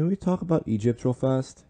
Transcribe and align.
can 0.00 0.08
we 0.08 0.16
talk 0.16 0.40
about 0.40 0.62
Egypt 0.66 1.04
real 1.04 1.12
fast? 1.12 1.66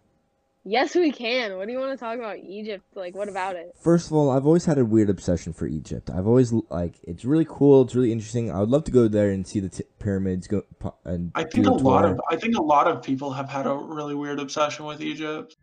Yes, 0.65 0.95
we 0.95 1.11
can. 1.11 1.57
What 1.57 1.67
do 1.67 1.73
you 1.73 1.81
want 1.81 1.91
to 1.91 1.97
talk 1.97 2.17
about 2.17 2.39
Egypt? 2.39 2.85
Like, 2.95 3.13
what 3.13 3.29
about 3.29 3.57
it? 3.57 3.75
First 3.81 4.07
of 4.07 4.13
all, 4.13 4.31
I've 4.31 4.47
always 4.47 4.67
had 4.67 4.79
a 4.79 4.85
weird 4.85 5.11
obsession 5.11 5.53
for 5.53 5.67
Egypt. 5.67 6.09
I've 6.11 6.29
always 6.29 6.53
like 6.53 6.95
it's 7.03 7.25
really 7.25 7.47
cool. 7.49 7.83
It's 7.83 7.97
really 7.97 8.13
interesting. 8.13 8.53
I 8.53 8.61
would 8.61 8.69
love 8.69 8.85
to 8.85 8.93
go 8.93 9.09
there 9.09 9.31
and 9.31 9.45
see 9.45 9.59
the 9.59 9.69
t- 9.69 9.85
pyramids. 9.99 10.47
Go 10.47 10.63
and 11.05 11.33
I 11.35 11.43
think 11.43 11.67
a 11.67 11.71
a 11.71 11.73
lot 11.73 12.05
of 12.05 12.21
I 12.31 12.37
think 12.37 12.57
a 12.57 12.63
lot 12.63 12.87
of 12.87 13.03
people 13.03 13.33
have 13.33 13.49
had 13.49 13.67
a 13.67 13.75
really 13.75 14.15
weird 14.15 14.39
obsession 14.39 14.85
with 14.85 15.01
Egypt. 15.01 15.57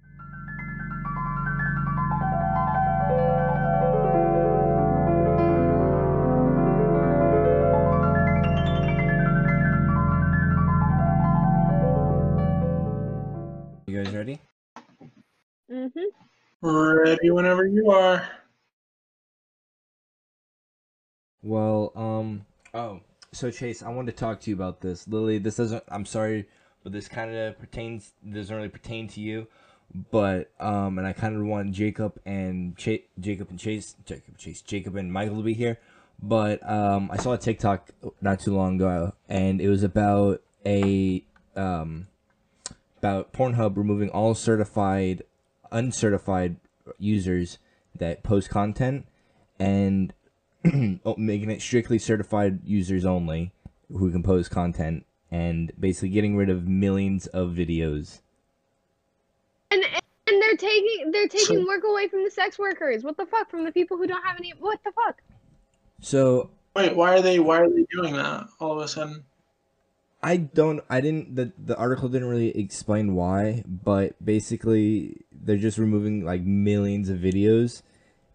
Ready 16.62 17.30
whenever 17.30 17.68
you 17.68 17.92
are. 17.92 18.28
Well, 21.44 21.92
um, 21.96 22.46
oh, 22.74 23.02
so 23.32 23.52
Chase, 23.52 23.84
I 23.84 23.90
wanted 23.90 24.14
to 24.14 24.18
talk 24.18 24.42
to 24.42 24.50
you 24.50 24.56
about 24.56 24.82
this. 24.82 25.08
Lily, 25.08 25.38
this 25.38 25.58
doesn't. 25.58 25.84
I'm 25.88 26.06
sorry, 26.06 26.48
but 26.84 26.92
this 26.92 27.08
kind 27.08 27.36
of 27.36 27.60
pertains. 27.60 28.12
Doesn't 28.28 28.56
really 28.56 28.70
pertain 28.70 29.08
to 29.10 29.22
you, 29.22 29.48
but 30.12 30.52
um, 30.60 30.98
and 30.98 31.06
I 31.06 31.14
kind 31.14 31.36
of 31.36 31.44
want 31.44 31.74
Jacob 31.74 32.20
and 32.26 32.76
Chase, 32.76 33.04
Jacob 33.20 33.52
and 33.52 33.60
Chase, 33.60 33.96
Jacob, 34.06 34.38
Chase, 34.40 34.62
Jacob 34.62 34.96
and 34.96 35.14
Michael 35.14 35.38
to 35.38 35.44
be 35.44 35.54
here. 35.54 35.78
But 36.22 36.68
um, 36.68 37.12
I 37.12 37.18
saw 37.18 37.34
a 37.34 37.38
TikTok 37.38 37.92
not 38.20 38.40
too 38.40 38.56
long 38.56 38.78
ago, 38.78 39.14
and 39.30 39.62
it 39.62 39.70
was 39.70 39.84
about 39.84 40.42
a 40.66 41.24
um, 41.56 42.08
about 42.98 43.32
Pornhub 43.32 43.78
removing 43.78 44.10
all 44.10 44.34
certified, 44.34 45.22
uncertified 45.72 46.58
users 46.98 47.60
that 47.96 48.24
post 48.24 48.50
content, 48.50 49.06
and 49.60 50.14
oh, 51.06 51.16
making 51.18 51.50
it 51.52 51.62
strictly 51.62 52.00
certified 52.00 52.60
users 52.66 53.06
only 53.06 53.52
who 53.92 54.12
can 54.12 54.24
post 54.24 54.52
content 54.52 55.06
and 55.32 55.72
basically 55.80 56.10
getting 56.10 56.36
rid 56.36 56.50
of 56.50 56.68
millions 56.68 57.28
of 57.28 57.50
videos. 57.50 58.22
And 59.72 59.84
and 60.28 60.42
they're 60.42 60.58
taking 60.58 61.12
they're 61.12 61.28
taking 61.28 61.66
work 61.66 61.84
away 61.84 62.08
from 62.08 62.24
the 62.24 62.32
sex 62.32 62.60
workers. 62.60 63.04
What 63.04 63.18
the 63.18 63.26
fuck? 63.26 63.50
From 63.50 63.66
the 63.66 63.72
people 63.72 63.98
who 63.98 64.08
don't 64.08 64.24
have 64.24 64.38
any. 64.40 64.54
What 64.60 64.80
the 64.84 64.92
fuck? 64.92 65.22
So 66.02 66.52
Wait, 66.78 66.96
why 66.96 67.16
are 67.16 67.22
they 67.24 67.40
why 67.40 67.62
are 67.62 67.70
they 67.70 67.88
doing 67.92 68.14
that 68.14 68.48
all 68.60 68.74
of 68.74 68.80
a 68.80 68.88
sudden? 68.88 69.24
I 70.22 70.38
don't 70.38 70.84
I 70.90 71.02
didn't 71.02 71.36
the 71.36 71.54
the 71.58 71.78
article 71.78 72.10
didn't 72.10 72.28
really 72.28 72.58
explain 72.58 73.16
why, 73.16 73.64
but 73.66 74.14
basically 74.24 75.26
they're 75.32 75.58
just 75.58 75.78
removing 75.78 76.26
like 76.26 76.42
millions 76.42 77.10
of 77.10 77.20
videos 77.20 77.84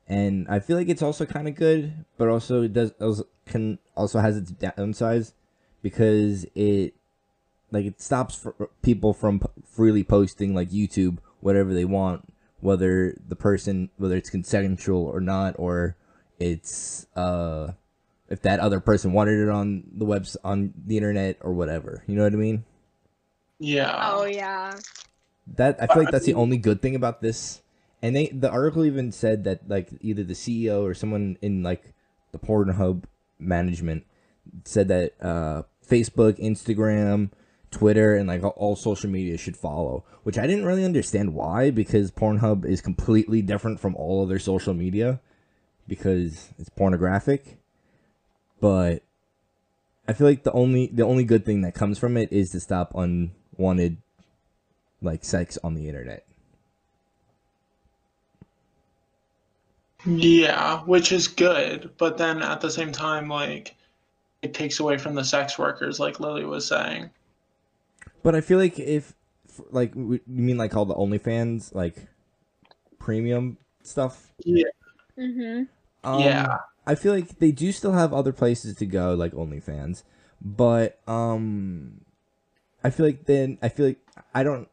and 0.08 0.46
I 0.48 0.60
feel 0.60 0.76
like 0.76 0.88
it's 0.88 1.02
also 1.02 1.24
kind 1.24 1.48
of 1.48 1.54
good, 1.54 2.04
but 2.18 2.28
also 2.28 2.62
it 2.62 2.72
does 2.72 2.92
also 3.00 3.24
can 3.46 3.78
also 3.96 4.20
has 4.20 4.36
its 4.36 4.52
downsides 4.52 5.32
because 5.82 6.44
it 6.54 6.94
like 7.70 7.86
it 7.86 8.00
stops 8.00 8.46
people 8.82 9.14
from 9.14 9.42
freely 9.66 10.04
posting 10.04 10.54
like 10.54 10.70
YouTube 10.70 11.18
whatever 11.40 11.72
they 11.72 11.84
want, 11.84 12.32
whether 12.60 13.16
the 13.26 13.36
person 13.36 13.90
whether 13.96 14.16
it's 14.16 14.30
consensual 14.30 15.04
or 15.04 15.20
not, 15.20 15.54
or 15.58 15.96
it's 16.38 17.06
uh 17.16 17.72
if 18.32 18.40
that 18.40 18.60
other 18.60 18.80
person 18.80 19.12
wanted 19.12 19.38
it 19.38 19.50
on 19.50 19.84
the 19.92 20.06
webs 20.06 20.38
on 20.42 20.72
the 20.86 20.96
internet 20.96 21.36
or 21.42 21.52
whatever. 21.52 22.02
You 22.06 22.16
know 22.16 22.24
what 22.24 22.32
I 22.32 22.36
mean? 22.36 22.64
Yeah. 23.58 24.10
Oh 24.10 24.24
yeah. 24.24 24.78
That 25.58 25.76
I 25.82 25.86
feel 25.86 26.02
like 26.02 26.12
that's 26.12 26.24
the 26.24 26.34
only 26.34 26.56
good 26.56 26.80
thing 26.80 26.96
about 26.96 27.20
this. 27.20 27.60
And 28.00 28.16
they 28.16 28.28
the 28.28 28.50
article 28.50 28.86
even 28.86 29.12
said 29.12 29.44
that 29.44 29.68
like 29.68 29.90
either 30.00 30.24
the 30.24 30.32
CEO 30.32 30.82
or 30.82 30.94
someone 30.94 31.36
in 31.42 31.62
like 31.62 31.92
the 32.32 32.38
Pornhub 32.38 33.04
management 33.38 34.06
said 34.64 34.88
that 34.88 35.12
uh, 35.20 35.64
Facebook, 35.86 36.40
Instagram, 36.42 37.32
Twitter, 37.70 38.16
and 38.16 38.26
like 38.26 38.42
all, 38.42 38.54
all 38.56 38.76
social 38.76 39.10
media 39.10 39.36
should 39.36 39.58
follow. 39.58 40.04
Which 40.22 40.38
I 40.38 40.46
didn't 40.46 40.64
really 40.64 40.86
understand 40.86 41.34
why 41.34 41.70
because 41.70 42.10
Pornhub 42.10 42.64
is 42.64 42.80
completely 42.80 43.42
different 43.42 43.78
from 43.78 43.94
all 43.94 44.22
other 44.22 44.38
social 44.38 44.72
media 44.72 45.20
because 45.86 46.48
it's 46.58 46.70
pornographic. 46.70 47.58
But 48.62 49.02
I 50.06 50.12
feel 50.12 50.28
like 50.28 50.44
the 50.44 50.52
only 50.52 50.86
the 50.86 51.02
only 51.02 51.24
good 51.24 51.44
thing 51.44 51.62
that 51.62 51.74
comes 51.74 51.98
from 51.98 52.16
it 52.16 52.32
is 52.32 52.50
to 52.50 52.60
stop 52.60 52.94
unwanted 52.94 53.96
like 55.02 55.24
sex 55.24 55.58
on 55.64 55.74
the 55.74 55.88
internet. 55.88 56.24
Yeah, 60.06 60.78
which 60.82 61.10
is 61.10 61.26
good, 61.26 61.90
but 61.98 62.18
then 62.18 62.40
at 62.40 62.60
the 62.60 62.70
same 62.70 62.92
time, 62.92 63.28
like 63.28 63.74
it 64.42 64.54
takes 64.54 64.78
away 64.78 64.96
from 64.96 65.16
the 65.16 65.24
sex 65.24 65.58
workers, 65.58 65.98
like 65.98 66.20
Lily 66.20 66.44
was 66.44 66.64
saying. 66.64 67.10
But 68.22 68.36
I 68.36 68.42
feel 68.42 68.58
like 68.58 68.78
if 68.78 69.12
like 69.70 69.92
you 69.96 70.20
mean 70.28 70.56
like 70.56 70.76
all 70.76 70.84
the 70.84 70.94
OnlyFans 70.94 71.74
like 71.74 71.96
premium 73.00 73.58
stuff. 73.82 74.32
Yeah. 74.44 74.66
Mm-hmm. 75.18 75.64
Um, 76.08 76.20
Yeah. 76.20 76.58
I 76.86 76.94
feel 76.94 77.12
like 77.14 77.38
they 77.38 77.52
do 77.52 77.70
still 77.72 77.92
have 77.92 78.12
other 78.12 78.32
places 78.32 78.76
to 78.76 78.86
go 78.86 79.14
like 79.14 79.32
OnlyFans, 79.32 80.02
but 80.40 80.98
um, 81.06 82.00
I 82.82 82.90
feel 82.90 83.06
like 83.06 83.26
then 83.26 83.58
I 83.62 83.68
feel 83.68 83.86
like 83.86 84.00
I 84.34 84.42
don't. 84.42 84.68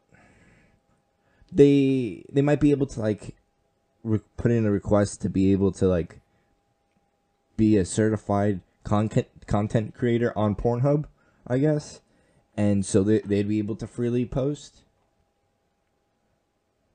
They 1.52 2.24
they 2.30 2.42
might 2.42 2.60
be 2.60 2.72
able 2.72 2.86
to 2.86 3.00
like 3.00 3.36
re- 4.02 4.20
put 4.36 4.50
in 4.50 4.66
a 4.66 4.70
request 4.70 5.22
to 5.22 5.28
be 5.28 5.52
able 5.52 5.72
to 5.72 5.86
like 5.86 6.20
be 7.56 7.76
a 7.76 7.84
certified 7.84 8.60
content 8.82 9.28
content 9.46 9.94
creator 9.94 10.36
on 10.36 10.56
Pornhub, 10.56 11.04
I 11.46 11.58
guess, 11.58 12.00
and 12.56 12.84
so 12.84 13.04
they 13.04 13.20
they'd 13.20 13.48
be 13.48 13.58
able 13.58 13.76
to 13.76 13.86
freely 13.86 14.26
post. 14.26 14.82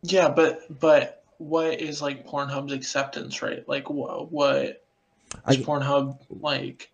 Yeah, 0.02 0.30
but 0.30 0.62
but 0.80 1.24
what 1.38 1.80
is 1.80 2.02
like 2.02 2.28
Pornhub's 2.28 2.74
acceptance 2.74 3.42
rate? 3.42 3.68
Like 3.68 3.90
what 3.90 4.32
what 4.32 4.84
is 5.50 5.58
I- 5.58 5.62
Pornhub 5.62 6.19
like 6.30 6.91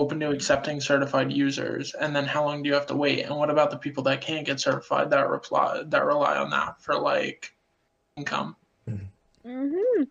open 0.00 0.18
to 0.20 0.30
accepting 0.30 0.80
certified 0.80 1.32
users? 1.32 1.94
And 1.94 2.14
then 2.14 2.24
how 2.24 2.44
long 2.44 2.62
do 2.62 2.68
you 2.68 2.74
have 2.74 2.86
to 2.86 2.96
wait? 2.96 3.22
And 3.22 3.36
what 3.36 3.50
about 3.50 3.70
the 3.70 3.78
people 3.78 4.02
that 4.04 4.20
can't 4.20 4.46
get 4.46 4.60
certified 4.60 5.10
that 5.10 5.28
reply 5.28 5.82
that 5.86 6.04
rely 6.04 6.36
on 6.36 6.50
that 6.50 6.80
for 6.80 6.98
like 6.98 7.54
income? 8.16 8.56
Mm-hmm. 8.88 10.02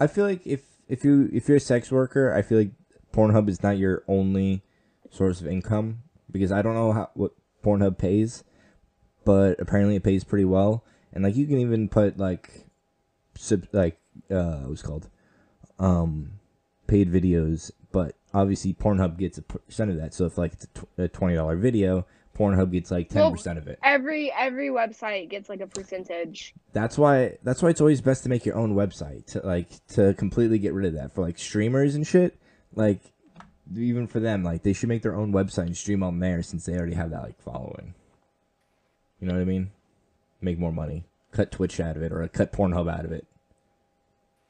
I 0.00 0.06
feel 0.06 0.24
like 0.24 0.46
if 0.46 0.62
if 0.88 1.04
you 1.04 1.28
if 1.32 1.48
you're 1.48 1.56
a 1.56 1.60
sex 1.60 1.90
worker, 1.90 2.34
I 2.34 2.42
feel 2.42 2.58
like 2.58 2.70
Pornhub 3.12 3.48
is 3.48 3.62
not 3.62 3.78
your 3.78 4.04
only 4.08 4.62
source 5.10 5.40
of 5.40 5.46
income 5.46 6.02
because 6.30 6.52
I 6.52 6.62
don't 6.62 6.74
know 6.74 6.92
how 6.92 7.10
what 7.14 7.32
Pornhub 7.64 7.98
pays, 7.98 8.44
but 9.24 9.60
apparently 9.60 9.96
it 9.96 10.02
pays 10.02 10.24
pretty 10.24 10.44
well. 10.44 10.84
And 11.12 11.24
like 11.24 11.36
you 11.36 11.46
can 11.46 11.58
even 11.58 11.88
put 11.88 12.18
like 12.18 12.66
sub 13.36 13.66
like 13.72 13.98
uh 14.30 14.60
what's 14.62 14.82
it 14.82 14.86
called 14.86 15.08
um 15.78 16.37
paid 16.88 17.12
videos, 17.12 17.70
but 17.92 18.16
obviously 18.34 18.74
Pornhub 18.74 19.16
gets 19.16 19.38
a 19.38 19.42
percent 19.42 19.92
of 19.92 19.96
that. 19.98 20.12
So 20.12 20.24
if 20.24 20.36
like 20.36 20.54
it's 20.54 20.66
a, 20.98 21.06
twenty 21.06 21.36
dollar 21.36 21.54
video, 21.56 22.04
Pornhub 22.36 22.72
gets 22.72 22.90
like 22.90 23.08
ten 23.08 23.22
Well, 23.22 23.30
percent 23.30 23.58
of 23.58 23.68
it. 23.68 23.78
Every 23.84 24.32
every 24.32 24.70
website 24.70 25.28
gets 25.28 25.48
like 25.48 25.60
a 25.60 25.66
percentage. 25.68 26.54
That's 26.72 26.98
why 26.98 27.38
that's 27.44 27.62
why 27.62 27.68
it's 27.68 27.80
always 27.80 28.00
best 28.00 28.24
to 28.24 28.28
make 28.28 28.44
your 28.44 28.56
own 28.56 28.74
website 28.74 29.26
to 29.26 29.46
like 29.46 29.68
to 29.88 30.14
completely 30.14 30.58
get 30.58 30.74
rid 30.74 30.86
of 30.86 30.94
that 30.94 31.12
for 31.14 31.22
like 31.22 31.38
streamers 31.38 31.94
and 31.94 32.04
shit. 32.04 32.36
Like 32.74 33.00
even 33.76 34.06
for 34.06 34.18
them, 34.18 34.42
like 34.42 34.62
they 34.62 34.72
should 34.72 34.88
make 34.88 35.02
their 35.02 35.14
own 35.16 35.32
website 35.32 35.66
and 35.66 35.76
stream 35.76 36.02
on 36.02 36.18
there 36.18 36.42
since 36.42 36.64
they 36.64 36.74
already 36.74 36.94
have 36.94 37.10
that 37.10 37.22
like 37.22 37.40
following. 37.40 37.94
You 39.20 39.28
know 39.28 39.34
what 39.34 39.42
I 39.42 39.44
mean? 39.44 39.70
Make 40.40 40.58
more 40.58 40.72
money. 40.72 41.04
Cut 41.32 41.50
Twitch 41.50 41.78
out 41.80 41.96
of 41.96 42.02
it 42.02 42.12
or 42.12 42.26
cut 42.28 42.52
Pornhub 42.52 42.90
out 42.90 43.04
of 43.04 43.12
it. 43.12 43.26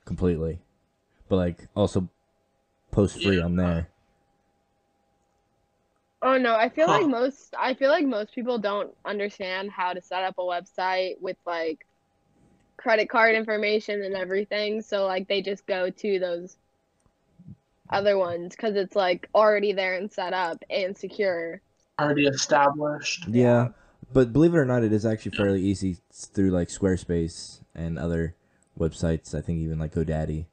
Completely. 0.04 0.60
But 1.28 1.36
like 1.36 1.66
also 1.74 2.08
post 2.90 3.22
free 3.22 3.38
Yeah. 3.38 3.44
on 3.44 3.56
there. 3.56 3.88
Oh 6.22 6.36
no, 6.36 6.54
I 6.56 6.68
feel 6.68 6.86
Huh. 6.86 6.98
like 6.98 7.06
most 7.08 7.54
I 7.58 7.74
feel 7.74 7.90
like 7.90 8.06
most 8.06 8.34
people 8.34 8.58
don't 8.58 8.96
understand 9.04 9.70
how 9.70 9.92
to 9.92 10.02
set 10.02 10.24
up 10.24 10.38
a 10.38 10.42
website 10.42 11.20
with 11.20 11.36
like 11.46 11.86
credit 12.76 13.08
card 13.10 13.34
information 13.34 14.02
and 14.02 14.14
everything. 14.16 14.82
So 14.82 15.06
like 15.06 15.28
they 15.28 15.42
just 15.42 15.66
go 15.66 15.90
to 15.90 16.18
those 16.18 16.56
other 17.90 18.16
ones 18.18 18.56
cuz 18.56 18.74
it's 18.76 18.96
like 18.96 19.28
already 19.34 19.72
there 19.72 19.94
and 19.94 20.10
set 20.12 20.32
up 20.32 20.62
and 20.70 20.96
secure. 20.96 21.62
Already 21.98 22.26
established. 22.26 23.26
Yeah. 23.28 23.70
But 24.12 24.32
believe 24.32 24.54
it 24.54 24.58
or 24.58 24.64
not, 24.64 24.84
it 24.84 24.92
is 24.92 25.04
actually 25.04 25.32
fairly 25.36 25.60
easy 25.62 25.98
s- 26.10 26.26
through 26.26 26.50
like 26.50 26.68
Squarespace 26.68 27.60
and 27.74 27.98
other 27.98 28.34
websites. 28.78 29.34
I 29.34 29.40
think 29.40 29.58
even 29.58 29.78
like 29.78 29.92
GoDaddy. 29.94 30.46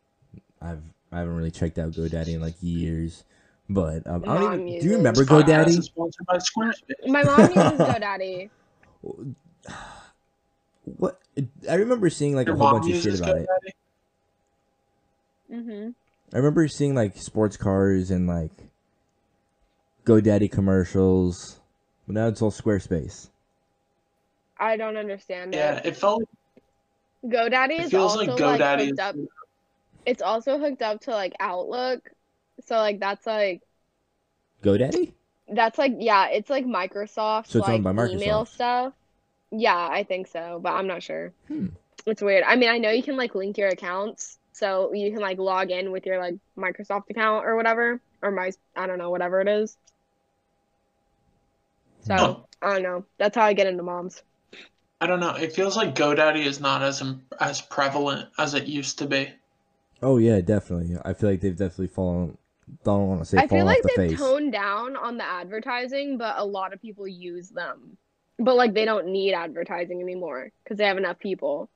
I've 0.62 0.82
I 1.16 1.20
haven't 1.20 1.36
really 1.38 1.52
checked 1.52 1.80
out 1.80 1.92
GoDaddy 1.92 2.34
in 2.36 2.42
like 2.42 2.56
years, 2.62 3.24
but 3.70 4.06
um, 4.06 4.24
I 4.28 4.34
don't 4.34 4.44
Mom 4.44 4.68
even. 4.68 4.82
Do 4.82 4.86
you 4.90 4.98
remember 4.98 5.24
GoDaddy? 5.24 5.68
is 5.68 5.86
sponsored 5.86 6.26
by 6.26 6.38
Squarespace. 6.38 7.08
My 7.08 7.24
mom 7.24 7.40
uses 7.40 7.54
GoDaddy. 7.80 8.50
what 10.84 11.20
I 11.70 11.76
remember 11.76 12.10
seeing 12.10 12.36
like 12.36 12.48
Your 12.48 12.58
a 12.58 12.60
whole 12.60 12.72
bunch 12.74 12.86
of 12.92 12.96
shit 12.98 13.06
uses 13.06 13.22
about 13.22 13.38
it. 13.38 13.48
Mm-hmm. 15.52 15.90
I 16.34 16.38
remember 16.38 16.68
seeing 16.68 16.96
like 16.96 17.16
sports 17.18 17.56
cars 17.56 18.12
and 18.12 18.28
like 18.28 18.52
GoDaddy 20.06 20.52
commercials, 20.52 21.60
but 22.08 22.16
now 22.16 22.28
it's 22.28 22.42
all 22.42 22.52
Squarespace. 22.52 23.30
I 24.60 24.76
don't 24.76 24.98
understand 24.98 25.54
Yeah, 25.54 25.78
it. 25.78 25.86
it 25.86 25.96
felt 25.98 26.24
like 27.24 27.32
GoDaddy 27.32 27.80
it 27.80 27.86
is 27.86 27.92
feels 27.92 28.18
also 28.18 28.32
like 28.34 28.40
like, 28.40 28.60
GoDaddy 28.62 28.88
hooked 28.88 29.00
up. 29.00 29.16
is 29.16 29.28
It's 30.06 30.22
also 30.22 30.58
hooked 30.60 30.82
up 30.82 31.02
to 31.02 31.12
like 31.12 31.34
Outlook, 31.40 32.10
so 32.66 32.76
like 32.76 33.00
that's 33.00 33.26
like 33.26 33.62
GoDaddy? 34.64 35.14
that's 35.50 35.78
like 35.78 35.96
yeah, 36.00 36.28
it's 36.30 36.50
like 36.50 36.66
Microsoft 36.66 37.48
So 37.48 37.60
it's 37.60 37.68
like 37.68 37.86
owned 37.86 37.96
by 37.96 38.08
email 38.08 38.46
stuff. 38.46 38.94
Yeah, 39.52 39.76
I 39.78 40.04
think 40.04 40.28
so, 40.28 40.60
but 40.62 40.74
I'm 40.74 40.88
not 40.88 41.04
sure. 41.04 41.32
Hmm. 41.48 41.68
It's 42.06 42.22
weird. 42.22 42.44
I 42.46 42.56
mean, 42.56 42.70
I 42.70 42.78
know 42.78 42.92
you 42.92 43.04
can 43.04 43.18
like 43.18 43.36
link 43.36 43.58
your 43.58 43.70
accounts, 43.70 44.38
so 44.52 44.94
you 44.94 45.12
can 45.12 45.22
like 45.22 45.38
log 45.38 45.72
in 45.72 45.92
with 45.92 46.06
your 46.06 46.20
like 46.20 46.36
Microsoft 46.58 47.10
account 47.10 47.46
or 47.46 47.56
whatever, 47.56 48.00
or 48.22 48.32
my 48.32 48.52
I 48.76 48.88
don't 48.88 48.98
know 48.98 49.10
whatever 49.10 49.42
it 49.42 49.48
is. 49.48 49.78
So 52.02 52.16
Huh. 52.16 52.36
I 52.62 52.74
don't 52.74 52.84
know. 52.84 53.06
That's 53.18 53.36
how 53.36 53.44
I 53.46 53.54
get 53.54 53.68
into 53.68 53.84
moms. 53.84 54.22
I 55.02 55.08
don't 55.08 55.20
know. 55.20 55.36
It 55.36 55.54
feels 55.54 55.76
like 55.76 55.94
GoDaddy 55.96 56.46
is 56.46 56.60
not 56.60 56.82
as 56.82 57.04
as 57.40 57.62
prevalent 57.62 58.30
as 58.38 58.54
it 58.54 58.66
used 58.66 59.00
to 59.00 59.08
be. 59.08 59.34
Oh 60.06 60.18
yeah, 60.20 60.40
definitely. 60.42 60.98
I 61.04 61.14
feel 61.14 61.30
like 61.30 61.42
they've 61.42 61.56
definitely 61.58 61.88
fallen. 61.88 62.38
Don't 62.84 63.08
want 63.10 63.22
to 63.22 63.26
say 63.26 63.40
I 63.40 63.48
fallen 63.48 63.48
feel 63.48 63.66
like 63.66 63.78
off 63.78 63.84
the 63.84 63.90
they've 63.90 63.96
face. 63.96 64.18
toned 64.18 64.52
down 64.52 64.96
on 64.98 65.18
the 65.18 65.24
advertising, 65.24 66.18
but 66.18 66.38
a 66.38 66.46
lot 66.46 66.74
of 66.74 66.82
people 66.82 67.08
use 67.08 67.50
them. 67.50 67.98
But 68.38 68.56
like 68.56 68.74
they 68.74 68.86
don't 68.86 69.08
need 69.08 69.34
advertising 69.34 70.02
anymore 70.02 70.52
because 70.64 70.78
they 70.78 70.86
have 70.86 70.98
enough 70.98 71.20
people. 71.20 71.70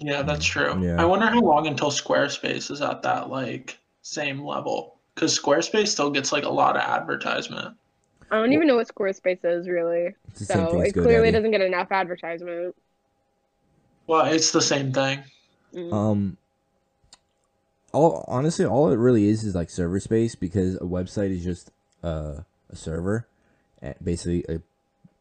Yeah, 0.00 0.22
that's 0.22 0.44
true. 0.44 0.76
Yeah. 0.84 1.00
I 1.00 1.04
wonder 1.04 1.26
how 1.26 1.40
long 1.40 1.66
until 1.66 1.90
Squarespace 1.90 2.70
is 2.70 2.80
at 2.82 3.02
that 3.02 3.28
like 3.30 3.78
same 4.02 4.42
level 4.44 4.98
because 5.14 5.38
Squarespace 5.38 5.88
still 5.88 6.10
gets 6.10 6.32
like 6.32 6.44
a 6.44 6.48
lot 6.50 6.76
of 6.76 6.82
advertisement. 6.82 7.76
I 8.30 8.36
don't 8.36 8.52
even 8.52 8.66
know 8.66 8.76
what 8.76 8.88
Squarespace 8.88 9.44
is 9.44 9.68
really, 9.68 10.14
It's 10.30 10.40
the 10.40 10.46
same 10.46 10.66
so 10.66 10.68
thing 10.68 10.82
as 10.82 10.92
it 10.92 10.96
clearly 10.96 11.30
GoDaddy. 11.30 11.32
doesn't 11.32 11.50
get 11.50 11.60
enough 11.60 11.88
advertisement. 11.90 12.74
Well, 14.06 14.26
it's 14.26 14.50
the 14.52 14.60
same 14.60 14.92
thing. 14.92 15.24
Mm. 15.74 15.92
Um, 15.92 16.38
all 17.92 18.24
honestly, 18.28 18.64
all 18.64 18.90
it 18.90 18.96
really 18.96 19.28
is 19.28 19.44
is 19.44 19.54
like 19.54 19.70
server 19.70 20.00
space 20.00 20.34
because 20.34 20.76
a 20.76 20.80
website 20.80 21.30
is 21.30 21.44
just 21.44 21.70
uh, 22.02 22.40
a 22.70 22.76
server, 22.76 23.26
eh, 23.82 23.94
basically 24.02 24.44
a 24.48 24.60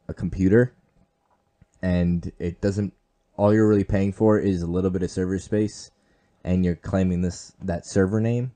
a 0.08 0.14
computer, 0.14 0.74
and 1.82 2.32
it 2.40 2.62
doesn't. 2.62 2.94
All 3.38 3.54
you're 3.54 3.68
really 3.68 3.84
paying 3.84 4.12
for 4.12 4.38
is 4.38 4.62
a 4.62 4.68
little 4.68 4.90
bit 4.90 5.04
of 5.04 5.12
server 5.12 5.40
space, 5.40 5.92
and 6.44 6.66
you're 6.66 6.76
claiming 6.76 7.22
this 7.22 7.54
that 7.62 7.86
server 7.86 8.20
name, 8.20 8.52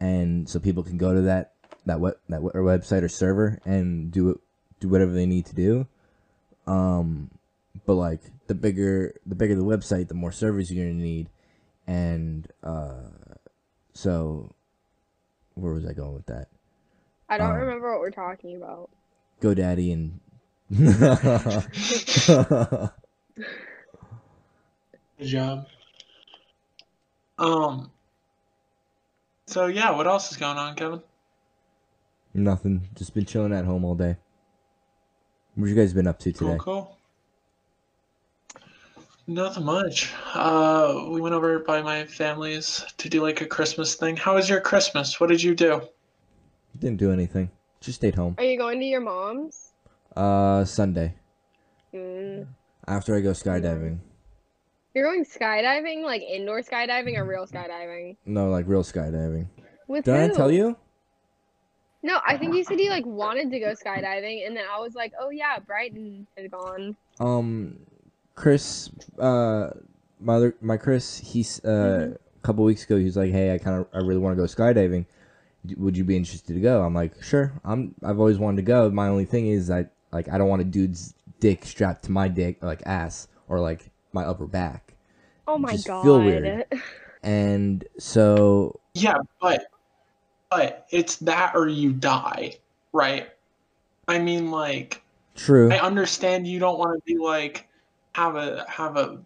and 0.00 0.48
so 0.48 0.58
people 0.58 0.82
can 0.82 0.98
go 0.98 1.14
to 1.14 1.22
that 1.22 1.52
that 1.86 2.00
web 2.00 2.16
that 2.28 2.42
we- 2.42 2.50
or 2.54 2.62
website 2.62 3.02
or 3.02 3.08
server 3.08 3.60
and 3.64 4.10
do 4.10 4.30
it 4.30 4.38
do 4.80 4.88
whatever 4.88 5.12
they 5.12 5.26
need 5.26 5.46
to 5.46 5.54
do. 5.54 5.86
Um, 6.66 7.30
but 7.86 7.94
like 7.94 8.20
the 8.46 8.54
bigger 8.54 9.14
the 9.26 9.34
bigger 9.34 9.54
the 9.54 9.64
website, 9.64 10.08
the 10.08 10.14
more 10.14 10.32
servers 10.32 10.70
you're 10.70 10.86
gonna 10.86 10.98
need, 10.98 11.28
and 11.90 12.46
uh, 12.62 13.08
so 13.94 14.54
where 15.54 15.74
was 15.74 15.84
I 15.84 15.92
going 15.92 16.14
with 16.14 16.26
that? 16.26 16.46
I 17.28 17.36
don't 17.36 17.50
um, 17.50 17.56
remember 17.56 17.90
what 17.90 17.98
we're 18.00 18.12
talking 18.12 18.56
about. 18.56 18.90
GoDaddy 19.40 19.92
and 19.92 20.20
Good 25.18 25.26
job. 25.26 25.66
Um. 27.38 27.90
So 29.48 29.66
yeah, 29.66 29.90
what 29.90 30.06
else 30.06 30.30
is 30.30 30.36
going 30.36 30.58
on, 30.58 30.76
Kevin? 30.76 31.02
nothing. 32.32 32.88
Just 32.94 33.14
been 33.14 33.26
chilling 33.26 33.52
at 33.52 33.64
home 33.64 33.84
all 33.84 33.96
day. 33.96 34.16
What 35.56 35.68
you 35.68 35.74
guys 35.74 35.92
been 35.92 36.06
up 36.06 36.20
to 36.20 36.32
Cool, 36.32 36.50
today? 36.50 36.58
cool. 36.60 36.96
Nothing 39.30 39.64
much. 39.64 40.12
Uh, 40.34 41.04
we 41.08 41.20
went 41.20 41.36
over 41.36 41.60
by 41.60 41.80
my 41.82 42.04
family's 42.04 42.84
to 42.98 43.08
do 43.08 43.22
like 43.22 43.40
a 43.40 43.46
Christmas 43.46 43.94
thing. 43.94 44.16
How 44.16 44.34
was 44.34 44.48
your 44.48 44.60
Christmas? 44.60 45.20
What 45.20 45.28
did 45.28 45.40
you 45.40 45.54
do? 45.54 45.82
Didn't 46.76 46.96
do 46.96 47.12
anything. 47.12 47.48
Just 47.80 47.98
stayed 47.98 48.16
home. 48.16 48.34
Are 48.38 48.44
you 48.44 48.58
going 48.58 48.80
to 48.80 48.84
your 48.84 49.00
mom's? 49.00 49.72
Uh, 50.16 50.64
Sunday 50.64 51.14
Mm. 51.94 52.48
after 52.88 53.14
I 53.14 53.20
go 53.20 53.30
skydiving. 53.30 54.00
You're 54.94 55.04
going 55.04 55.24
skydiving, 55.24 56.02
like 56.02 56.22
indoor 56.22 56.62
skydiving 56.62 57.16
or 57.16 57.24
real 57.24 57.46
skydiving? 57.46 58.16
No, 58.26 58.50
like 58.50 58.66
real 58.66 58.82
skydiving. 58.82 59.46
With 59.86 60.06
Did 60.06 60.16
I 60.16 60.28
tell 60.34 60.50
you? 60.50 60.76
No, 62.02 62.18
I 62.26 62.36
think 62.36 62.56
you 62.56 62.64
said 62.64 62.80
you 62.80 62.90
like 62.90 63.06
wanted 63.06 63.52
to 63.52 63.60
go 63.60 63.74
skydiving, 63.74 64.44
and 64.44 64.56
then 64.56 64.64
I 64.68 64.80
was 64.80 64.94
like, 64.94 65.12
oh 65.20 65.30
yeah, 65.30 65.60
Brighton 65.60 66.26
is 66.36 66.50
gone. 66.50 66.96
um 67.20 67.78
chris 68.34 68.90
uh 69.18 69.70
my 70.20 70.34
other 70.34 70.54
my 70.60 70.76
chris 70.76 71.18
he's 71.18 71.62
uh 71.64 71.68
Mhm. 71.68 72.14
a 72.14 72.40
couple 72.42 72.64
weeks 72.64 72.84
ago 72.84 72.96
he 72.96 73.04
was 73.04 73.16
like 73.16 73.30
hey 73.32 73.52
i 73.54 73.58
kind 73.58 73.78
of 73.80 73.86
i 73.92 73.98
really 73.98 74.18
want 74.18 74.36
to 74.36 74.40
go 74.40 74.46
skydiving 74.46 75.04
would 75.76 75.96
you 75.96 76.04
be 76.04 76.16
interested 76.16 76.54
to 76.54 76.60
go 76.60 76.82
i'm 76.82 76.94
like 76.94 77.22
sure 77.22 77.52
i'm 77.64 77.94
i've 78.02 78.18
always 78.18 78.38
wanted 78.38 78.56
to 78.56 78.62
go 78.62 78.90
my 78.90 79.08
only 79.08 79.26
thing 79.26 79.46
is 79.48 79.70
i 79.70 79.84
like 80.12 80.28
i 80.30 80.38
don't 80.38 80.48
want 80.48 80.62
a 80.62 80.64
dude's 80.64 81.14
dick 81.38 81.64
strapped 81.64 82.04
to 82.04 82.10
my 82.12 82.28
dick 82.28 82.62
like 82.62 82.82
ass 82.86 83.28
or 83.48 83.60
like 83.60 83.90
my 84.12 84.24
upper 84.24 84.46
back 84.46 84.94
Oh 85.48 85.58
my 85.58 85.72
Just 85.72 85.88
god. 85.88 86.04
feel 86.04 86.24
weird. 86.24 86.64
and 87.24 87.84
so 87.98 88.78
Yeah, 88.94 89.16
but 89.40 89.64
but 90.48 90.86
it's 90.90 91.16
that 91.16 91.56
or 91.56 91.66
you 91.66 91.92
die, 91.92 92.54
right? 92.92 93.30
I 94.06 94.18
mean, 94.18 94.50
like 94.52 95.02
true 95.34 95.72
I 95.72 95.78
understand 95.80 96.46
you 96.46 96.58
don't 96.60 96.78
want 96.78 96.96
to 96.96 97.02
be 97.04 97.18
like 97.18 97.66
have 98.12 98.36
a 98.36 98.64
have 98.68 98.96
a 98.96 99.18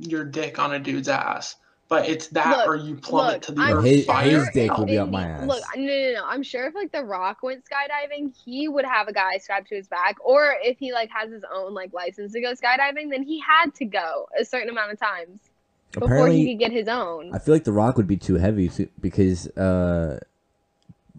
your 0.00 0.24
dick 0.24 0.58
on 0.58 0.74
a 0.74 0.78
dude's 0.78 1.08
ass, 1.08 1.56
but 1.88 2.08
it's 2.08 2.28
that 2.28 2.50
Look, 2.58 2.68
or 2.68 2.76
you 2.76 2.96
plummet 2.96 3.34
look, 3.34 3.42
to 3.42 3.52
the 3.52 3.62
I'm 3.62 3.76
earth 3.78 3.84
His- 3.84 4.06
by 4.06 4.24
his 4.24 4.44
dick 4.46 4.56
yourself. 4.56 4.78
will 4.78 4.86
be 4.86 4.92
Vin 4.92 5.02
up 5.02 5.10
my 5.10 5.24
ass. 5.26 5.46
Look, 5.46 5.62
no, 5.76 5.82
no, 5.84 6.12
no. 6.14 6.24
I'm 6.26 6.42
sure 6.42 6.66
if 6.66 6.74
like 6.74 6.92
The 6.92 7.04
Rock 7.04 7.42
went 7.42 7.64
skydiving, 7.64 8.34
he 8.44 8.68
would 8.68 8.84
have 8.84 9.08
a 9.08 9.12
guy 9.12 9.38
strapped 9.38 9.68
to 9.68 9.76
his 9.76 9.88
back, 9.88 10.16
or 10.24 10.56
if 10.62 10.78
he 10.78 10.92
like 10.92 11.10
has 11.10 11.30
his 11.30 11.42
own 11.54 11.74
like 11.74 11.92
license 11.92 12.32
to 12.32 12.40
go 12.40 12.52
skydiving, 12.52 13.10
then 13.10 13.22
he 13.22 13.40
had 13.40 13.74
to 13.76 13.84
go 13.84 14.28
a 14.38 14.44
certain 14.44 14.68
amount 14.68 14.92
of 14.92 14.98
times 15.00 15.40
before 15.92 16.08
apparently 16.08 16.44
he 16.44 16.54
could 16.54 16.58
get 16.60 16.72
his 16.72 16.88
own. 16.88 17.32
I 17.34 17.38
feel 17.38 17.54
like 17.54 17.64
the 17.64 17.72
rock 17.72 17.96
would 17.96 18.08
be 18.08 18.16
too 18.16 18.34
heavy 18.34 18.68
to, 18.70 18.88
because 19.00 19.46
uh 19.56 20.20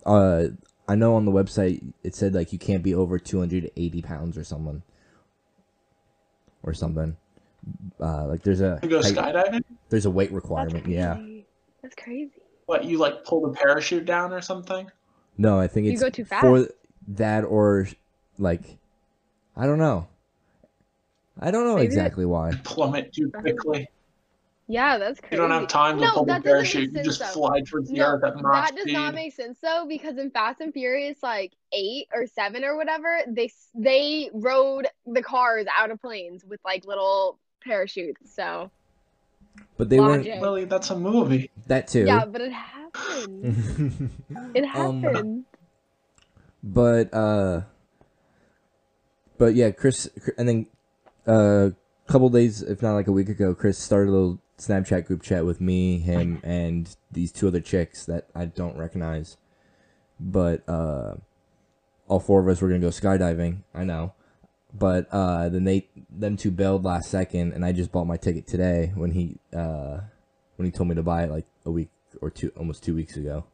uh 0.05 0.45
I 0.87 0.95
know 0.95 1.15
on 1.15 1.25
the 1.25 1.31
website 1.31 1.81
it 2.03 2.15
said 2.15 2.33
like 2.33 2.53
you 2.53 2.59
can't 2.59 2.83
be 2.83 2.93
over 2.93 3.17
280 3.19 4.01
pounds 4.01 4.37
or 4.37 4.43
someone 4.43 4.83
or 6.63 6.73
something. 6.73 7.15
Uh 7.99 8.25
like 8.27 8.43
there's 8.43 8.61
a 8.61 8.79
To 8.81 8.87
go 8.87 9.01
height- 9.01 9.15
skydiving? 9.15 9.63
there's 9.89 10.05
a 10.05 10.09
weight 10.11 10.31
That's 10.31 10.35
requirement. 10.43 10.87
Yeah. 10.87 11.17
That's 11.81 11.95
crazy. 11.95 12.31
What 12.65 12.85
you 12.85 12.97
like 12.97 13.23
pull 13.23 13.41
the 13.47 13.53
parachute 13.53 14.05
down 14.05 14.33
or 14.33 14.41
something? 14.41 14.89
No, 15.37 15.59
I 15.59 15.67
think 15.67 15.85
You 15.85 15.93
it's 15.93 16.01
go 16.01 16.09
too 16.09 16.25
fast. 16.25 16.41
for 16.41 16.67
that 17.15 17.41
or 17.43 17.87
like 18.37 18.77
I 19.55 19.65
don't 19.65 19.79
know. 19.79 20.07
I 21.39 21.51
don't 21.51 21.65
know 21.65 21.75
Maybe 21.75 21.85
exactly 21.85 22.25
why. 22.25 22.51
Plummet 22.63 23.13
too 23.13 23.29
quickly. 23.31 23.87
Yeah, 24.67 24.97
that's 24.97 25.19
crazy. 25.21 25.35
You 25.35 25.41
don't 25.47 25.51
have 25.51 25.67
time 25.69 25.97
to 25.99 26.05
No, 26.05 26.13
pull 26.13 26.23
a 26.23 26.25
that 26.27 26.43
doesn't 26.43 26.43
parachute. 26.43 26.93
You 26.93 27.01
just 27.03 27.19
though. 27.19 27.25
fly 27.27 27.61
towards 27.61 27.89
the 27.89 27.99
No, 27.99 28.07
earth 28.07 28.23
at 28.25 28.35
Mach 28.35 28.67
that 28.67 28.75
does 28.75 28.83
speed. 28.83 28.93
not 28.93 29.13
make 29.15 29.33
sense 29.33 29.59
though, 29.61 29.85
because 29.87 30.17
in 30.17 30.29
Fast 30.31 30.59
and 30.61 30.73
Furious, 30.73 31.19
like 31.23 31.53
eight 31.71 32.07
or 32.13 32.27
seven 32.27 32.63
or 32.65 32.75
whatever, 32.75 33.21
they 33.27 33.49
they 33.75 34.29
rode 34.33 34.87
the 35.05 35.21
cars 35.23 35.65
out 35.77 35.91
of 35.91 36.01
planes 36.01 36.43
with 36.45 36.59
like 36.65 36.85
little 36.85 37.39
parachutes. 37.63 38.33
So 38.35 38.71
But 39.77 39.89
they 39.89 39.99
Logic. 39.99 40.27
weren't 40.27 40.41
Lily, 40.41 40.65
that's 40.65 40.89
a 40.89 40.97
movie. 40.97 41.49
that 41.67 41.87
too. 41.87 42.05
yeah, 42.05 42.25
but 42.25 42.41
it 42.41 42.51
happened. 42.51 43.47
It 44.53 44.65
Um, 44.73 45.01
happened. 45.03 45.45
but 46.63 47.13
uh 47.13 47.61
but 49.37 49.55
yeah 49.55 49.71
chris 49.71 50.09
and 50.37 50.47
then 50.47 50.65
uh, 51.27 51.69
a 52.07 52.11
couple 52.11 52.29
days 52.29 52.61
if 52.61 52.81
not 52.81 52.93
like 52.95 53.07
a 53.07 53.11
week 53.11 53.29
ago 53.29 53.53
chris 53.53 53.77
started 53.77 54.09
a 54.09 54.13
little 54.13 54.39
snapchat 54.57 55.05
group 55.05 55.21
chat 55.21 55.45
with 55.45 55.61
me 55.61 55.99
him 55.99 56.39
and 56.43 56.95
these 57.11 57.31
two 57.31 57.47
other 57.47 57.61
chicks 57.61 58.05
that 58.05 58.27
i 58.35 58.45
don't 58.45 58.77
recognize. 58.77 59.37
But 60.19 60.67
uh 60.67 61.15
all 62.07 62.19
four 62.19 62.41
of 62.41 62.47
us 62.47 62.61
were 62.61 62.67
gonna 62.67 62.79
go 62.79 62.89
skydiving 62.89 63.63
i 63.73 63.83
know. 63.83 64.13
But 64.73 65.07
uh 65.11 65.49
then 65.49 65.63
they 65.63 65.87
them 66.09 66.37
two 66.37 66.51
bailed 66.51 66.83
last 66.83 67.09
second 67.09 67.53
and 67.53 67.63
i 67.63 67.71
just 67.71 67.91
bought 67.91 68.05
my 68.07 68.17
ticket 68.17 68.47
today 68.47 68.91
when 68.95 69.11
he 69.11 69.37
uh 69.55 69.99
when 70.55 70.65
he 70.65 70.71
told 70.71 70.89
me 70.89 70.95
to 70.95 71.03
buy 71.03 71.23
it 71.23 71.31
like 71.31 71.45
a 71.65 71.71
week 71.71 71.89
or 72.21 72.29
two 72.29 72.51
almost 72.57 72.83
two 72.83 72.95
weeks 72.95 73.15
ago. 73.15 73.45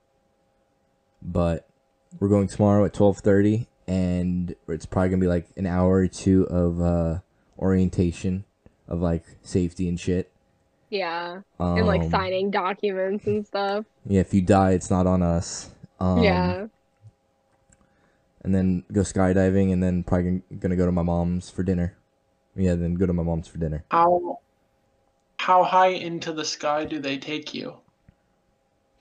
But 1.21 1.67
we're 2.19 2.29
going 2.29 2.47
tomorrow 2.47 2.85
at 2.85 2.93
12:30 2.93 3.67
and 3.87 4.55
it's 4.67 4.85
probably 4.85 5.09
going 5.09 5.19
to 5.19 5.25
be 5.25 5.29
like 5.29 5.47
an 5.57 5.65
hour 5.65 5.95
or 5.95 6.07
two 6.07 6.45
of 6.47 6.81
uh 6.81 7.19
orientation 7.59 8.45
of 8.87 9.01
like 9.01 9.23
safety 9.41 9.87
and 9.87 9.99
shit. 9.99 10.31
Yeah. 10.93 11.41
Um, 11.59 11.77
and 11.77 11.87
like 11.87 12.07
signing 12.11 12.51
documents 12.51 13.25
and 13.25 13.43
stuff. 13.47 13.83
Yeah, 14.05 14.21
if 14.21 14.31
you 14.31 14.43
die, 14.43 14.73
it's 14.73 14.91
not 14.91 15.07
on 15.07 15.23
us. 15.23 15.71
Um, 15.99 16.21
yeah. 16.21 16.67
And 18.43 18.53
then 18.53 18.83
go 18.91 19.01
skydiving, 19.01 19.73
and 19.73 19.81
then 19.81 20.03
probably 20.03 20.43
gonna 20.59 20.75
go 20.75 20.85
to 20.85 20.91
my 20.91 21.01
mom's 21.01 21.49
for 21.49 21.63
dinner. 21.63 21.97
Yeah, 22.55 22.75
then 22.75 22.93
go 22.93 23.07
to 23.07 23.13
my 23.13 23.23
mom's 23.23 23.47
for 23.47 23.57
dinner. 23.57 23.83
How 23.89 24.37
how 25.39 25.63
high 25.63 25.87
into 25.87 26.31
the 26.31 26.45
sky 26.45 26.85
do 26.85 26.99
they 26.99 27.17
take 27.17 27.55
you? 27.55 27.77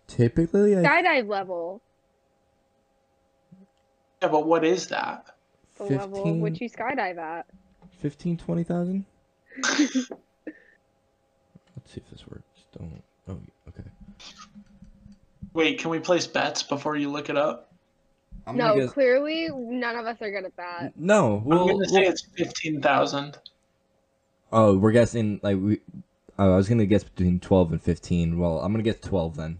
Typically, 0.06 0.75
I 0.75 0.82
Skydive 0.82 1.28
level. 1.28 1.82
Yeah, 4.22 4.28
but 4.28 4.46
what 4.46 4.64
is 4.64 4.87
that? 4.87 5.26
The 5.76 5.84
level 5.84 6.26
of 6.26 6.37
which 6.38 6.61
you 6.62 6.70
skydive 6.70 7.18
at. 7.18 7.44
15, 7.99 8.38
20,000? 8.38 9.04
Let's 11.92 12.06
see 12.06 12.11
if 12.14 12.18
this 12.18 12.30
works. 12.30 12.44
Don't. 12.78 13.02
Oh, 13.28 13.38
okay. 13.68 13.88
Wait, 15.52 15.78
can 15.78 15.90
we 15.90 15.99
place 15.99 16.26
bets 16.26 16.62
before 16.62 16.96
you 16.96 17.11
look 17.11 17.28
it 17.28 17.37
up? 17.37 17.70
I'm 18.46 18.56
no, 18.56 18.76
guess. 18.76 18.90
clearly 18.90 19.50
none 19.52 19.96
of 19.96 20.06
us 20.06 20.16
are 20.22 20.30
good 20.30 20.44
at 20.44 20.56
that. 20.56 20.92
No, 20.96 21.37
I'm 21.37 21.44
we'll, 21.44 21.68
gonna 21.68 21.88
say 21.88 22.00
we'll- 22.00 22.11
it's 22.11 22.22
fifteen 22.22 22.80
thousand. 22.80 23.38
Oh, 24.52 24.78
we're 24.78 24.92
guessing 24.92 25.38
like 25.42 25.58
we. 25.58 25.80
Oh, 26.38 26.54
I 26.54 26.56
was 26.56 26.68
gonna 26.68 26.87
guess 26.87 27.04
between 27.04 27.40
twelve 27.40 27.72
and 27.72 27.82
fifteen. 27.82 28.38
Well, 28.38 28.61
I'm 28.61 28.72
gonna 28.72 28.82
guess 28.82 29.00
twelve 29.00 29.37
then. 29.37 29.58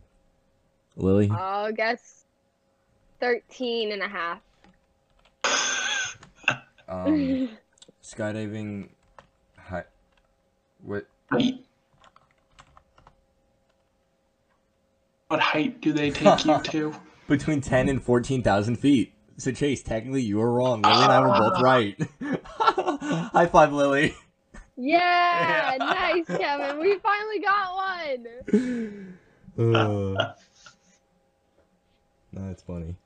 Lily. 0.96 1.30
I'll 1.30 1.72
guess 1.72 2.24
13 3.20 3.92
and 3.92 4.02
a 4.02 4.08
half. 4.08 4.40
Um, 6.86 7.48
skydiving. 8.04 8.88
Hi. 9.58 9.84
What? 10.82 11.06
Height. 11.30 11.64
What 15.32 15.40
height 15.40 15.80
do 15.80 15.94
they 15.94 16.10
take 16.10 16.44
you 16.44 16.60
to? 16.64 16.94
Between 17.26 17.62
ten 17.62 17.88
and 17.88 18.02
fourteen 18.02 18.42
thousand 18.42 18.76
feet. 18.76 19.14
So 19.38 19.50
Chase, 19.50 19.82
technically 19.82 20.20
you 20.20 20.36
were 20.36 20.52
wrong. 20.52 20.82
Lily 20.82 21.02
and 21.04 21.10
I 21.10 21.20
were 21.20 21.28
both 21.28 21.62
right. 21.62 21.98
High 23.32 23.46
five, 23.46 23.72
Lily. 23.72 24.14
Yeah, 24.76 25.74
nice, 25.78 26.26
Kevin. 26.26 26.78
We 26.78 26.98
finally 26.98 27.38
got 27.38 27.74
one. 27.74 29.16
Uh, 29.58 29.62
no, 32.32 32.48
that's 32.48 32.62
funny. 32.62 32.96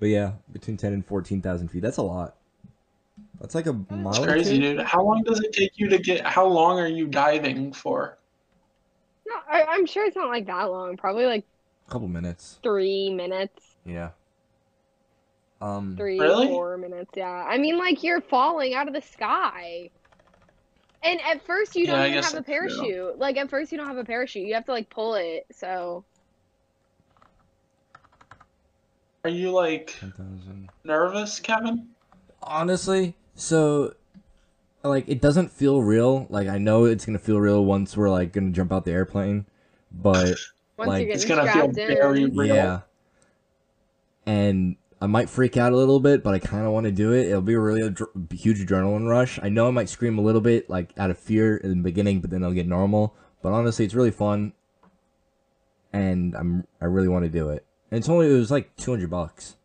But 0.00 0.06
yeah, 0.06 0.32
between 0.52 0.76
ten 0.76 0.92
and 0.92 1.06
fourteen 1.06 1.40
thousand 1.40 1.68
feet. 1.68 1.82
That's 1.82 1.98
a 1.98 2.02
lot. 2.02 2.34
That's 3.40 3.54
like 3.54 3.66
a 3.66 3.72
mile. 3.72 4.08
It's 4.08 4.18
or 4.18 4.26
crazy, 4.26 4.58
dude. 4.58 4.80
How 4.80 5.04
long 5.04 5.22
does 5.22 5.38
it 5.38 5.52
take 5.52 5.78
you 5.78 5.88
to 5.90 5.98
get? 5.98 6.26
How 6.26 6.44
long 6.44 6.80
are 6.80 6.88
you 6.88 7.06
diving 7.06 7.72
for? 7.72 8.18
No, 9.34 9.40
I, 9.48 9.64
I'm 9.64 9.86
sure 9.86 10.04
it's 10.06 10.16
not 10.16 10.28
like 10.28 10.46
that 10.46 10.64
long. 10.70 10.96
Probably 10.96 11.26
like 11.26 11.44
A 11.88 11.90
couple 11.90 12.08
minutes. 12.08 12.58
three 12.62 13.12
minutes, 13.12 13.76
Yeah. 13.84 14.10
Um. 15.60 15.94
three, 15.96 16.18
Really? 16.18 16.48
four 16.48 16.76
minutes. 16.76 17.10
Yeah. 17.16 17.28
I 17.30 17.58
mean, 17.58 17.78
like 17.78 18.02
you're 18.02 18.20
falling 18.20 18.74
out 18.74 18.88
of 18.88 18.94
the 18.94 19.00
sky. 19.02 19.90
And 21.04 21.20
at 21.22 21.44
first 21.46 21.74
you 21.76 21.86
don't 21.86 22.00
I 22.00 22.08
even 22.08 22.22
have 22.22 22.34
a 22.34 22.36
that's 22.36 22.46
true. 22.46 22.54
parachute. 22.54 23.18
Like 23.18 23.36
at 23.36 23.50
first 23.50 23.72
you 23.72 23.78
don't 23.78 23.86
have 23.88 23.96
a 23.96 24.04
parachute. 24.04 24.46
You 24.46 24.54
have 24.54 24.66
to 24.66 24.72
like 24.72 24.90
pull 24.90 25.14
it. 25.14 25.46
So 25.52 26.04
Are 29.24 29.30
you 29.30 29.50
like 29.52 29.96
Ten 30.00 30.12
thousand. 30.12 30.68
nervous, 30.84 31.38
Kevin? 31.40 31.88
Honestly, 32.42 33.14
so 33.36 33.94
like 34.84 35.08
it 35.08 35.20
doesn't 35.20 35.50
feel 35.50 35.82
real. 35.82 36.26
Like 36.30 36.48
I 36.48 36.58
know 36.58 36.84
it's 36.84 37.04
gonna 37.04 37.18
feel 37.18 37.40
real 37.40 37.64
once 37.64 37.96
we're 37.96 38.10
like 38.10 38.32
gonna 38.32 38.50
jump 38.50 38.72
out 38.72 38.84
the 38.84 38.92
airplane, 38.92 39.46
but 39.92 40.36
once 40.76 40.88
Like, 40.88 41.06
you're 41.06 41.14
It's 41.14 41.24
gonna 41.24 41.42
feel 41.44 41.72
strapped 41.72 41.74
very 41.76 42.26
real. 42.26 42.54
yeah. 42.54 42.80
And 44.26 44.76
I 45.00 45.06
might 45.06 45.28
freak 45.28 45.56
out 45.56 45.72
a 45.72 45.76
little 45.76 45.98
bit, 45.98 46.22
but 46.22 46.32
I 46.32 46.38
kind 46.38 46.64
of 46.64 46.72
want 46.72 46.84
to 46.86 46.92
do 46.92 47.12
it. 47.12 47.26
It'll 47.26 47.40
be 47.42 47.54
a 47.54 47.58
really 47.58 47.82
adr- 47.82 48.32
huge 48.32 48.60
adrenaline 48.64 49.08
rush. 49.08 49.40
I 49.42 49.48
know 49.48 49.66
I 49.66 49.72
might 49.72 49.88
scream 49.88 50.16
a 50.16 50.22
little 50.22 50.40
bit, 50.40 50.70
like 50.70 50.92
out 50.96 51.10
of 51.10 51.18
fear 51.18 51.56
in 51.56 51.70
the 51.70 51.76
beginning, 51.82 52.20
but 52.20 52.30
then 52.30 52.44
I'll 52.44 52.52
get 52.52 52.68
normal. 52.68 53.16
But 53.42 53.52
honestly, 53.52 53.84
it's 53.84 53.94
really 53.94 54.12
fun, 54.12 54.52
and 55.92 56.36
I'm 56.36 56.66
I 56.80 56.84
really 56.84 57.08
want 57.08 57.24
to 57.24 57.28
do 57.30 57.48
it. 57.50 57.66
And 57.90 57.98
it's 57.98 58.08
only 58.08 58.30
it 58.30 58.38
was 58.38 58.52
like 58.52 58.74
two 58.76 58.92
hundred 58.92 59.10
bucks, 59.10 59.56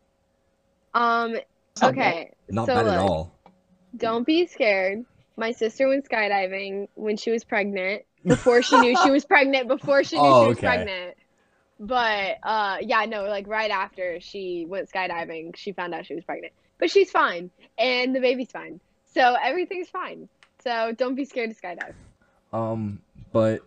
um, 0.96 1.36
It's 1.36 1.82
not 1.84 1.94
bad. 1.96 2.14
okay. 2.16 2.32
not 2.50 2.66
so 2.66 2.74
bad 2.76 2.88
at 2.88 2.98
all. 3.00 3.37
Don't 3.98 4.26
be 4.26 4.48
scared. 4.48 5.06
My 5.36 5.52
sister 5.52 5.88
went 5.88 6.08
skydiving 6.10 6.88
when 6.96 7.18
she 7.18 7.32
was 7.32 7.44
pregnant. 7.44 8.04
Before 8.26 8.62
she 8.62 8.78
knew 8.80 8.98
she 9.04 9.12
was 9.12 9.26
pregnant. 9.34 9.68
Before 9.68 10.04
she 10.04 10.18
knew 10.18 10.28
Oh, 10.28 10.44
she 10.46 10.50
was 10.50 10.58
okay. 10.58 10.68
pregnant. 10.68 11.16
But 11.80 12.38
uh, 12.44 12.78
yeah, 12.82 13.06
no, 13.06 13.24
like 13.26 13.48
right 13.48 13.70
after 13.70 14.20
she 14.20 14.66
went 14.68 14.90
skydiving, 14.92 15.56
she 15.56 15.72
found 15.74 15.94
out 15.94 16.06
she 16.06 16.16
was 16.16 16.24
pregnant. 16.24 16.54
But 16.80 16.90
she's 16.92 17.10
fine, 17.12 17.50
and 17.78 18.16
the 18.16 18.20
baby's 18.20 18.52
fine, 18.52 18.80
so 19.14 19.36
everything's 19.42 19.90
fine. 19.90 20.30
So 20.64 20.92
don't 20.96 21.16
be 21.16 21.26
scared 21.26 21.56
to 21.56 21.56
skydive. 21.60 21.94
Um, 22.54 23.00
but 23.32 23.62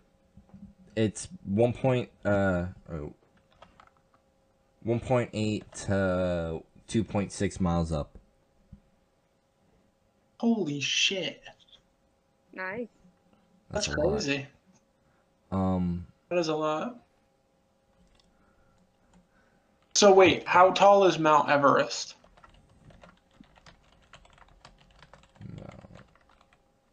it's 0.95 1.27
one 1.45 1.73
point 1.73 2.09
uh 2.25 2.65
oh, 2.91 3.13
one 4.83 4.99
point 4.99 5.29
eight 5.33 5.69
to 5.87 6.61
two 6.87 7.03
point 7.03 7.31
six 7.31 7.59
miles 7.59 7.91
up. 7.91 8.17
Holy 10.41 10.79
shit. 10.79 11.43
Nice. 12.51 12.87
That's, 13.69 13.87
a 13.87 13.91
lot. 13.91 14.13
crazy. 14.13 14.47
Um, 15.51 16.07
That 16.31 16.39
is 16.39 16.47
a 16.47 16.55
lot. 16.55 16.99
So 19.93 20.11
wait, 20.11 20.47
how 20.47 20.71
tall 20.71 21.03
is 21.03 21.19
Mount 21.19 21.47
Everest? 21.47 22.15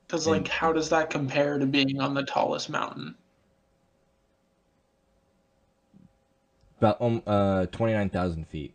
Because 0.06 0.26
In- 0.26 0.32
like, 0.34 0.48
how 0.48 0.70
does 0.74 0.90
that 0.90 1.08
compare 1.08 1.58
to 1.58 1.64
being 1.64 2.02
on 2.02 2.12
the 2.12 2.24
tallest 2.24 2.68
mountain? 2.68 3.14
about 6.76 7.00
um 7.00 7.22
uh 7.26 7.64
twenty 7.72 7.94
nine 7.94 8.10
thousand 8.10 8.46
feet. 8.48 8.74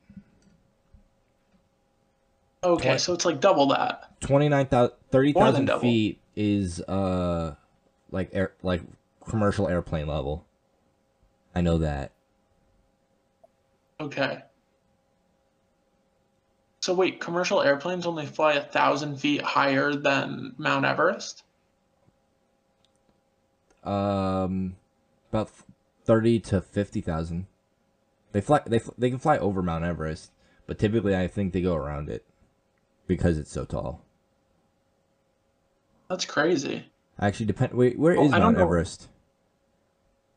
Okay, 2.64 2.84
Twen- 2.90 3.00
so 3.00 3.14
it's 3.14 3.26
like 3.26 3.42
double 3.42 3.68
that. 3.68 4.20
29,000 4.22 4.94
30,000 5.12 5.70
feet 5.82 6.20
is 6.36 6.82
uh 6.82 7.56
like 8.12 8.30
air 8.34 8.54
like 8.64 8.82
commercial 9.26 9.68
airplane 9.68 10.08
level. 10.08 10.46
I 11.54 11.62
know 11.62 11.78
that. 11.80 12.12
Okay. 14.00 14.44
So 16.80 16.94
wait, 16.94 17.20
commercial 17.20 17.62
airplanes 17.62 18.06
only 18.06 18.26
fly 18.26 18.54
a 18.54 18.64
thousand 18.64 19.18
feet 19.18 19.42
higher 19.42 19.94
than 19.94 20.54
Mount 20.58 20.86
Everest? 20.86 21.44
Um 23.84 24.78
about 25.30 25.50
30 26.06 26.40
to 26.42 26.62
50,000. 26.62 27.48
They 28.32 28.42
fly 28.42 28.62
they 28.66 28.80
they 28.98 29.10
can 29.10 29.20
fly 29.20 29.38
over 29.38 29.62
Mount 29.62 29.84
Everest, 29.84 30.32
but 30.66 30.80
typically 30.80 31.16
I 31.16 31.28
think 31.28 31.52
they 31.52 31.62
go 31.62 31.76
around 31.76 32.10
it 32.10 32.26
because 33.08 33.38
it's 33.38 33.52
so 33.52 33.66
tall. 33.66 34.06
That's 36.10 36.24
crazy. 36.26 36.86
Actually 37.20 37.48
depend 37.48 37.74
wait, 37.74 37.98
where 37.98 38.16
Well, 38.16 38.26
is 38.26 38.32
I 38.32 38.40
don't 38.40 38.54
Mount 38.54 38.58
know. 38.58 38.64
Everest? 38.64 39.10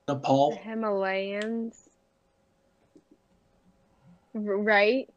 The 0.06 0.14
Nepal? 0.14 0.58
Himalayans. 0.64 1.88
R- 4.34 4.40
Right? 4.62 5.08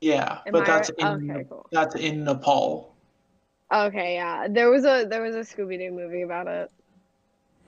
Yeah, 0.00 0.40
Am 0.46 0.52
but 0.52 0.60
I 0.60 0.66
that's 0.66 0.90
right? 0.98 0.98
in 0.98 1.28
Okay, 1.30 1.44
cool. 1.48 1.70
that's 1.72 1.94
in 1.96 2.24
Nepal. 2.24 2.94
Okay, 3.72 4.14
yeah. 4.14 4.46
There 4.48 4.70
was 4.70 4.84
a 4.84 5.04
there 5.08 5.22
was 5.22 5.34
a 5.34 5.40
Scooby 5.40 5.78
Doo 5.78 5.90
movie 5.90 6.22
about 6.22 6.46
it. 6.48 6.70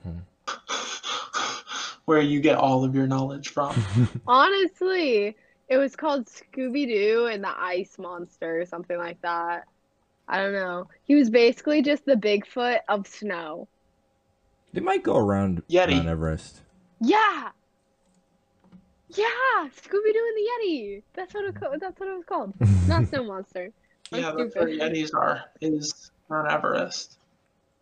Hmm. 0.03 0.19
Where 2.05 2.21
you 2.21 2.39
get 2.39 2.57
all 2.57 2.83
of 2.83 2.95
your 2.95 3.07
knowledge 3.07 3.49
from. 3.49 3.85
Honestly, 4.27 5.35
it 5.69 5.77
was 5.77 5.95
called 5.95 6.27
Scooby 6.27 6.87
Doo 6.87 7.27
and 7.27 7.43
the 7.43 7.59
Ice 7.59 7.97
Monster 7.97 8.61
or 8.61 8.65
something 8.65 8.97
like 8.97 9.21
that. 9.21 9.65
I 10.27 10.37
don't 10.37 10.53
know. 10.53 10.87
He 11.03 11.15
was 11.15 11.29
basically 11.29 11.81
just 11.81 12.05
the 12.05 12.15
Bigfoot 12.15 12.79
of 12.89 13.07
snow. 13.07 13.67
They 14.73 14.81
might 14.81 15.03
go 15.03 15.15
around 15.15 15.63
Yeti. 15.69 15.95
Mount 15.95 16.07
Everest. 16.07 16.61
Yeah. 16.99 17.49
Yeah, 19.09 19.25
Scooby 19.25 20.13
Doo 20.13 20.25
and 20.27 20.37
the 20.37 20.49
Yeti. 20.51 21.03
That's 21.13 21.33
what 21.33 21.45
it 21.45 21.55
that's 21.79 21.99
what 21.99 22.09
it 22.09 22.15
was 22.15 22.25
called. 22.25 22.53
Not 22.87 23.07
Snow 23.07 23.23
Monster. 23.23 23.71
I'm 24.11 24.19
yeah, 24.19 24.33
that's 24.37 24.55
where. 24.55 24.67
Yetis 24.67 25.13
are, 25.13 25.45
is 25.61 26.11
Mount 26.29 26.51
Everest. 26.51 27.17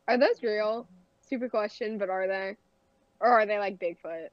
Are 0.07 0.17
those 0.17 0.41
real? 0.43 0.87
Super 1.27 1.49
question, 1.49 1.97
but 1.97 2.09
are 2.09 2.27
they? 2.27 2.55
Or 3.19 3.29
are 3.29 3.45
they 3.45 3.57
like 3.57 3.79
Bigfoot? 3.79 4.27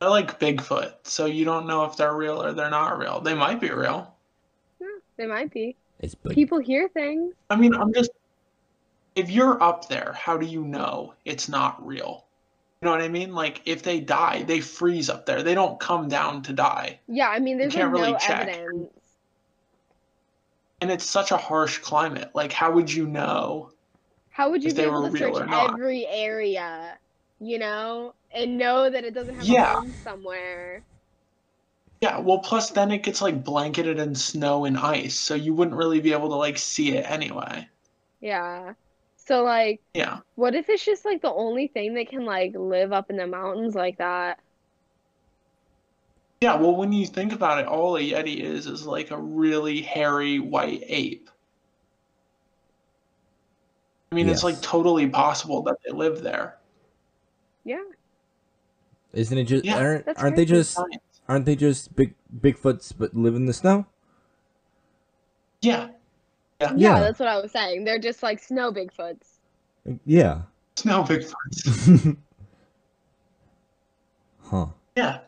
They're 0.00 0.10
like 0.10 0.38
Bigfoot, 0.38 0.92
so 1.02 1.26
you 1.26 1.44
don't 1.44 1.66
know 1.66 1.84
if 1.84 1.96
they're 1.96 2.14
real 2.14 2.42
or 2.42 2.52
they're 2.52 2.70
not 2.70 2.98
real. 2.98 3.20
They 3.20 3.34
might 3.34 3.60
be 3.60 3.70
real. 3.70 4.14
Yeah, 4.80 4.86
they 5.16 5.26
might 5.26 5.52
be. 5.52 5.76
It's 5.98 6.14
big. 6.14 6.34
People 6.34 6.60
hear 6.60 6.88
things. 6.88 7.34
I 7.50 7.56
mean, 7.56 7.74
I'm 7.74 7.92
just 7.92 8.10
if 9.18 9.30
you're 9.30 9.60
up 9.60 9.88
there, 9.88 10.14
how 10.16 10.36
do 10.36 10.46
you 10.46 10.64
know 10.64 11.14
it's 11.24 11.48
not 11.48 11.84
real? 11.84 12.24
You 12.80 12.86
know 12.86 12.92
what 12.92 13.00
I 13.00 13.08
mean? 13.08 13.34
Like 13.34 13.60
if 13.64 13.82
they 13.82 13.98
die, 13.98 14.44
they 14.44 14.60
freeze 14.60 15.10
up 15.10 15.26
there. 15.26 15.42
They 15.42 15.54
don't 15.54 15.80
come 15.80 16.08
down 16.08 16.42
to 16.42 16.52
die. 16.52 17.00
Yeah, 17.08 17.28
I 17.28 17.40
mean, 17.40 17.58
there's 17.58 17.74
like 17.74 17.82
can't 17.82 17.92
really 17.92 18.12
no 18.12 18.18
check. 18.18 18.48
evidence. 18.48 18.90
And 20.80 20.92
it's 20.92 21.04
such 21.04 21.32
a 21.32 21.36
harsh 21.36 21.78
climate. 21.78 22.30
Like 22.34 22.52
how 22.52 22.70
would 22.70 22.92
you 22.92 23.08
know? 23.08 23.72
How 24.30 24.50
would 24.50 24.62
you 24.62 24.68
if 24.68 24.76
be 24.76 24.82
they 24.82 24.86
able 24.86 25.02
were 25.02 25.08
to 25.08 25.12
real 25.12 25.34
search 25.34 25.48
every 25.50 26.06
area, 26.06 26.96
you 27.40 27.58
know, 27.58 28.14
and 28.30 28.58
know 28.58 28.90
that 28.90 29.04
it 29.04 29.14
doesn't 29.14 29.36
have 29.36 29.48
Yeah. 29.48 29.62
a 29.72 29.74
home 29.74 29.92
somewhere? 29.92 30.84
Yeah, 32.00 32.18
well 32.18 32.38
plus 32.38 32.70
then 32.70 32.92
it 32.92 33.02
gets 33.02 33.20
like 33.20 33.42
blanketed 33.42 33.98
in 33.98 34.14
snow 34.14 34.64
and 34.64 34.78
ice, 34.78 35.18
so 35.18 35.34
you 35.34 35.52
wouldn't 35.54 35.76
really 35.76 36.00
be 36.00 36.12
able 36.12 36.28
to 36.28 36.36
like 36.36 36.58
see 36.58 36.96
it 36.96 37.04
anyway. 37.10 37.68
Yeah. 38.20 38.74
So 39.16 39.42
like, 39.42 39.80
Yeah. 39.94 40.20
what 40.36 40.54
if 40.54 40.68
it's 40.68 40.84
just 40.84 41.04
like 41.04 41.22
the 41.22 41.32
only 41.32 41.68
thing 41.68 41.94
that 41.94 42.08
can 42.08 42.24
like 42.24 42.52
live 42.54 42.92
up 42.92 43.10
in 43.10 43.16
the 43.16 43.26
mountains 43.26 43.74
like 43.74 43.98
that? 43.98 44.38
Yeah, 46.40 46.54
well 46.54 46.76
when 46.76 46.92
you 46.92 47.04
think 47.06 47.32
about 47.32 47.58
it, 47.58 47.66
all 47.66 47.96
a 47.96 48.00
Yeti 48.00 48.40
is 48.40 48.66
is 48.66 48.86
like 48.86 49.10
a 49.10 49.20
really 49.20 49.82
hairy 49.82 50.38
white 50.38 50.84
ape. 50.86 51.28
I 54.12 54.14
mean, 54.14 54.28
it's 54.28 54.44
like 54.44 54.62
totally 54.62 55.08
possible 55.08 55.62
that 55.64 55.76
they 55.84 55.92
live 55.92 56.22
there. 56.22 56.58
Yeah. 57.64 57.82
Isn't 59.18 59.36
it 59.36 59.44
just 59.44 59.64
Yeah, 59.64 59.78
aren't, 59.78 60.08
aren't 60.16 60.36
they 60.36 60.46
crazy. 60.46 60.62
just 60.62 60.78
aren't 61.28 61.44
they 61.44 61.56
just 61.56 61.94
big 61.96 62.14
Bigfoots 62.40 62.94
but 62.96 63.14
live 63.16 63.34
in 63.34 63.46
the 63.46 63.52
snow? 63.52 63.86
Yeah, 65.60 65.88
Yeah, 66.60 66.72
Yeah. 66.76 67.00
that's 67.00 67.18
what 67.18 67.28
I 67.28 67.40
was 67.40 67.50
saying. 67.50 67.84
They're 67.84 67.98
just 67.98 68.22
like 68.22 68.38
snow 68.38 68.72
Bigfoots. 68.72 69.26
Yeah. 70.06 70.42
snow 70.76 71.02
Bigfoots. 71.02 72.16
huh. 74.44 74.66
Yeah. 74.96 75.20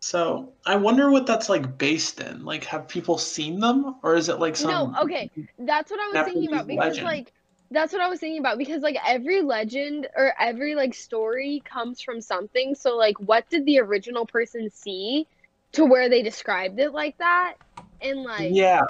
So 0.00 0.52
I 0.66 0.76
wonder 0.76 1.10
what 1.10 1.26
that's 1.26 1.48
like 1.48 1.76
based 1.78 2.20
in. 2.20 2.44
Like, 2.44 2.64
have 2.64 2.86
people 2.86 3.18
seen 3.18 3.58
them, 3.58 3.96
or 4.02 4.14
is 4.14 4.28
it 4.28 4.38
like 4.38 4.54
some? 4.54 4.70
No, 4.70 4.94
okay. 5.02 5.30
That's 5.58 5.90
what 5.90 5.98
I 5.98 6.08
was 6.08 6.32
thinking 6.32 6.52
about 6.52 6.66
because 6.66 6.98
legend. 6.98 7.06
like 7.06 7.32
that's 7.74 7.92
what 7.92 8.02
I 8.02 8.08
was 8.08 8.20
thinking 8.20 8.40
about 8.40 8.58
because 8.58 8.82
like 8.82 8.96
every 9.06 9.42
legend 9.42 10.08
or 10.16 10.32
every 10.40 10.74
like 10.74 10.94
story 10.94 11.62
comes 11.64 12.00
from 12.02 12.20
something. 12.20 12.74
So 12.74 12.96
like 12.96 13.18
what 13.20 13.48
did 13.50 13.66
the 13.66 13.80
original 13.80 14.26
person 14.26 14.70
see 14.70 15.26
to 15.74 15.84
where 15.84 16.08
they 16.08 16.22
described 16.22 16.78
it 16.80 16.92
like 16.92 17.16
that? 17.18 17.54
And 18.00 18.22
like 18.22 18.50
Yeah. 18.52 18.80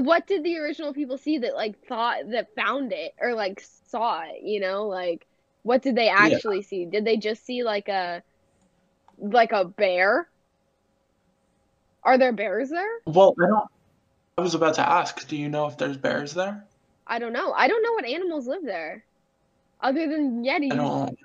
what 0.00 0.26
did 0.26 0.44
the 0.44 0.58
original 0.58 0.92
people 0.92 1.18
see 1.18 1.38
that 1.38 1.54
like 1.54 1.78
thought 1.86 2.30
that 2.30 2.54
found 2.54 2.92
it 2.92 3.12
or 3.20 3.34
like 3.34 3.62
saw 3.88 4.22
it, 4.22 4.42
you 4.42 4.60
know? 4.60 4.86
Like 4.86 5.26
what 5.62 5.82
did 5.82 5.96
they 5.96 6.08
actually 6.08 6.62
see? 6.62 6.86
Did 6.86 7.04
they 7.04 7.16
just 7.16 7.44
see 7.44 7.64
like 7.64 7.88
a 7.88 8.22
like 9.18 9.52
a 9.52 9.64
bear? 9.64 10.28
Are 12.02 12.18
there 12.18 12.32
bears 12.32 12.70
there? 12.70 12.90
Well, 13.06 13.34
I 13.42 13.46
don't. 13.48 13.68
I 14.38 14.42
was 14.42 14.54
about 14.54 14.74
to 14.76 14.88
ask. 14.88 15.28
Do 15.28 15.36
you 15.36 15.48
know 15.48 15.66
if 15.68 15.78
there's 15.78 15.96
bears 15.96 16.34
there? 16.34 16.66
I 17.08 17.18
don't 17.18 17.32
know. 17.32 17.52
I 17.52 17.68
don't 17.68 17.82
know 17.82 17.92
what 17.92 18.04
animals 18.04 18.46
live 18.46 18.64
there. 18.64 19.04
Other 19.80 20.08
than 20.08 20.44
Yetis. 20.44 20.72
I 20.72 20.76
don't. 20.76 21.18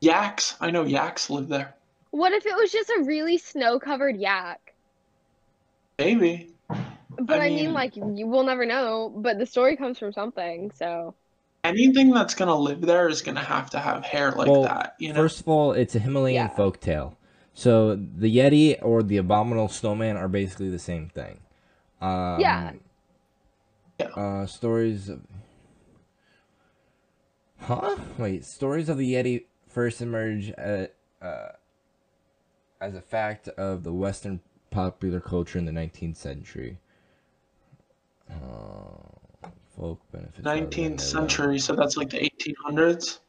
Yaks. 0.00 0.56
I 0.60 0.70
know 0.70 0.84
yaks 0.84 1.30
live 1.30 1.48
there. 1.48 1.74
What 2.10 2.32
if 2.32 2.46
it 2.46 2.54
was 2.54 2.70
just 2.70 2.90
a 2.90 3.02
really 3.04 3.38
snow 3.38 3.78
covered 3.80 4.16
yak? 4.16 4.74
Maybe. 5.98 6.50
But 7.18 7.40
I, 7.40 7.46
I 7.46 7.48
mean, 7.48 7.56
mean- 7.56 7.72
like, 7.72 7.96
you 7.96 8.26
will 8.26 8.44
never 8.44 8.66
know. 8.66 9.12
But 9.16 9.38
the 9.38 9.46
story 9.46 9.76
comes 9.76 9.98
from 9.98 10.12
something, 10.12 10.70
so. 10.74 11.14
Anything 11.64 12.12
that's 12.12 12.34
gonna 12.34 12.54
live 12.54 12.80
there 12.82 13.08
is 13.08 13.22
gonna 13.22 13.42
have 13.42 13.70
to 13.70 13.80
have 13.80 14.04
hair 14.04 14.30
like 14.32 14.48
Well, 14.48 14.62
that. 14.64 14.94
You 15.00 15.08
know. 15.08 15.14
First 15.16 15.40
of 15.40 15.48
all, 15.48 15.72
it's 15.72 15.94
a 15.96 15.98
Himalayan 15.98 16.48
Yeah. 16.50 16.56
folktale. 16.56 17.16
So 17.54 17.96
the 17.96 18.34
Yeti 18.36 18.78
or 18.82 19.02
the 19.02 19.16
abominable 19.16 19.68
snowman 19.68 20.16
are 20.16 20.28
basically 20.28 20.68
the 20.70 20.78
same 20.78 21.08
thing. 21.08 21.40
Um, 22.00 22.38
Yeah. 22.38 22.72
Yeah. 23.98 24.06
Uh, 24.08 24.46
stories 24.46 25.08
of. 25.08 25.22
Huh? 27.60 27.96
Wait, 28.18 28.44
stories 28.44 28.88
of 28.88 28.98
the 28.98 29.14
Yeti 29.14 29.44
first 29.66 30.00
emerge 30.02 30.52
uh, 30.58 30.86
uh, 31.22 31.48
as 32.80 32.94
a 32.94 33.00
fact 33.00 33.48
of 33.48 33.82
the 33.82 33.92
Western 33.92 34.40
popular 34.70 35.20
culture 35.20 35.58
in 35.58 35.64
the 35.64 35.72
19th 35.72 36.16
century. 36.16 36.78
Uh, 38.30 38.34
folk 39.76 40.00
benefits. 40.12 40.40
19th 40.44 41.00
century, 41.00 41.58
so 41.58 41.74
that's 41.74 41.96
like 41.96 42.10
the 42.10 42.18
1800s. 42.18 43.20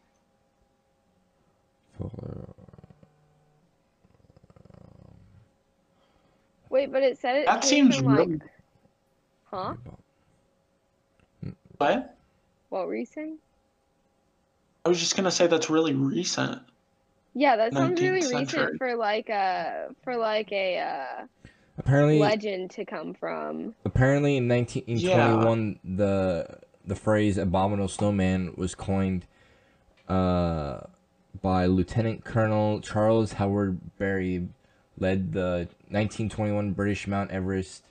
folklore- 1.97 2.53
Wait, 6.69 6.91
but 6.91 7.01
it 7.01 7.17
said 7.17 7.38
it. 7.38 7.45
That 7.45 7.62
came 7.62 7.69
seems 7.91 7.95
from, 7.97 8.06
like. 8.17 8.30
Huh? 9.45 9.75
What? 11.78 12.18
What 12.70 12.88
were 12.88 12.96
you 12.96 13.06
saying? 13.06 13.38
I 14.86 14.90
was 14.90 15.00
just 15.00 15.16
gonna 15.16 15.32
say 15.32 15.48
that's 15.48 15.70
really 15.70 15.94
recent. 15.94 16.62
Yeah, 17.34 17.56
that 17.56 17.74
sounds 17.74 18.00
19th 18.00 18.02
really 18.02 18.36
recent 18.36 18.78
for 18.78 18.96
like 18.96 19.30
a 19.30 19.90
for 20.04 20.16
like 20.18 20.52
a 20.52 20.80
uh, 20.80 21.26
Apparently, 21.78 22.18
legend 22.20 22.72
to 22.72 22.86
come 22.86 23.13
from. 23.13 23.76
apparently 23.86 24.38
in 24.38 24.48
1921 24.48 25.80
the 25.84 26.58
the 26.86 26.96
phrase 26.96 27.38
abominable 27.38 27.88
snowman 27.88 28.54
was 28.56 28.74
coined 28.74 29.28
uh, 30.10 30.80
by 31.42 31.68
lieutenant 31.68 32.24
colonel 32.26 32.80
charles 32.82 33.34
howard 33.34 33.80
berry 34.00 34.48
led 34.98 35.34
the 35.34 35.68
1921 35.90 36.72
british 36.72 37.06
mount 37.08 37.30
everest 37.30 37.84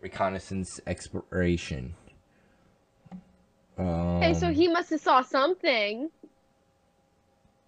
reconnaissance 0.00 0.80
exploration 0.88 1.94
um, 3.78 3.86
Okay, 4.18 4.34
so 4.34 4.50
he 4.52 4.68
must 4.68 4.90
have 4.90 5.00
saw 5.00 5.22
something. 5.22 6.10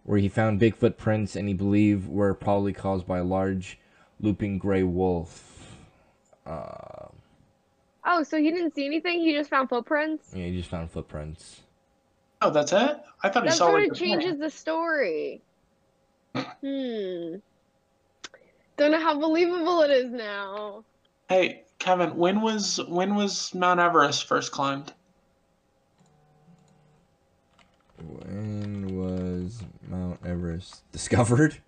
where 0.05 0.19
he 0.19 0.29
found 0.29 0.59
big 0.59 0.77
footprints 0.77 1.35
and 1.37 1.49
he 1.49 1.55
believed 1.55 2.09
were 2.09 2.35
probably 2.35 2.73
caused 2.73 3.07
by 3.07 3.19
a 3.19 3.25
large 3.25 3.79
looping 4.21 4.59
gray 4.59 4.83
wolf 4.83 5.77
uh, 6.47 7.09
Oh, 8.07 8.23
so 8.23 8.37
he 8.39 8.51
didn't 8.51 8.75
see 8.75 8.85
anything. 8.85 9.21
He 9.21 9.33
just 9.33 9.49
found 9.49 9.71
footprints. 9.71 10.31
yeah 10.35 10.45
he 10.47 10.57
just 10.57 10.69
found 10.69 10.91
footprints 10.91 11.63
Oh, 12.43 12.51
that's 12.51 12.73
it? 12.73 13.01
I 13.23 13.31
thought 13.31 13.45
he 13.45 13.49
That 13.49 13.57
saw 13.57 13.69
sort 13.69 13.81
like 13.81 13.93
of 13.93 13.99
the 13.99 14.05
changes 14.05 14.39
the 14.39 14.51
story. 14.51 15.41
Hmm. 16.35 17.37
Don't 18.77 18.91
know 18.91 19.01
how 19.01 19.19
believable 19.19 19.83
it 19.83 19.91
is 19.91 20.11
now. 20.11 20.85
Hey, 21.29 21.63
Kevin, 21.79 22.17
when 22.17 22.41
was 22.43 22.81
when 22.89 23.15
was 23.15 23.55
Mount 23.55 23.79
Everest 23.81 24.27
first 24.27 24.51
climbed? 24.53 24.93
When 28.07 28.97
was 28.97 29.63
Mount 29.89 30.21
Everest 30.25 30.91
discovered? 30.93 31.57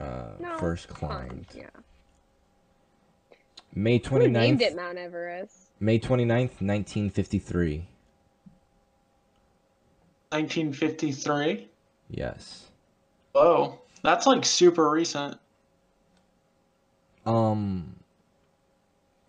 Uh, 0.00 0.30
No, 0.40 0.56
first 0.56 0.88
Climbed, 0.88 1.46
climbed. 1.46 1.46
Yeah. 1.54 1.66
May 3.74 3.98
Who 3.98 4.26
named 4.28 4.60
29th. 4.60 4.62
it 4.62 4.74
Mount 4.74 4.96
Everest? 4.96 5.56
May 5.78 5.98
29th, 5.98 6.62
1953. 6.62 7.86
1953. 10.30 11.68
Yes. 12.08 12.70
Whoa, 13.32 13.78
that's 14.02 14.26
like 14.26 14.44
super 14.46 14.88
recent. 14.88 15.36
Um 17.26 17.96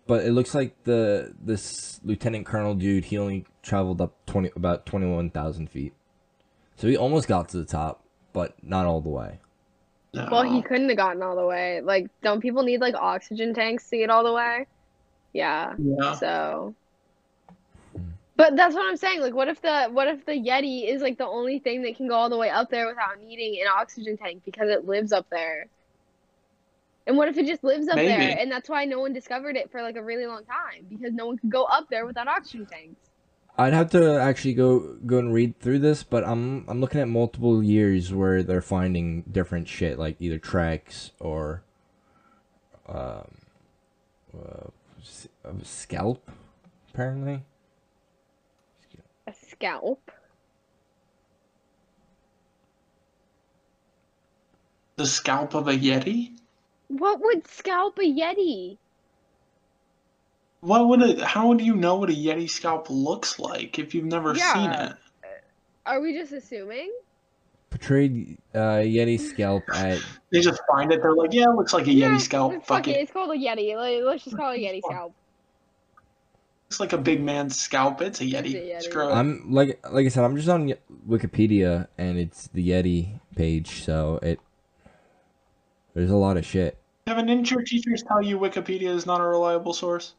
but 0.06 0.24
it 0.24 0.32
looks 0.32 0.54
like 0.54 0.74
the 0.84 1.34
this 1.44 2.00
lieutenant 2.02 2.46
colonel 2.46 2.74
dude 2.74 3.04
he 3.04 3.18
only 3.18 3.44
traveled 3.62 4.00
up 4.00 4.14
20 4.26 4.50
about 4.56 4.86
21,000 4.86 5.70
feet. 5.70 5.94
So 6.76 6.88
he 6.88 6.96
almost 6.96 7.28
got 7.28 7.48
to 7.50 7.58
the 7.58 7.64
top, 7.64 8.02
but 8.32 8.54
not 8.62 8.86
all 8.86 9.00
the 9.00 9.08
way. 9.08 9.38
No. 10.14 10.28
Well, 10.30 10.42
he 10.42 10.60
couldn't 10.60 10.88
have 10.88 10.98
gotten 10.98 11.22
all 11.22 11.36
the 11.36 11.46
way. 11.46 11.80
Like, 11.80 12.08
don't 12.22 12.40
people 12.40 12.62
need 12.62 12.80
like 12.80 12.94
oxygen 12.94 13.54
tanks 13.54 13.88
to 13.90 13.96
get 13.96 14.10
all 14.10 14.24
the 14.24 14.32
way? 14.32 14.66
Yeah. 15.32 15.74
Yeah. 15.78 16.14
So. 16.16 16.74
But 18.36 18.56
that's 18.56 18.74
what 18.74 18.84
I'm 18.86 18.96
saying. 18.96 19.20
Like, 19.20 19.34
what 19.34 19.48
if 19.48 19.62
the 19.62 19.84
what 19.90 20.08
if 20.08 20.26
the 20.26 20.32
Yeti 20.32 20.88
is 20.88 21.00
like 21.00 21.16
the 21.16 21.26
only 21.26 21.58
thing 21.60 21.82
that 21.82 21.96
can 21.96 22.08
go 22.08 22.14
all 22.14 22.28
the 22.28 22.36
way 22.36 22.50
up 22.50 22.70
there 22.70 22.86
without 22.88 23.20
needing 23.20 23.60
an 23.60 23.68
oxygen 23.74 24.16
tank 24.16 24.42
because 24.44 24.68
it 24.68 24.86
lives 24.86 25.12
up 25.12 25.26
there? 25.30 25.66
And 27.06 27.16
what 27.16 27.28
if 27.28 27.38
it 27.38 27.46
just 27.46 27.64
lives 27.64 27.88
up 27.88 27.96
there 27.96 28.36
and 28.38 28.50
that's 28.50 28.68
why 28.68 28.84
no 28.84 29.00
one 29.00 29.12
discovered 29.12 29.56
it 29.56 29.70
for 29.70 29.82
like 29.82 29.96
a 29.96 30.02
really 30.02 30.26
long 30.26 30.44
time 30.44 30.86
because 30.88 31.12
no 31.12 31.26
one 31.26 31.38
could 31.38 31.50
go 31.50 31.64
up 31.64 31.88
there 31.90 32.06
without 32.06 32.28
oxygen 32.28 32.66
tanks. 32.66 33.11
I'd 33.58 33.74
have 33.74 33.90
to 33.90 34.18
actually 34.18 34.54
go 34.54 34.96
go 35.06 35.18
and 35.18 35.32
read 35.32 35.58
through 35.60 35.80
this, 35.80 36.02
but 36.02 36.24
I'm 36.24 36.64
I'm 36.68 36.80
looking 36.80 37.00
at 37.00 37.08
multiple 37.08 37.62
years 37.62 38.12
where 38.12 38.42
they're 38.42 38.62
finding 38.62 39.22
different 39.22 39.68
shit, 39.68 39.98
like 39.98 40.16
either 40.20 40.38
tracks 40.38 41.10
or 41.20 41.62
um, 42.88 43.28
uh, 44.34 44.68
s- 45.00 45.28
a 45.44 45.64
scalp 45.64 46.30
apparently. 46.92 47.42
A 49.26 49.32
scalp. 49.32 50.10
The 54.96 55.06
scalp 55.06 55.54
of 55.54 55.68
a 55.68 55.72
yeti? 55.72 56.36
What 56.88 57.20
would 57.20 57.46
scalp 57.46 57.98
a 57.98 58.02
yeti? 58.02 58.78
What 60.62 60.86
would 60.88 61.02
it? 61.02 61.20
How 61.20 61.52
do 61.54 61.64
you 61.64 61.74
know 61.74 61.96
what 61.96 62.08
a 62.08 62.12
yeti 62.12 62.48
scalp 62.48 62.86
looks 62.88 63.40
like 63.40 63.80
if 63.80 63.94
you've 63.96 64.04
never 64.04 64.32
Yeah. 64.34 64.52
seen 64.54 64.70
it? 64.70 64.96
Are 65.84 66.00
we 66.00 66.16
just 66.16 66.32
assuming? 66.32 66.92
Portrayed 67.68 68.38
uh, 68.54 68.78
Yeti 68.84 69.18
scalp 69.18 69.64
at 69.74 69.98
They 70.30 70.40
just 70.40 70.60
find 70.70 70.92
it. 70.92 71.02
They're 71.02 71.14
like, 71.14 71.32
yeah, 71.32 71.50
it 71.50 71.56
looks 71.56 71.72
like 71.72 71.88
a 71.88 71.92
Yeah, 71.92 72.10
yeti 72.10 72.20
scalp. 72.20 72.52
Fuck 72.52 72.66
Fuck 72.66 72.88
it. 72.88 72.92
it. 72.92 73.00
It's 73.00 73.10
called 73.12 73.30
a 73.30 73.34
yeti. 73.38 73.74
Like, 73.76 74.04
let's 74.04 74.22
just 74.22 74.36
call 74.36 74.52
it 74.52 74.58
a 74.58 74.60
yeti 74.60 74.80
scalp. 74.84 75.14
It's 76.68 76.78
like 76.78 76.92
a 76.92 76.98
big 76.98 77.20
man's 77.20 77.58
scalp. 77.58 78.00
It's 78.00 78.20
a 78.20 78.24
yeti. 78.24 78.54
It's 78.54 78.86
a 78.86 78.88
yeti. 78.88 78.92
Screw. 78.92 79.10
I'm 79.10 79.50
like 79.50 79.84
like 79.90 80.06
I 80.06 80.10
said, 80.10 80.22
I'm 80.22 80.36
just 80.36 80.48
on 80.48 80.72
Wikipedia 81.08 81.88
and 81.98 82.18
it's 82.18 82.46
the 82.48 82.68
Yeti 82.70 83.18
page, 83.34 83.82
so 83.82 84.20
it 84.22 84.38
there's 85.94 86.10
a 86.10 86.16
lot 86.16 86.36
of 86.36 86.46
shit. 86.46 86.78
Kevin, 87.08 87.26
didn't 87.26 87.50
your 87.50 87.62
teachers 87.62 88.04
tell 88.06 88.22
you 88.22 88.38
Wikipedia 88.38 88.90
is 88.90 89.06
not 89.06 89.20
a 89.20 89.24
reliable 89.24 89.72
source? 89.72 90.14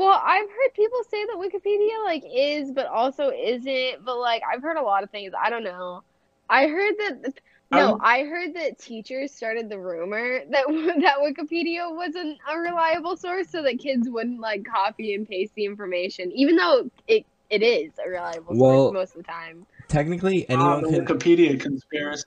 Well, 0.00 0.18
I've 0.24 0.48
heard 0.48 0.72
people 0.74 0.98
say 1.10 1.24
that 1.26 1.36
Wikipedia 1.36 2.04
like 2.04 2.24
is, 2.26 2.72
but 2.72 2.86
also 2.86 3.30
isn't. 3.30 4.02
But 4.04 4.18
like, 4.18 4.42
I've 4.50 4.62
heard 4.62 4.78
a 4.78 4.82
lot 4.82 5.02
of 5.02 5.10
things. 5.10 5.32
I 5.38 5.50
don't 5.50 5.62
know. 5.62 6.02
I 6.48 6.66
heard 6.68 6.94
that. 6.98 7.34
No, 7.70 7.92
Um, 7.94 8.00
I 8.02 8.22
heard 8.24 8.54
that 8.54 8.78
teachers 8.78 9.30
started 9.30 9.68
the 9.68 9.78
rumor 9.78 10.40
that 10.50 10.64
that 11.02 11.18
Wikipedia 11.18 11.94
wasn't 11.94 12.38
a 12.50 12.58
reliable 12.58 13.16
source, 13.16 13.48
so 13.50 13.62
that 13.62 13.78
kids 13.78 14.08
wouldn't 14.08 14.40
like 14.40 14.64
copy 14.64 15.14
and 15.14 15.28
paste 15.28 15.54
the 15.54 15.66
information, 15.66 16.32
even 16.32 16.56
though 16.56 16.90
it 17.06 17.26
it 17.50 17.62
is 17.62 17.92
a 18.04 18.08
reliable 18.08 18.56
source 18.56 18.92
most 18.94 19.16
of 19.16 19.18
the 19.22 19.30
time. 19.30 19.66
Technically, 19.88 20.48
Ah, 20.48 20.54
anyone 20.54 20.82
the 20.82 21.04
can 21.06 21.18
Wikipedia 21.18 21.60
conspiracy. 21.60 22.24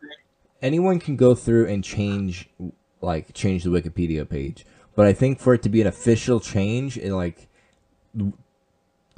anyone 0.61 0.99
can 0.99 1.15
go 1.15 1.33
through 1.33 1.67
and 1.67 1.83
change 1.83 2.47
like 3.01 3.33
change 3.33 3.63
the 3.63 3.69
Wikipedia 3.71 4.29
page. 4.29 4.65
But 4.95 5.07
I 5.07 5.13
think 5.13 5.39
for 5.39 5.55
it 5.55 5.63
to 5.63 5.69
be 5.69 5.81
an 5.81 5.87
official 5.87 6.39
change, 6.39 6.97
it 6.97 7.11
like 7.11 7.49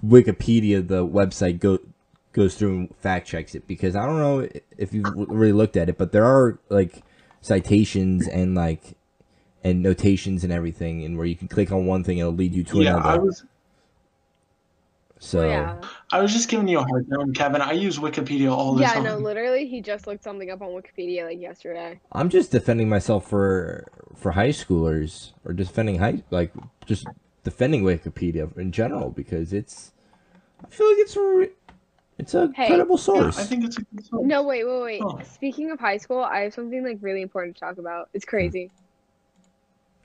Wikipedia, 0.04 0.88
the 0.88 1.06
website 1.06 1.60
go 1.60 1.80
goes 2.34 2.56
through 2.56 2.76
and 2.76 2.96
fact 2.98 3.28
checks 3.28 3.56
it 3.56 3.66
because 3.66 3.96
I 3.96 4.06
don't 4.06 4.20
know 4.20 4.48
if 4.78 4.94
you've 4.94 5.14
really 5.16 5.54
looked 5.54 5.78
at 5.78 5.90
it, 5.90 5.98
but 5.98 6.12
there 6.12 6.26
are 6.26 6.60
like 6.70 7.04
citations 7.42 8.28
and 8.28 8.56
like 8.56 8.96
and 9.64 9.82
notations 9.82 10.44
and 10.44 10.54
everything, 10.54 11.04
and 11.04 11.18
where 11.18 11.26
you 11.26 11.36
can 11.36 11.48
click 11.48 11.72
on 11.72 11.86
one 11.86 12.04
thing, 12.04 12.20
it'll 12.20 12.34
lead 12.34 12.54
you 12.54 12.64
to 12.64 12.84
Yeah, 12.84 12.98
another. 12.98 13.10
I 13.10 13.18
was 13.18 13.44
so 15.18 15.40
oh, 15.40 15.50
yeah, 15.50 15.82
I 16.12 16.22
was 16.22 16.34
just 16.34 16.50
giving 16.50 16.68
you 16.68 16.80
a 16.80 16.84
hard 16.84 17.10
time, 17.10 17.34
Kevin. 17.34 17.62
I 17.62 17.72
use 17.72 17.98
Wikipedia 17.98 18.52
all 18.52 18.76
the 18.76 18.82
yeah. 18.82 18.94
time. 18.94 19.06
Yeah, 19.06 19.12
no, 19.12 19.18
literally, 19.18 19.66
he 19.66 19.82
just 19.82 20.06
looked 20.06 20.24
something 20.24 20.52
up 20.52 20.62
on 20.62 20.70
Wikipedia 20.70 21.26
like 21.26 21.40
yesterday. 21.40 22.00
I'm 22.12 22.30
just 22.30 22.52
defending 22.52 22.90
myself 22.90 23.28
for 23.28 23.88
for 24.16 24.32
high 24.32 24.50
schoolers 24.50 25.32
or 25.46 25.54
defending 25.54 26.00
high 26.00 26.22
like 26.32 26.52
just 26.86 27.08
defending 27.46 27.84
Wikipedia 27.84 28.56
in 28.58 28.74
general 28.74 29.12
because 29.12 29.54
it's 29.54 29.94
I 30.66 30.68
feel 30.68 30.90
like 30.90 30.98
it's 30.98 31.16
a 31.16 31.22
re- 31.22 31.52
it's 32.18 32.34
a 32.34 32.52
Hey. 32.56 32.68
credible 32.68 32.96
Yeah, 32.98 33.04
source. 33.04 33.40
I 33.40 33.44
think 33.44 33.64
it's 33.64 33.78
a 33.78 33.82
good 33.84 34.06
source. 34.06 34.26
No, 34.26 34.44
wait, 34.44 34.66
wait, 34.66 34.82
wait. 34.82 35.02
Huh. 35.02 35.24
Speaking 35.24 35.70
of 35.72 35.80
high 35.80 35.98
school, 35.98 36.20
I 36.20 36.40
have 36.42 36.54
something 36.54 36.84
like 36.84 36.98
really 37.02 37.22
important 37.22 37.56
to 37.56 37.60
talk 37.60 37.78
about. 37.78 38.10
It's 38.14 38.26
crazy. 38.26 38.72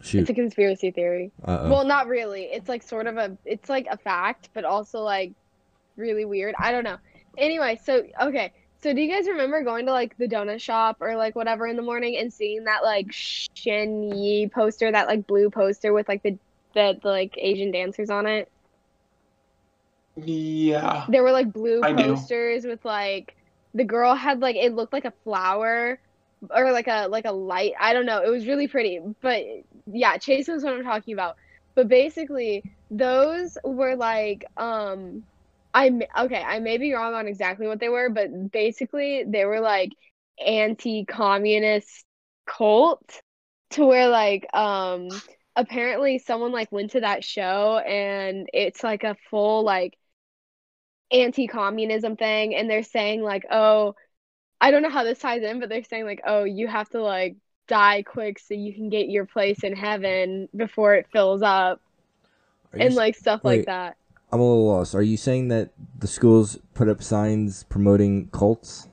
Shoot. 0.03 0.20
It's 0.20 0.31
a 0.31 0.35
conspiracy 0.35 0.90
theory. 0.90 1.33
Uh 1.44 1.59
oh. 1.62 1.70
Well, 1.70 1.85
not 1.85 2.07
really. 2.07 2.44
It's 2.44 2.68
like 2.68 2.83
sort 2.83 3.07
of 3.07 3.16
a 3.16 3.37
it's 3.44 3.68
like 3.68 3.87
a 3.90 3.96
fact, 3.96 4.50
but 4.55 4.64
also 4.64 5.00
like 5.00 5.33
really 5.96 6.24
weird. 6.24 6.55
I 6.59 6.72
don't 6.72 6.85
know. 6.85 6.98
Anyway, 7.38 7.81
so 7.83 8.03
okay. 8.22 8.53
So 8.83 8.94
do 8.94 9.00
you 9.00 9.12
guys 9.14 9.29
remember 9.29 9.62
going 9.62 9.87
to 9.87 9.92
like 9.92 10.16
the 10.16 10.26
donut 10.26 10.61
shop 10.61 10.98
or 11.00 11.16
like 11.16 11.37
whatever 11.37 11.66
in 11.66 11.76
the 11.76 11.83
morning 11.83 12.16
and 12.16 12.33
seeing 12.33 12.64
that 12.64 12.83
like 12.83 13.12
Shen 13.12 14.11
Yun 14.14 14.48
poster, 14.50 14.90
that 14.90 15.07
like 15.07 15.26
blue 15.26 15.50
poster 15.50 15.92
with 15.92 16.09
like 16.09 16.22
the 16.22 16.38
the 16.74 16.98
like 17.04 17.35
Asian 17.38 17.70
dancers 17.72 18.11
on 18.11 18.26
it? 18.26 18.50
Yeah. 20.16 21.06
There 21.06 21.22
were 21.22 21.33
like 21.33 21.52
blue 21.52 21.85
I 21.85 21.92
do. 21.92 22.26
posters 22.26 22.64
with 22.64 22.85
like 22.85 23.35
the 23.74 23.85
girl 23.85 24.14
had 24.14 24.40
like 24.40 24.56
it 24.56 24.74
looked 24.74 24.92
like 24.92 25.04
a 25.04 25.14
flower 25.24 26.00
or 26.50 26.72
like 26.72 26.88
a 26.88 27.09
like 27.09 27.24
a 27.26 27.33
light. 27.33 27.72
I 27.80 27.92
don't 27.92 28.06
know. 28.06 28.22
It 28.22 28.30
was 28.30 28.46
really 28.46 28.68
pretty. 28.68 29.00
But 29.20 29.42
yeah, 29.87 30.16
Chase 30.18 30.48
knows 30.48 30.62
what 30.64 30.74
I'm 30.74 30.85
talking 30.85 31.14
about. 31.14 31.37
But 31.74 31.88
basically, 31.88 32.64
those 32.90 33.56
were 33.64 33.96
like 33.96 34.44
um 34.56 35.24
I 35.74 35.90
okay, 36.20 36.42
I 36.42 36.61
may 36.61 36.78
be 36.78 36.92
wrong 36.92 37.14
on 37.14 37.26
exactly 37.26 37.66
what 37.66 37.80
they 37.80 37.88
were, 37.88 38.11
but 38.11 38.52
basically 38.52 39.24
they 39.26 39.44
were 39.44 39.61
like 39.61 39.90
anti-communist 40.44 42.04
cult 42.46 43.22
to 43.70 43.87
where 43.87 44.09
like 44.09 44.46
um 44.54 45.22
apparently 45.61 46.18
someone 46.18 46.53
like 46.53 46.73
went 46.73 46.92
to 46.92 47.01
that 47.01 47.23
show 47.23 47.79
and 47.79 48.49
it's 48.55 48.83
like 48.83 49.05
a 49.05 49.14
full 49.31 49.62
like 49.62 49.96
anti-communism 51.12 52.16
thing 52.16 52.55
and 52.55 52.70
they're 52.70 52.83
saying 52.83 53.20
like 53.23 53.44
oh 53.51 53.94
i 54.61 54.70
don't 54.70 54.83
know 54.83 54.88
how 54.90 55.05
this 55.05 55.18
ties 55.18 55.42
in 55.42 55.61
but 55.61 55.68
they're 55.68 55.85
saying 55.85 56.07
like 56.07 56.23
oh 56.27 56.44
you 56.44 56.66
have 56.66 56.88
to 56.88 57.03
like 57.03 57.37
die 57.68 58.03
quick 58.03 58.38
so 58.38 58.55
you 58.55 58.73
can 58.75 58.88
get 58.88 59.09
your 59.09 59.27
place 59.27 59.62
in 59.64 59.75
heaven 59.77 60.49
before 60.57 60.94
it 60.94 61.07
fills 61.12 61.42
up 61.42 61.81
you 62.75 62.81
and 62.81 62.94
like 62.94 63.14
stuff 63.16 63.40
wait. 63.44 63.59
like 63.59 63.66
that 63.66 63.96
I'm 64.33 64.38
a 64.38 64.44
little 64.44 64.68
lost. 64.68 64.94
Are 64.94 65.03
you 65.03 65.16
saying 65.16 65.49
that 65.49 65.70
the 65.99 66.07
schools 66.07 66.57
put 66.75 66.88
up 66.88 67.03
signs 67.03 67.64
promoting 67.64 68.29
cults? 68.29 68.88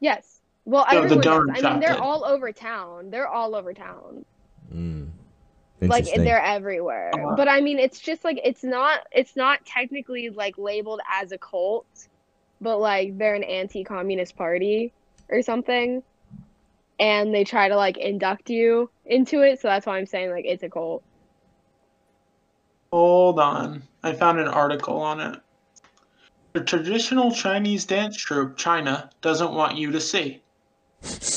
yes 0.00 0.40
well 0.64 0.86
No, 0.90 1.06
the 1.06 1.16
everyone 1.16 1.20
does. 1.20 1.50
i 1.54 1.60
mean 1.60 1.80
they're 1.80 1.94
did. 1.94 2.00
all 2.00 2.24
over 2.24 2.52
town 2.52 3.10
they're 3.10 3.28
all 3.28 3.54
over 3.54 3.74
town 3.74 4.24
Mm. 4.74 5.08
like 5.80 6.04
they're 6.04 6.42
everywhere 6.42 7.10
Uh-huh. 7.14 7.34
but 7.36 7.48
i 7.48 7.60
mean 7.60 7.78
it's 7.78 8.00
just 8.00 8.24
like 8.24 8.38
it's 8.44 8.64
not 8.64 9.00
it's 9.12 9.36
not 9.36 9.64
technically 9.64 10.28
like 10.30 10.58
labeled 10.58 11.00
as 11.10 11.32
a 11.32 11.38
cult 11.38 11.86
but 12.60 12.78
like 12.78 13.16
they're 13.16 13.34
an 13.36 13.44
anti-communist 13.44 14.36
party 14.36 14.92
or 15.30 15.40
something 15.42 16.02
and 17.00 17.32
they 17.34 17.44
try 17.44 17.68
to 17.68 17.76
like 17.76 17.96
induct 17.96 18.50
you 18.50 18.90
into 19.06 19.42
it 19.42 19.60
so 19.60 19.68
that's 19.68 19.86
why 19.86 19.96
i'm 19.96 20.06
saying 20.06 20.30
like 20.30 20.44
it's 20.44 20.62
a 20.62 20.68
cult 20.68 21.02
Hold 22.90 23.38
on. 23.38 23.82
I 24.02 24.14
found 24.14 24.38
an 24.38 24.48
article 24.48 24.96
on 25.02 25.20
it. 25.20 25.38
The 26.54 26.62
traditional 26.62 27.30
Chinese 27.30 27.84
dance 27.84 28.16
troupe, 28.16 28.56
China, 28.56 29.10
doesn't 29.20 29.52
want 29.52 29.76
you 29.76 29.92
to 29.92 30.00
see. 30.00 30.40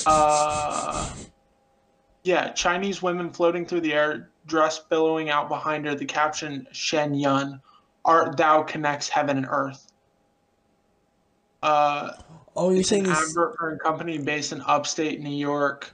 Uh, 0.05 1.09
yeah, 2.23 2.49
Chinese 2.49 3.01
women 3.01 3.31
floating 3.31 3.65
through 3.65 3.81
the 3.81 3.93
air, 3.93 4.29
dress 4.45 4.79
billowing 4.79 5.29
out 5.29 5.49
behind 5.49 5.85
her. 5.85 5.95
The 5.95 6.05
caption, 6.05 6.67
Shen 6.71 7.13
Yun, 7.13 7.59
Art 8.05 8.37
Thou 8.37 8.63
Connects 8.63 9.09
Heaven 9.09 9.37
and 9.37 9.47
Earth. 9.49 9.91
Uh, 11.63 12.11
oh, 12.55 12.71
you're 12.71 12.83
saying 12.83 13.05
an 13.05 13.09
this? 13.09 13.29
advert 13.29 13.55
a 13.73 13.77
company 13.77 14.17
based 14.17 14.51
in 14.51 14.61
upstate 14.61 15.21
New 15.21 15.35
York 15.35 15.91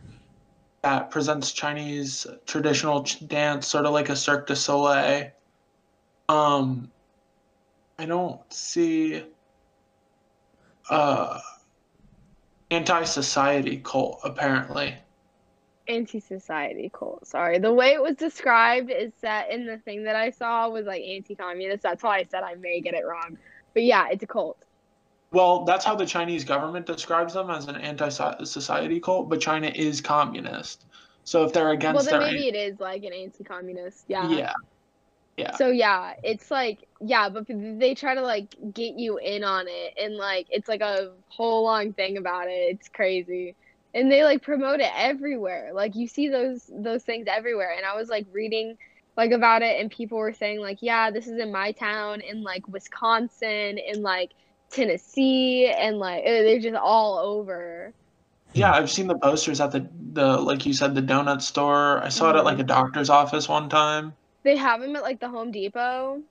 that 0.82 1.12
presents 1.12 1.52
Chinese 1.52 2.28
traditional 2.46 3.04
ch- 3.04 3.26
dance, 3.28 3.68
sort 3.68 3.86
of 3.86 3.94
like 3.94 4.10
a 4.10 4.16
Cirque 4.16 4.48
du 4.48 4.56
Soleil. 4.56 5.32
Um, 6.30 6.92
I 8.00 8.06
don't 8.06 8.42
see 8.54 9.24
uh 10.90 11.40
anti-society 12.70 13.82
cult 13.84 14.20
apparently. 14.24 14.96
Anti-society 15.90 16.90
cult 16.94 17.26
sorry 17.26 17.60
the 17.60 17.74
way 17.74 17.94
it 17.94 18.02
was 18.02 18.16
described 18.16 18.90
is 18.92 19.12
that 19.22 19.52
in 19.52 19.66
the 19.66 19.78
thing 19.80 20.04
that 20.04 20.16
i 20.16 20.30
saw 20.30 20.70
was 20.70 20.86
like 20.86 21.02
anti-communist 21.02 21.82
that's 21.84 22.04
why 22.04 22.18
i 22.18 22.24
said 22.24 22.44
i 22.44 22.56
may 22.56 22.82
get 22.82 22.94
it 22.94 23.06
wrong 23.06 23.38
but 23.74 23.84
yeah 23.84 24.08
it's 24.12 24.24
a 24.24 24.28
cult 24.28 24.58
Well, 25.32 25.66
that's 25.66 25.84
how 25.84 25.94
the 25.96 26.06
Chinese 26.06 26.46
government 26.46 26.86
describes 26.86 27.34
them 27.34 27.50
as 27.50 27.68
an 27.68 27.76
anti-society 27.76 29.00
cult, 29.02 29.28
but 29.28 29.42
China 29.42 29.68
is 29.68 30.00
communist. 30.00 30.86
So 31.26 31.44
if 31.44 31.52
they're 31.52 31.72
against, 31.72 31.96
well 31.96 32.06
then 32.06 32.20
their 32.22 32.32
maybe 32.32 32.48
it 32.48 32.56
is 32.56 32.80
like 32.80 33.04
an 33.04 33.12
anti-communist 33.12 34.06
yeah 34.08 34.30
yeah. 34.30 34.54
Yeah. 35.38 35.56
So 35.56 35.68
yeah, 35.70 36.14
it's 36.24 36.50
like 36.50 36.88
yeah, 37.00 37.30
but 37.30 37.46
they 37.48 37.94
try 37.94 38.16
to 38.16 38.22
like 38.22 38.56
get 38.74 38.98
you 38.98 39.18
in 39.20 39.44
on 39.44 39.66
it, 39.68 39.94
and 40.02 40.16
like 40.16 40.48
it's 40.50 40.68
like 40.68 40.82
a 40.82 41.12
whole 41.28 41.64
long 41.64 41.94
thing 41.94 42.18
about 42.18 42.48
it. 42.48 42.74
It's 42.74 42.90
crazy, 42.90 43.56
and 43.98 44.12
they 44.12 44.24
like 44.24 44.44
promote 44.44 44.80
it 44.80 44.92
everywhere. 44.96 45.72
Like 45.74 45.96
you 45.96 46.08
see 46.08 46.30
those 46.30 46.70
those 46.72 47.04
things 47.04 47.28
everywhere. 47.28 47.74
And 47.76 47.86
I 47.86 47.96
was 47.96 48.10
like 48.10 48.28
reading 48.32 48.78
like 49.18 49.32
about 49.32 49.64
it, 49.64 49.82
and 49.82 49.90
people 49.90 50.20
were 50.20 50.34
saying 50.34 50.60
like, 50.60 50.78
yeah, 50.82 51.10
this 51.10 51.28
is 51.28 51.40
in 51.40 51.52
my 51.52 51.72
town, 51.72 52.22
in 52.22 52.44
like 52.44 52.68
Wisconsin, 52.68 53.80
in 53.80 54.04
like 54.04 54.32
Tennessee, 54.70 55.68
and 55.68 55.98
like 55.98 56.22
eh, 56.24 56.44
they're 56.44 56.60
just 56.60 56.76
all 56.76 57.18
over. 57.18 57.92
Yeah, 58.54 58.72
I've 58.72 58.92
seen 58.92 59.08
the 59.08 59.18
posters 59.18 59.60
at 59.60 59.72
the 59.72 59.88
the 60.14 60.38
like 60.38 60.66
you 60.66 60.74
said 60.74 60.94
the 60.94 61.02
donut 61.02 61.42
store. 61.42 62.00
I 62.04 62.10
saw 62.10 62.30
it 62.30 62.36
at 62.36 62.46
like 62.46 62.60
a 62.60 62.64
doctor's 62.64 63.10
office 63.10 63.50
one 63.50 63.68
time. 63.68 64.14
They 64.44 64.56
have 64.56 64.80
them 64.80 64.96
at 64.96 65.02
like 65.02 65.20
the 65.20 65.28
Home 65.28 65.52
Depot. 65.52 66.22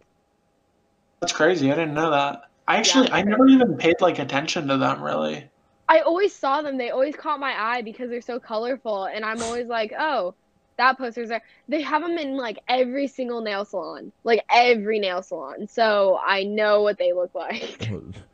That's 1.21 1.33
crazy. 1.33 1.73
I 1.73 1.75
didn't 1.75 1.95
know 1.95 2.11
that. 2.13 2.49
I 2.69 2.77
actually, 2.77 3.09
Yeah. 3.09 3.17
I 3.17 3.23
never 3.23 3.47
even 3.49 3.77
paid 3.77 3.97
like 4.01 4.21
attention 4.21 4.69
to 4.69 4.77
them 4.77 5.03
really. 5.03 5.49
I 5.89 6.01
always 6.01 6.35
saw 6.35 6.63
them. 6.63 6.79
They 6.79 6.91
always 6.91 7.15
caught 7.15 7.41
my 7.41 7.55
eye 7.57 7.83
because 7.83 8.11
they're 8.11 8.21
so 8.21 8.41
colorful, 8.41 9.05
and 9.05 9.25
I'm 9.25 9.43
always 9.43 9.69
like, 9.69 9.93
oh, 9.99 10.35
that 10.77 10.99
poster's 10.99 11.29
there. 11.29 11.43
They 11.69 11.83
have 11.83 12.03
them 12.03 12.19
in 12.19 12.37
like 12.37 12.59
every 12.69 13.07
single 13.07 13.41
nail 13.41 13.65
salon, 13.65 14.13
like 14.25 14.45
every 14.51 14.99
nail 14.99 15.23
salon. 15.23 15.69
So 15.69 16.19
I 16.25 16.45
know 16.45 16.83
what 16.83 16.99
they 16.99 17.13
look 17.13 17.35
like. 17.35 17.91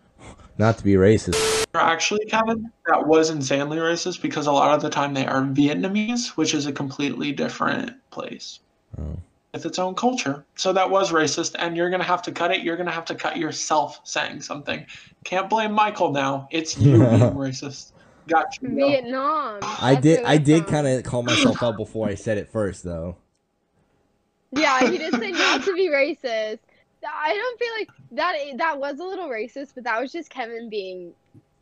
Not 0.58 0.78
to 0.78 0.84
be 0.84 0.94
racist. 0.94 1.66
Actually, 1.74 2.26
Kevin, 2.26 2.70
that 2.86 3.06
was 3.06 3.30
insanely 3.30 3.78
racist 3.78 4.20
because 4.20 4.46
a 4.46 4.52
lot 4.52 4.74
of 4.74 4.82
the 4.82 4.90
time 4.90 5.14
they 5.14 5.26
are 5.26 5.42
Vietnamese, 5.42 6.28
which 6.30 6.54
is 6.54 6.66
a 6.66 6.72
completely 6.72 7.32
different 7.32 7.92
place 8.10 8.60
Oh. 8.98 9.16
With 9.52 9.66
its 9.66 9.78
own 9.78 9.94
culture. 9.94 10.44
So 10.56 10.72
that 10.72 10.88
was 10.88 11.12
racist, 11.12 11.54
and 11.58 11.76
you're 11.76 11.90
gonna 11.90 12.04
have 12.04 12.22
to 12.22 12.32
cut 12.32 12.50
it. 12.52 12.62
You're 12.62 12.76
gonna 12.76 12.90
have 12.90 13.04
to 13.06 13.14
cut 13.14 13.36
yourself 13.36 14.00
saying 14.04 14.40
something. 14.40 14.86
Can't 15.24 15.48
blame 15.50 15.72
Michael 15.72 16.10
now. 16.12 16.48
It's 16.50 16.78
you 16.78 16.92
being 16.98 17.34
racist. 17.34 17.92
Got 18.28 18.46
you. 18.62 18.68
bro. 18.68 18.88
Vietnam. 18.88 19.58
I 19.62 19.94
That's 19.94 20.02
did. 20.02 20.24
I 20.24 20.38
they're 20.38 20.60
did 20.60 20.66
kind 20.68 20.86
of 20.86 21.02
call 21.04 21.22
myself 21.22 21.62
out 21.62 21.76
before 21.76 22.08
I 22.08 22.14
said 22.14 22.38
it 22.38 22.50
first, 22.50 22.82
though. 22.84 23.16
Yeah, 24.52 24.88
he 24.88 24.98
did 24.98 25.14
say 25.14 25.32
not 25.32 25.64
to 25.64 25.74
be 25.74 25.88
racist. 25.92 26.58
I 27.06 27.34
don't 27.34 27.58
feel 27.58 27.72
like 27.78 27.88
that. 28.12 28.58
That 28.58 28.78
was 28.78 29.00
a 29.00 29.04
little 29.04 29.28
racist, 29.28 29.72
but 29.74 29.84
that 29.84 30.00
was 30.00 30.12
just 30.12 30.30
Kevin 30.30 30.68
being 30.70 31.12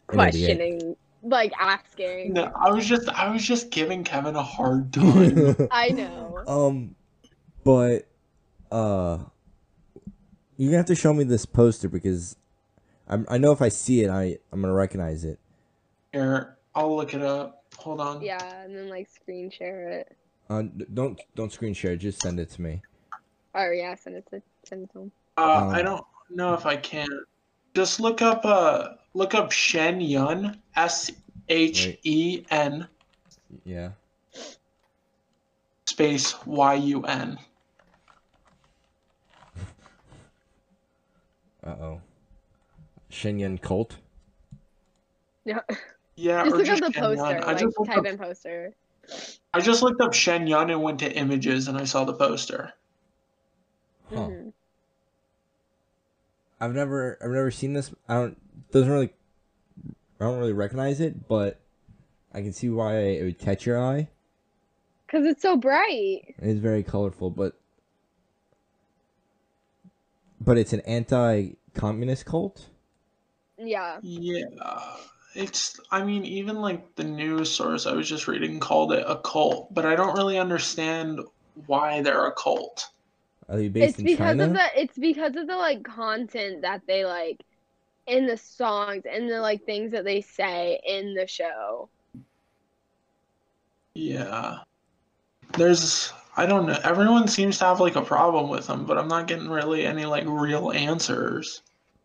questioning, 0.06 0.96
like 1.22 1.52
asking. 1.58 2.34
No, 2.34 2.52
I 2.54 2.70
was 2.70 2.86
just, 2.86 3.08
I 3.08 3.30
was 3.30 3.42
just 3.42 3.70
giving 3.70 4.04
Kevin 4.04 4.36
a 4.36 4.42
hard 4.42 4.92
time. 4.92 5.56
I 5.70 5.88
know. 5.88 6.42
um, 6.46 6.94
but 7.70 8.08
uh, 8.74 9.18
you're 10.56 10.70
gonna 10.70 10.78
have 10.78 10.86
to 10.86 10.96
show 10.96 11.14
me 11.14 11.22
this 11.22 11.46
poster 11.46 11.88
because 11.88 12.34
I'm. 13.06 13.24
I 13.28 13.38
know 13.38 13.52
if 13.52 13.62
I 13.62 13.68
see 13.68 14.02
it, 14.02 14.10
I 14.10 14.38
I'm 14.50 14.60
gonna 14.60 14.74
recognize 14.74 15.24
it. 15.24 15.38
Here, 16.12 16.58
I'll 16.74 16.96
look 16.96 17.14
it 17.14 17.22
up. 17.22 17.64
Hold 17.76 18.00
on. 18.00 18.22
Yeah, 18.22 18.62
and 18.62 18.74
then 18.76 18.88
like 18.88 19.08
screen 19.08 19.50
share 19.50 19.88
it. 19.88 20.16
Uh, 20.48 20.64
don't 20.92 21.20
don't 21.36 21.52
screen 21.52 21.72
share. 21.72 21.94
Just 21.94 22.20
send 22.20 22.40
it 22.40 22.50
to 22.50 22.62
me. 22.62 22.82
Or 23.54 23.72
yeah, 23.72 23.94
send 23.94 24.16
it 24.16 24.26
to 24.30 24.42
send 24.64 24.84
it 24.84 24.92
to 24.94 25.02
him. 25.02 25.12
Uh, 25.36 25.42
Um, 25.62 25.70
I 25.70 25.82
don't 25.82 26.04
know 26.28 26.54
if 26.54 26.66
I 26.66 26.76
can. 26.76 27.08
Just 27.74 28.00
look 28.00 28.20
up 28.20 28.44
uh 28.44 28.94
look 29.14 29.34
up 29.34 29.52
Shen 29.52 30.00
Yun 30.00 30.60
S 30.74 31.12
H 31.48 31.98
E 32.02 32.44
N 32.50 32.88
Yeah. 33.64 33.90
space 35.86 36.34
Y 36.46 36.74
U 36.74 37.02
N. 37.02 37.38
Uh 41.64 41.70
oh. 41.70 42.00
Shen 43.08 43.38
Yun 43.38 43.58
cult. 43.58 43.96
Yeah. 45.44 45.60
Yeah, 46.16 46.44
Just 46.44 46.54
or 46.54 46.58
look 46.58 46.60
up 46.60 46.66
just 46.66 46.82
the 46.82 46.92
Shen 46.92 47.02
poster. 47.02 47.24
Yun. 47.34 47.42
I 47.42 47.46
Like 47.46 47.58
just 47.58 47.78
looked 47.78 47.90
type 47.90 47.98
up, 47.98 48.06
in 48.06 48.18
poster. 48.18 48.74
I 49.54 49.60
just 49.60 49.82
looked 49.82 50.00
up 50.00 50.12
Shen 50.14 50.46
Yun 50.46 50.70
and 50.70 50.82
went 50.82 50.98
to 51.00 51.12
images 51.12 51.66
and 51.68 51.76
I 51.78 51.84
saw 51.84 52.04
the 52.04 52.14
poster. 52.14 52.72
Huh. 54.10 54.16
Mhm. 54.16 54.52
I've 56.60 56.74
never 56.74 57.16
I've 57.22 57.30
never 57.30 57.50
seen 57.50 57.72
this. 57.72 57.92
I 58.08 58.14
don't 58.14 58.70
doesn't 58.70 58.90
really 58.90 59.10
I 60.20 60.24
don't 60.24 60.38
really 60.38 60.52
recognize 60.52 61.00
it, 61.00 61.26
but 61.26 61.58
I 62.34 62.42
can 62.42 62.52
see 62.52 62.68
why 62.68 62.98
it 62.98 63.24
would 63.24 63.38
catch 63.38 63.66
your 63.66 63.78
eye. 63.82 64.08
Cause 65.08 65.24
it's 65.24 65.42
so 65.42 65.56
bright. 65.56 66.34
It 66.38 66.48
is 66.48 66.58
very 66.60 66.82
colorful, 66.84 67.30
but 67.30 67.58
but 70.40 70.58
it's 70.58 70.72
an 70.72 70.80
anti-communist 70.80 72.24
cult. 72.24 72.66
Yeah. 73.58 73.98
Yeah. 74.02 74.44
It's 75.34 75.78
I 75.90 76.02
mean, 76.02 76.24
even 76.24 76.56
like 76.56 76.96
the 76.96 77.04
news 77.04 77.50
source 77.50 77.86
I 77.86 77.92
was 77.92 78.08
just 78.08 78.26
reading 78.26 78.58
called 78.58 78.92
it 78.92 79.04
a 79.06 79.16
cult, 79.16 79.72
but 79.72 79.86
I 79.86 79.94
don't 79.94 80.16
really 80.16 80.38
understand 80.38 81.20
why 81.66 82.02
they're 82.02 82.26
a 82.26 82.32
cult. 82.32 82.88
Are 83.48 83.56
they 83.56 83.68
based 83.68 83.90
it's 83.90 83.98
in 84.00 84.04
because 84.06 84.18
China? 84.18 84.44
of 84.44 84.52
the 84.54 84.80
it's 84.80 84.98
because 84.98 85.36
of 85.36 85.46
the 85.46 85.56
like 85.56 85.84
content 85.84 86.62
that 86.62 86.82
they 86.86 87.04
like 87.04 87.44
in 88.06 88.26
the 88.26 88.36
songs 88.36 89.04
and 89.08 89.30
the 89.30 89.40
like 89.40 89.64
things 89.64 89.92
that 89.92 90.04
they 90.04 90.20
say 90.20 90.80
in 90.84 91.14
the 91.14 91.26
show. 91.26 91.88
Yeah. 93.94 94.58
There's 95.56 96.12
I 96.40 96.46
don't 96.46 96.64
know. 96.64 96.78
Everyone 96.84 97.28
seems 97.28 97.58
to 97.58 97.66
have 97.66 97.80
like 97.80 97.96
a 97.96 98.02
problem 98.02 98.48
with 98.48 98.66
them, 98.66 98.86
but 98.86 98.96
I'm 98.96 99.08
not 99.08 99.26
getting 99.26 99.50
really 99.50 99.84
any 99.84 100.06
like 100.06 100.24
real 100.26 100.72
answers. 100.72 101.60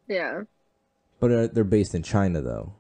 Yeah. 0.10 0.42
But 1.22 1.32
uh, 1.32 1.48
they're 1.54 1.64
based 1.64 1.96
in 1.96 2.04
China, 2.04 2.42
though. 2.42 2.74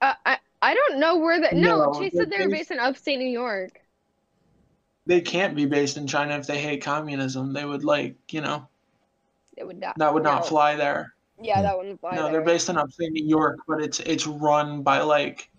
Uh, 0.00 0.14
I 0.24 0.38
I 0.62 0.74
don't 0.74 1.00
know 1.00 1.16
where 1.16 1.40
the 1.40 1.56
no. 1.56 1.90
No, 1.90 2.00
Chase 2.00 2.12
they're 2.12 2.22
said 2.22 2.30
they 2.30 2.38
were 2.38 2.48
based- 2.48 2.68
based 2.68 2.70
in 2.70 2.78
upstate 2.78 3.18
New 3.18 3.28
York. 3.28 3.80
They 5.06 5.20
can't 5.20 5.56
be 5.56 5.66
based 5.66 5.96
in 5.96 6.06
China 6.06 6.36
if 6.36 6.46
they 6.46 6.60
hate 6.60 6.82
communism. 6.84 7.52
They 7.52 7.64
would 7.64 7.84
like, 7.84 8.16
you 8.32 8.42
know, 8.42 8.68
It 9.56 9.66
would 9.66 9.80
not. 9.80 9.98
that 9.98 10.14
would 10.14 10.22
not 10.22 10.42
no. 10.42 10.48
fly 10.48 10.76
there. 10.76 11.14
Yeah, 11.42 11.62
that 11.62 11.76
wouldn't 11.76 12.00
fly. 12.00 12.14
no, 12.14 12.24
there. 12.24 12.32
they're 12.32 12.42
based 12.42 12.68
in 12.68 12.78
upstate 12.78 13.10
New 13.10 13.26
York, 13.26 13.58
but 13.66 13.82
it's 13.82 13.98
it's 14.00 14.26
run 14.26 14.82
by 14.82 15.00
like 15.00 15.50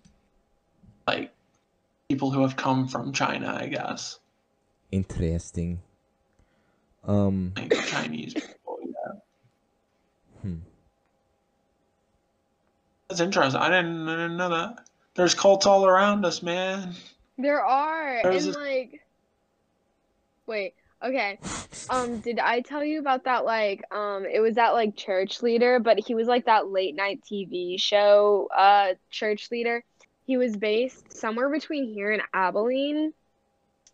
like 1.06 1.34
people 2.08 2.30
who 2.30 2.40
have 2.40 2.56
come 2.56 2.88
from 2.88 3.12
China, 3.12 3.54
I 3.60 3.66
guess. 3.66 4.18
Interesting. 4.90 5.80
Um. 7.06 7.52
Like 7.56 7.72
Chinese 7.86 8.34
people, 8.34 8.78
yeah. 8.84 9.12
Hmm. 10.42 10.56
That's 13.08 13.20
interesting. 13.20 13.60
I 13.60 13.68
didn't 13.70 14.08
I 14.08 14.12
didn't 14.16 14.36
know 14.36 14.50
that. 14.50 14.80
There's 15.14 15.34
cults 15.34 15.66
all 15.66 15.86
around 15.86 16.24
us, 16.24 16.42
man. 16.42 16.94
There 17.38 17.64
are, 17.64 18.20
There 18.22 18.32
was 18.32 18.46
and 18.46 18.54
this- 18.54 18.60
like, 18.60 19.00
wait, 20.46 20.74
okay. 21.04 21.38
Um, 21.90 22.18
did 22.20 22.38
I 22.38 22.60
tell 22.60 22.84
you 22.84 22.98
about 22.98 23.24
that? 23.24 23.44
Like, 23.44 23.82
um, 23.92 24.24
it 24.26 24.40
was 24.40 24.56
that 24.56 24.70
like 24.74 24.96
church 24.96 25.42
leader, 25.42 25.78
but 25.78 25.98
he 25.98 26.14
was 26.14 26.26
like 26.28 26.46
that 26.46 26.68
late 26.68 26.94
night 26.96 27.20
TV 27.30 27.80
show, 27.80 28.48
uh, 28.56 28.94
church 29.10 29.50
leader. 29.50 29.82
He 30.26 30.36
was 30.36 30.56
based 30.56 31.12
somewhere 31.16 31.48
between 31.48 31.92
here 31.92 32.12
and 32.12 32.22
Abilene, 32.34 33.12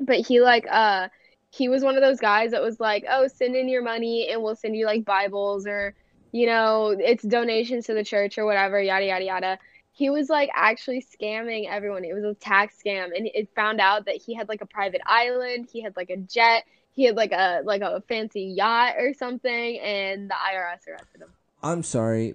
but 0.01 0.27
he 0.27 0.41
like, 0.41 0.67
uh, 0.71 1.09
he 1.51 1.69
was 1.69 1.85
one 1.85 1.97
of 1.97 2.03
those 2.03 2.21
guys 2.21 2.51
that 2.51 2.63
was 2.63 2.81
like, 2.81 3.05
oh, 3.11 3.29
send 3.29 3.55
in 3.55 3.69
your 3.69 3.83
money 3.83 4.29
and 4.31 4.43
we'll 4.43 4.57
send 4.57 4.77
you 4.77 4.87
like 4.87 5.05
Bibles 5.05 5.67
or, 5.67 5.95
you 6.33 6.47
know, 6.47 6.97
it's 6.99 7.23
donations 7.23 7.87
to 7.87 7.95
the 7.95 8.05
church 8.05 8.39
or 8.39 8.45
whatever, 8.45 8.81
yada 8.81 9.07
yada 9.07 9.25
yada 9.25 9.59
he 9.95 10.11
was 10.11 10.29
like 10.29 10.51
actually 10.55 11.07
scamming 11.17 11.69
everyone. 11.71 12.05
It 12.05 12.15
was 12.15 12.25
a 12.25 12.35
tax 12.35 12.77
scam, 12.85 13.17
and 13.17 13.29
it 13.33 13.49
found 13.55 13.81
out 13.81 14.07
that 14.07 14.17
he 14.17 14.35
had 14.35 14.49
like 14.49 14.61
a 14.61 14.67
private 14.67 15.01
island, 15.07 15.69
he 15.73 15.81
had 15.81 15.97
like 15.97 16.11
a 16.11 16.17
jet, 16.17 16.65
he 16.91 17.05
had 17.05 17.17
like 17.17 17.31
a 17.31 17.63
like 17.65 17.81
a 17.81 18.03
fancy 18.09 18.43
yacht 18.43 18.95
or 18.99 19.15
something, 19.15 19.79
and 19.79 20.29
the 20.29 20.35
IRS 20.35 20.89
arrested 20.89 21.23
him. 21.23 21.29
I'm 21.63 21.85
sorry, 21.85 22.35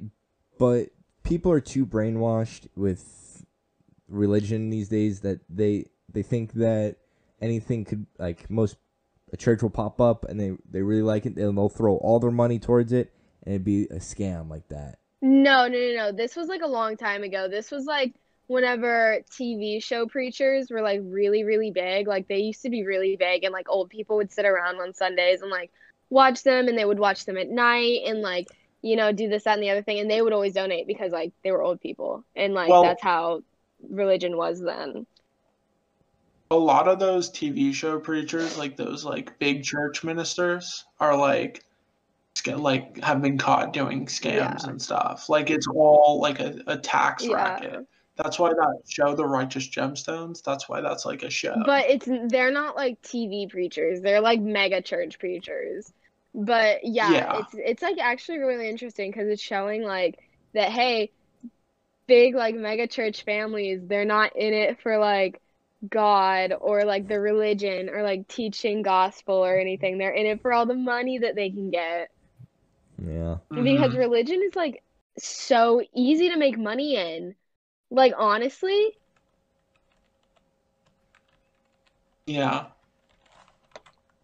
but 0.58 0.88
people 1.24 1.52
are 1.52 1.60
too 1.60 1.86
brainwashed 1.86 2.68
with 2.78 3.46
religion 4.08 4.70
these 4.70 4.88
days 4.88 5.20
that 5.20 5.42
they 5.50 5.88
they 6.12 6.24
think 6.24 6.54
that 6.54 6.96
anything 7.42 7.86
could 7.86 8.06
like 8.18 8.50
most 8.50 8.78
a 9.32 9.38
church 9.38 9.62
will 9.62 9.70
pop 9.70 10.02
up 10.02 10.26
and 10.26 10.40
they 10.40 10.52
they 10.70 10.82
really 10.82 11.02
like 11.02 11.26
it 11.26 11.36
and 11.38 11.58
they'll 11.58 11.70
throw 11.70 11.98
all 11.98 12.20
their 12.20 12.32
money 12.32 12.60
towards 12.60 12.92
it 12.92 13.14
and 13.44 13.54
it'd 13.56 13.66
be 13.66 13.84
a 13.86 13.96
scam 13.98 14.50
like 14.50 14.68
that. 14.70 15.00
No, 15.22 15.68
no, 15.68 15.78
no, 15.78 15.96
no. 15.96 16.12
This 16.12 16.36
was 16.36 16.48
like 16.48 16.62
a 16.62 16.68
long 16.68 16.96
time 16.98 17.24
ago. 17.24 17.48
This 17.48 17.72
was 17.72 17.86
like 17.86 18.14
whenever 18.48 19.22
TV 19.32 19.84
show 19.84 20.08
preachers 20.08 20.72
were 20.72 20.82
like 20.82 21.02
really, 21.04 21.44
really 21.44 21.72
big. 21.72 22.08
Like 22.08 22.28
they 22.28 22.40
used 22.40 22.62
to 22.64 22.70
be 22.70 22.86
really 22.86 23.16
big, 23.16 23.44
and 23.44 23.54
like 23.54 23.70
old 23.70 23.90
people 23.90 24.18
would 24.18 24.32
sit 24.32 24.46
around 24.46 24.78
on 24.78 24.94
Sundays 24.94 25.42
and 25.42 25.52
like 25.52 25.72
watch 26.10 26.44
them, 26.44 26.68
and 26.68 26.78
they 26.78 26.86
would 26.86 27.00
watch 27.00 27.26
them 27.26 27.38
at 27.38 27.50
night 27.50 28.02
and 28.06 28.22
like 28.22 28.48
you 28.82 28.96
know 28.96 29.12
do 29.12 29.28
this, 29.28 29.44
that, 29.44 29.56
and 29.56 29.64
the 29.64 29.70
other 29.70 29.84
thing, 29.84 30.00
and 30.00 30.10
they 30.10 30.22
would 30.22 30.34
always 30.34 30.54
donate 30.54 30.88
because 30.88 31.12
like 31.12 31.34
they 31.44 31.52
were 31.52 31.62
old 31.62 31.82
people, 31.82 32.24
and 32.36 32.54
like 32.54 32.70
Well- 32.70 32.84
that's 32.84 33.04
how 33.04 33.44
religion 33.90 34.38
was 34.38 34.62
then. 34.62 35.06
A 36.52 36.56
lot 36.56 36.88
of 36.88 37.00
those 37.00 37.30
TV 37.32 37.74
show 37.74 38.00
preachers, 38.00 38.58
like 38.58 38.76
those 38.76 39.06
like 39.06 39.38
big 39.40 39.64
church 39.64 40.04
ministers, 40.04 40.86
are 41.00 41.16
like 41.16 41.64
like 42.48 42.98
have 43.04 43.22
been 43.22 43.38
caught 43.38 43.74
doing 43.74 44.06
scams 44.08 44.64
Yeah. 44.64 44.70
and 44.70 44.82
stuff. 44.82 45.30
Like 45.30 45.50
it's 45.50 45.68
all 45.68 46.20
like 46.22 46.40
a, 46.40 46.56
a 46.68 46.78
tax 46.78 47.24
Yeah. 47.26 47.34
racket. 47.36 47.88
That's 48.16 48.38
why 48.40 48.50
that 48.50 48.82
show, 48.88 49.16
The 49.16 49.26
Righteous 49.26 49.70
Gemstones, 49.70 50.42
that's 50.44 50.68
why 50.68 50.82
that's 50.82 51.06
like 51.06 51.24
a 51.24 51.30
show. 51.30 51.56
But 51.66 51.86
it's 51.90 52.08
they're 52.32 52.52
not 52.52 52.76
like 52.76 53.02
TV 53.02 53.50
preachers. 53.50 54.02
They're 54.02 54.22
like 54.22 54.42
mega 54.42 54.82
church 54.82 55.20
preachers. 55.20 55.92
But 56.34 56.80
yeah, 56.84 57.12
Yeah. 57.12 57.40
it's 57.40 57.56
it's 57.56 57.82
like 57.82 57.98
actually 58.00 58.40
really 58.40 58.70
interesting 58.70 59.12
because 59.12 59.28
it's 59.30 59.42
showing 59.42 59.84
like 59.84 60.20
that 60.54 60.72
hey, 60.72 61.12
big 62.08 62.36
like 62.36 62.56
mega 62.56 62.88
church 62.88 63.24
families, 63.24 63.82
they're 63.86 64.06
not 64.06 64.36
in 64.36 64.54
it 64.54 64.82
for 64.82 64.98
like 64.98 65.40
God 65.88 66.54
or 66.60 66.84
like 66.86 67.08
the 67.08 67.20
religion 67.20 67.90
or 67.90 68.04
like 68.04 68.28
teaching 68.28 68.82
gospel 68.82 69.36
or 69.46 69.58
anything. 69.58 69.98
They're 69.98 70.12
in 70.12 70.26
it 70.26 70.42
for 70.42 70.52
all 70.54 70.66
the 70.66 70.76
money 70.76 71.20
that 71.20 71.36
they 71.36 71.50
can 71.52 71.70
get. 71.72 72.10
Yeah. 72.98 73.38
Because 73.54 73.94
Mhm. 73.94 73.98
religion 73.98 74.42
is 74.44 74.56
like 74.56 74.84
so 75.18 75.82
easy 75.94 76.30
to 76.30 76.38
make 76.38 76.58
money 76.58 76.96
in. 76.96 77.36
Like 77.92 78.14
honestly, 78.18 78.98
yeah. 82.26 82.70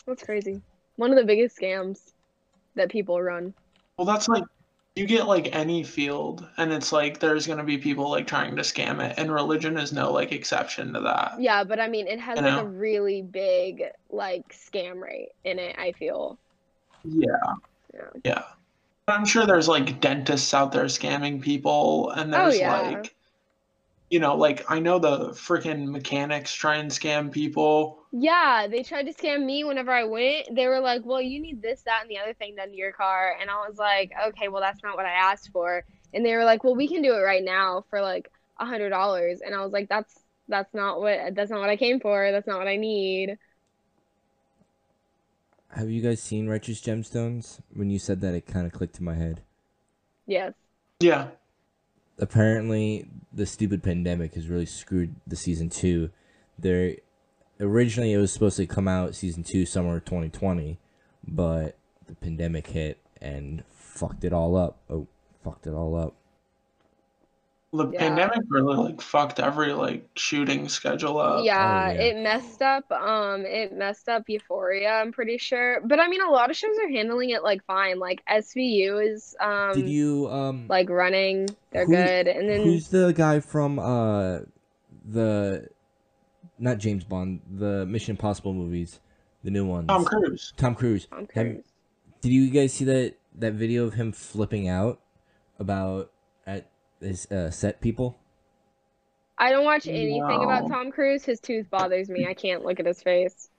that's 0.07 0.23
crazy. 0.23 0.61
One 0.95 1.11
of 1.11 1.17
the 1.17 1.25
biggest 1.25 1.57
scams 1.59 1.99
that 2.75 2.91
people 2.91 3.21
run. 3.21 3.55
Well, 3.97 4.05
that's 4.05 4.27
like 4.27 4.43
you 4.95 5.05
get 5.05 5.27
like 5.27 5.53
any 5.55 5.83
field, 5.83 6.47
and 6.57 6.71
it's 6.71 6.91
like 6.91 7.19
there's 7.19 7.47
gonna 7.47 7.63
be 7.63 7.77
people 7.77 8.09
like 8.09 8.27
trying 8.27 8.55
to 8.55 8.61
scam 8.61 9.03
it, 9.05 9.15
and 9.17 9.31
religion 9.31 9.77
is 9.77 9.91
no 9.93 10.11
like 10.11 10.31
exception 10.31 10.93
to 10.93 11.01
that. 11.01 11.33
Yeah, 11.37 11.63
but 11.63 11.79
I 11.79 11.87
mean, 11.87 12.07
it 12.07 12.19
has 12.19 12.39
You 12.39 12.41
like 12.41 12.55
know? 12.55 12.61
a 12.61 12.65
really 12.65 13.21
big 13.21 13.83
like 14.09 14.49
scam 14.53 15.01
rate 15.01 15.29
in 15.43 15.59
it, 15.59 15.75
I 15.77 15.91
feel. 15.93 16.39
Yeah. 17.03 17.55
Yeah. 17.93 18.09
Yeah. 18.23 18.43
But 19.05 19.13
I'm 19.19 19.25
sure 19.25 19.45
there's 19.45 19.67
like 19.67 20.01
dentists 20.01 20.53
out 20.53 20.71
there 20.71 20.85
scamming 20.85 21.41
people, 21.41 22.09
and 22.11 22.33
Oh, 22.33 22.51
there's 22.51 22.59
yeah. 22.59 22.71
like, 22.71 23.15
you 24.09 24.19
know, 24.19 24.35
like 24.35 24.69
I 24.69 24.79
know 24.79 24.99
the 24.99 25.29
freaking 25.31 25.87
mechanics 25.87 26.53
try 26.53 26.75
and 26.75 26.91
scam 26.91 27.31
people. 27.31 28.03
Yeah, 28.11 28.67
they 28.69 28.83
tried 28.83 29.07
to 29.07 29.13
scam 29.13 29.45
me 29.45 29.63
whenever 29.63 29.91
I 29.91 30.03
went. 30.03 30.55
They 30.55 30.67
were 30.67 30.79
like, 30.79 31.01
"Well, 31.05 31.21
you 31.21 31.41
need 31.41 31.61
this, 31.61 31.81
that, 31.83 32.01
and 32.01 32.09
the 32.09 32.19
other 32.19 32.33
thing 32.33 32.55
done 32.55 32.69
to 32.69 32.75
your 32.75 32.91
car," 32.91 33.35
and 33.39 33.49
I 33.49 33.67
was 33.67 33.77
like, 33.77 34.11
"Okay, 34.29 34.47
well, 34.47 34.61
that's 34.61 34.83
not 34.83 34.95
what 34.95 35.05
I 35.05 35.11
asked 35.11 35.49
for." 35.51 35.83
And 36.13 36.25
they 36.25 36.35
were 36.35 36.45
like, 36.45 36.63
"Well, 36.63 36.75
we 36.75 36.87
can 36.87 37.01
do 37.01 37.13
it 37.15 37.21
right 37.21 37.43
now 37.43 37.83
for 37.89 38.01
like 38.01 38.31
a 38.59 38.65
hundred 38.65 38.89
dollars," 38.89 39.41
and 39.45 39.55
I 39.55 39.63
was 39.63 39.73
like, 39.73 39.89
"That's 39.89 40.13
that's 40.47 40.73
not 40.73 40.99
what 41.01 41.35
that's 41.35 41.51
not 41.51 41.59
what 41.59 41.69
I 41.69 41.77
came 41.77 41.99
for. 41.99 42.31
That's 42.31 42.47
not 42.47 42.59
what 42.59 42.67
I 42.67 42.77
need." 42.77 43.37
Have 45.69 45.89
you 45.89 46.01
guys 46.01 46.21
seen 46.21 46.47
Righteous 46.47 46.79
Gemstones? 46.79 47.59
When 47.73 47.89
you 47.89 47.99
said 47.99 48.21
that, 48.21 48.33
it 48.33 48.45
kind 48.45 48.65
of 48.65 48.71
clicked 48.71 48.99
in 48.99 49.03
my 49.03 49.15
head. 49.15 49.41
Yes. 50.25 50.53
Yeah. 51.01 51.31
Apparently 52.17 53.07
the 53.33 53.45
stupid 53.45 53.83
pandemic 53.83 54.35
has 54.35 54.47
really 54.47 54.65
screwed 54.65 55.15
the 55.27 55.35
season 55.35 55.69
two. 55.69 56.09
There, 56.57 56.95
originally 57.59 58.13
it 58.13 58.17
was 58.17 58.31
supposed 58.31 58.57
to 58.57 58.65
come 58.65 58.87
out 58.87 59.15
season 59.15 59.43
two 59.43 59.65
summer 59.65 59.99
2020, 59.99 60.79
but 61.27 61.77
the 62.07 62.15
pandemic 62.15 62.67
hit 62.67 62.99
and 63.21 63.63
fucked 63.69 64.23
it 64.23 64.33
all 64.33 64.55
up. 64.55 64.79
Oh, 64.89 65.07
fucked 65.43 65.67
it 65.67 65.73
all 65.73 65.95
up. 65.95 66.15
The 67.75 67.89
Yeah. 67.91 67.99
pandemic 67.99 68.39
really 68.49 68.75
like 68.75 69.01
fucked 69.01 69.39
every 69.39 69.73
like 69.73 70.07
shooting 70.15 70.69
schedule 70.69 71.17
up. 71.19 71.43
Yeah, 71.45 71.91
yeah. 71.91 72.01
it 72.01 72.17
messed 72.23 72.61
up. 72.61 72.89
Um, 72.91 73.45
it 73.45 73.73
messed 73.73 74.07
up 74.09 74.23
Euphoria. 74.27 74.89
I'm 74.91 75.11
pretty 75.11 75.37
sure, 75.37 75.81
but 75.85 75.99
I 75.99 76.07
mean, 76.07 76.21
a 76.21 76.29
lot 76.31 76.49
of 76.49 76.55
shows 76.55 76.77
are 76.83 76.89
handling 76.89 77.31
it 77.31 77.43
like 77.43 77.63
fine. 77.65 77.99
Like 77.99 78.23
SVU 78.29 78.99
is 79.13 79.35
um 79.41 79.73
Did 79.73 79.89
you 79.89 80.27
um? 80.29 80.67
like 80.69 80.89
running. 80.89 81.47
They're 81.71 81.85
Who- 81.85 81.91
good, 81.95 82.27
and 82.27 82.49
then 82.49 82.63
who's 82.63 82.87
the 82.87 83.11
guy 83.11 83.39
from 83.41 83.79
uh, 83.79 84.39
the, 85.07 85.67
not 86.57 86.77
James 86.77 87.03
Bond, 87.03 87.41
the 87.51 87.85
Mission 87.85 88.11
Impossible 88.11 88.53
movies, 88.53 88.99
the 89.43 89.51
new 89.51 89.65
ones. 89.65 89.87
Tom 89.87 90.05
Cruise. 90.05 90.53
Tom 90.57 90.75
Cruise. 90.75 91.07
Tom 91.07 91.27
Have- 91.35 91.45
Cruise. 91.47 91.63
Did 92.21 92.31
you 92.31 92.49
guys 92.49 92.73
see 92.73 92.85
that 92.85 93.15
that 93.37 93.53
video 93.53 93.83
of 93.83 93.93
him 93.95 94.11
flipping 94.13 94.67
out 94.69 95.01
about 95.59 96.01
at 96.01 96.09
his 97.05 97.31
uh, 97.31 97.51
set 97.51 97.81
people? 97.81 98.19
I 99.37 99.51
don't 99.51 99.65
watch 99.65 99.87
anything 99.87 100.21
about 100.21 100.67
Tom 100.69 100.91
Cruise. 100.91 101.25
His 101.25 101.39
tooth 101.39 101.69
bothers 101.69 102.09
me. 102.09 102.25
I 102.27 102.33
can't 102.33 102.63
look 102.63 102.79
at 102.79 102.85
his 102.85 103.01
face. 103.01 103.49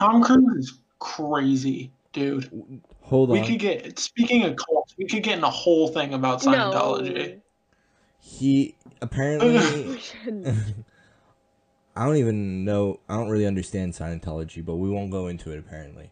Tom 0.00 0.22
Cruise 0.22 0.56
is 0.56 0.78
crazy, 0.98 1.92
dude. 2.12 2.80
Hold 3.02 3.30
on. 3.30 3.40
We 3.40 3.46
could 3.46 3.58
get 3.58 3.98
speaking 3.98 4.44
of 4.44 4.56
cults, 4.56 4.94
we 4.96 5.06
could 5.06 5.22
get 5.22 5.38
in 5.38 5.44
a 5.44 5.50
whole 5.50 5.88
thing 5.88 6.14
about 6.14 6.40
Scientology. 6.42 7.40
He 8.20 8.74
apparently 9.02 9.52
We 9.86 9.98
shouldn't. 10.24 10.58
I 11.96 12.06
don't 12.06 12.16
even 12.16 12.64
know 12.64 13.00
I 13.08 13.16
don't 13.16 13.28
really 13.28 13.46
understand 13.46 13.92
Scientology, 13.92 14.64
but 14.64 14.76
we 14.76 14.88
won't 14.88 15.10
go 15.10 15.26
into 15.26 15.50
it 15.50 15.58
apparently. 15.58 16.10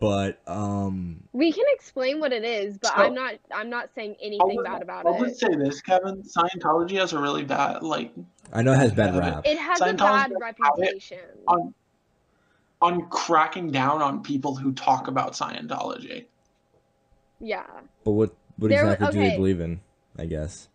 But 0.00 0.40
um 0.46 1.22
we 1.32 1.52
can 1.52 1.66
explain 1.68 2.20
what 2.20 2.32
it 2.32 2.42
is, 2.42 2.78
but 2.78 2.88
So- 2.88 2.94
I'm 2.94 3.14
not. 3.14 3.34
I'm 3.54 3.68
not 3.68 3.90
saying 3.94 4.16
anything 4.20 4.58
I'll, 4.58 4.64
bad 4.64 4.82
about 4.82 5.04
it. 5.04 5.08
i 5.10 5.20
would 5.20 5.36
say 5.36 5.54
this, 5.54 5.80
Kevin. 5.82 6.22
Scientology 6.22 6.98
has 6.98 7.12
a 7.12 7.20
really 7.20 7.44
bad 7.44 7.82
like 7.82 8.12
I 8.52 8.62
know 8.62 8.72
it 8.72 8.78
has 8.78 8.92
bad 8.92 9.14
Yeah, 9.14 9.20
rap. 9.20 9.42
It 9.46 9.58
has 9.58 9.80
a 9.80 9.84
bad 9.84 9.96
doesn't 9.98 10.00
have 10.00 10.30
it 10.32 10.38
reputation. 10.40 11.18
on 11.46 11.74
on 12.80 13.08
cracking 13.10 13.70
down 13.70 14.00
on 14.00 14.22
people 14.22 14.56
who 14.56 14.72
talk 14.72 15.06
about 15.06 15.34
Scientology. 15.34 16.24
Yeah. 17.38 17.66
But 18.04 18.12
what 18.12 18.34
what 18.56 18.68
There 18.68 18.78
w- 18.84 18.94
exactly 18.94 19.18
do 19.24 19.30
they 19.30 19.36
believe 19.36 19.60
in? 19.60 19.80
I 20.18 20.24
guess. 20.24 20.68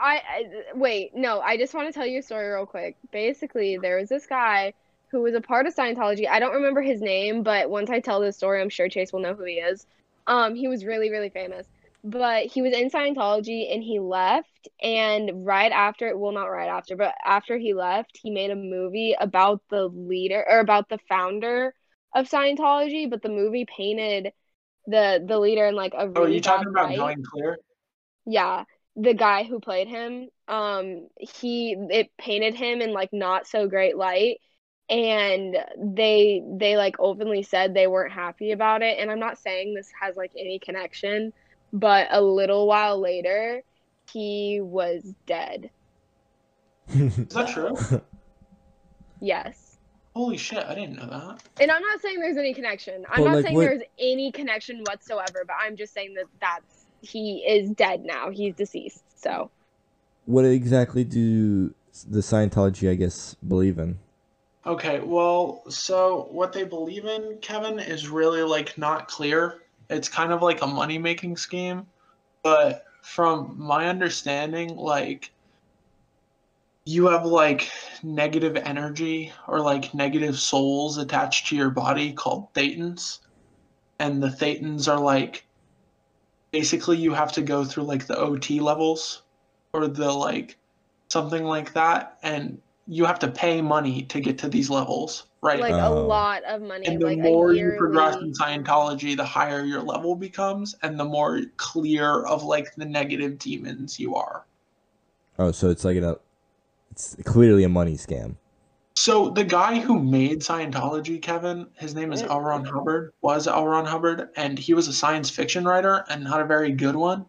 I, 0.00 0.16
I 0.16 0.44
wait, 0.74 1.14
no, 1.14 1.40
I 1.40 1.56
just 1.56 1.72
want 1.72 1.88
to 1.88 1.92
tell 1.92 2.06
you 2.06 2.18
a 2.18 2.22
story 2.22 2.48
real 2.48 2.66
quick. 2.66 2.96
Basically, 3.10 3.78
there 3.78 3.96
was 3.96 4.08
this 4.10 4.26
guy 4.26 4.74
who 5.14 5.22
was 5.22 5.34
a 5.36 5.40
part 5.40 5.66
of 5.68 5.74
Scientology. 5.76 6.28
I 6.28 6.40
don't 6.40 6.54
remember 6.56 6.82
his 6.82 7.00
name, 7.00 7.44
but 7.44 7.70
once 7.70 7.90
I 7.90 8.00
tell 8.00 8.20
this 8.20 8.36
story, 8.36 8.60
I'm 8.60 8.70
sure 8.70 8.88
Chase 8.88 9.12
will 9.12 9.20
know 9.20 9.34
who 9.34 9.44
he 9.44 9.54
is. 9.54 9.86
Um, 10.26 10.56
he 10.56 10.68
was 10.68 10.84
really, 10.84 11.10
really 11.10 11.30
famous. 11.30 11.68
But 12.04 12.46
he 12.46 12.62
was 12.62 12.74
in 12.74 12.90
Scientology 12.90 13.72
and 13.72 13.82
he 13.82 14.00
left. 14.00 14.68
And 14.82 15.46
right 15.46 15.72
after, 15.72 16.08
it, 16.08 16.18
well, 16.18 16.32
not 16.32 16.46
right 16.46 16.68
after, 16.68 16.96
but 16.96 17.14
after 17.24 17.58
he 17.58 17.74
left, 17.74 18.18
he 18.22 18.30
made 18.30 18.50
a 18.50 18.56
movie 18.56 19.16
about 19.20 19.62
the 19.70 19.88
leader 19.88 20.44
or 20.48 20.60
about 20.60 20.88
the 20.90 20.98
founder 21.08 21.74
of 22.14 22.28
Scientology. 22.28 23.08
But 23.08 23.22
the 23.22 23.30
movie 23.30 23.66
painted 23.66 24.32
the 24.86 25.24
the 25.26 25.38
leader 25.38 25.66
in 25.66 25.74
like 25.76 25.94
a 25.94 26.10
Oh, 26.16 26.24
are 26.24 26.28
you 26.28 26.40
talking 26.40 26.68
about 26.68 26.88
light. 26.88 26.98
going 26.98 27.24
clear? 27.24 27.58
Yeah, 28.26 28.64
the 28.96 29.14
guy 29.14 29.44
who 29.44 29.60
played 29.60 29.88
him, 29.88 30.28
um, 30.48 31.08
he 31.18 31.76
it 31.90 32.10
painted 32.18 32.54
him 32.54 32.80
in 32.82 32.92
like 32.92 33.12
not 33.12 33.46
so 33.46 33.68
great 33.68 33.96
light, 33.96 34.40
and 34.90 35.56
they 35.78 36.42
they 36.58 36.76
like 36.76 36.96
openly 36.98 37.42
said 37.42 37.72
they 37.74 37.86
weren't 37.86 38.12
happy 38.12 38.52
about 38.52 38.82
it. 38.82 38.98
And 38.98 39.10
I'm 39.10 39.18
not 39.18 39.38
saying 39.38 39.74
this 39.74 39.90
has 40.00 40.16
like 40.16 40.32
any 40.38 40.58
connection, 40.58 41.32
but 41.72 42.08
a 42.10 42.20
little 42.20 42.66
while 42.66 43.00
later, 43.00 43.62
he 44.12 44.60
was 44.62 45.14
dead. 45.26 45.70
Is 46.88 47.16
that 47.28 47.48
true? 47.48 47.76
Yes. 49.20 49.78
Holy 50.14 50.36
shit, 50.36 50.58
I 50.64 50.74
didn't 50.74 50.96
know 50.96 51.06
that. 51.06 51.42
And 51.58 51.70
I'm 51.70 51.80
not 51.80 52.00
saying 52.00 52.20
there's 52.20 52.36
any 52.36 52.52
connection. 52.52 53.06
I'm 53.10 53.22
But, 53.22 53.24
not 53.24 53.34
like, 53.36 53.44
saying 53.46 53.54
what- 53.56 53.62
there's 53.62 53.82
any 53.98 54.30
connection 54.32 54.80
whatsoever, 54.84 55.44
but 55.46 55.56
I'm 55.58 55.76
just 55.76 55.94
saying 55.94 56.14
that 56.14 56.26
that's 56.40 56.84
he 57.00 57.38
is 57.46 57.70
dead 57.70 58.02
now. 58.04 58.30
He's 58.30 58.54
deceased. 58.54 59.02
So. 59.16 59.50
what 60.26 60.44
exactly 60.44 61.04
do 61.04 61.74
the 62.10 62.20
Scientology 62.20 62.90
I 62.90 62.94
guess 62.96 63.34
believe 63.46 63.78
in? 63.78 63.98
Okay, 64.66 65.00
well, 65.00 65.62
so 65.68 66.28
what 66.30 66.52
they 66.52 66.64
believe 66.64 67.04
in, 67.04 67.38
Kevin, 67.42 67.78
is 67.78 68.08
really 68.08 68.42
like 68.42 68.78
not 68.78 69.08
clear. 69.08 69.62
It's 69.90 70.08
kind 70.08 70.32
of 70.32 70.40
like 70.40 70.62
a 70.62 70.66
money 70.66 70.96
making 70.96 71.36
scheme. 71.36 71.86
But 72.42 72.84
from 73.02 73.54
my 73.58 73.88
understanding, 73.88 74.74
like 74.76 75.30
you 76.86 77.06
have 77.06 77.26
like 77.26 77.70
negative 78.02 78.56
energy 78.56 79.32
or 79.48 79.60
like 79.60 79.92
negative 79.94 80.38
souls 80.38 80.96
attached 80.96 81.48
to 81.48 81.56
your 81.56 81.70
body 81.70 82.12
called 82.12 82.52
thetans. 82.54 83.18
And 83.98 84.22
the 84.22 84.28
thetans 84.28 84.88
are 84.88 85.00
like 85.00 85.44
basically 86.52 86.96
you 86.96 87.12
have 87.12 87.32
to 87.32 87.42
go 87.42 87.64
through 87.64 87.84
like 87.84 88.06
the 88.06 88.16
OT 88.16 88.60
levels 88.60 89.22
or 89.74 89.88
the 89.88 90.10
like 90.10 90.56
something 91.08 91.44
like 91.44 91.72
that 91.74 92.18
and 92.22 92.60
you 92.86 93.04
have 93.04 93.18
to 93.20 93.28
pay 93.30 93.62
money 93.62 94.02
to 94.02 94.20
get 94.20 94.38
to 94.38 94.48
these 94.48 94.68
levels, 94.70 95.24
right? 95.42 95.60
like 95.60 95.72
a 95.72 95.88
Oh. 95.88 96.06
lot 96.06 96.42
of 96.44 96.60
money, 96.60 96.86
and 96.86 97.00
the 97.00 97.06
like 97.06 97.18
more 97.18 97.52
you 97.52 97.74
progress 97.78 98.16
in 98.16 98.32
Scientology, 98.32 99.16
the 99.16 99.24
higher 99.24 99.64
your 99.64 99.82
level 99.82 100.16
becomes, 100.16 100.74
and 100.82 100.98
the 100.98 101.04
more 101.04 101.40
clear 101.56 102.24
of 102.24 102.44
like 102.44 102.74
the 102.76 102.84
negative 102.84 103.38
demons 103.38 103.98
you 103.98 104.14
are. 104.14 104.44
Oh, 105.38 105.50
so 105.50 105.70
it's 105.70 105.84
like 105.84 105.96
a 105.96 106.18
it's 106.90 107.16
clearly 107.24 107.64
a 107.64 107.68
money 107.68 107.96
scam. 107.96 108.36
So 108.96 109.30
the 109.30 109.44
guy 109.44 109.80
who 109.80 110.00
made 110.00 110.40
Scientology, 110.40 111.20
Kevin, 111.20 111.66
his 111.76 111.94
name 111.94 112.12
is. 112.12 112.22
L. 112.22 112.40
Ron 112.40 112.64
Hubbard, 112.64 113.12
was 113.22 113.48
L. 113.48 113.66
Ron 113.66 113.84
Hubbard, 113.86 114.28
and 114.36 114.58
he 114.58 114.72
was 114.72 114.86
a 114.88 114.92
science 114.92 115.28
fiction 115.30 115.64
writer 115.64 116.04
and 116.08 116.22
not 116.22 116.40
a 116.40 116.44
very 116.44 116.70
good 116.70 116.96
one. 116.96 117.26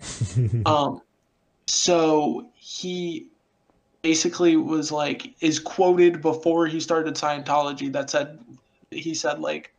Um, 0.66 1.00
so 1.66 2.48
he 2.54 3.28
basically 4.02 4.56
was 4.56 4.90
like 4.92 5.34
is 5.40 5.58
quoted 5.58 6.20
before 6.20 6.66
he 6.66 6.80
started 6.80 7.14
Scientology 7.14 7.90
that 7.92 8.10
said 8.10 8.38
he 8.90 9.14
said 9.14 9.38
like 9.38 9.72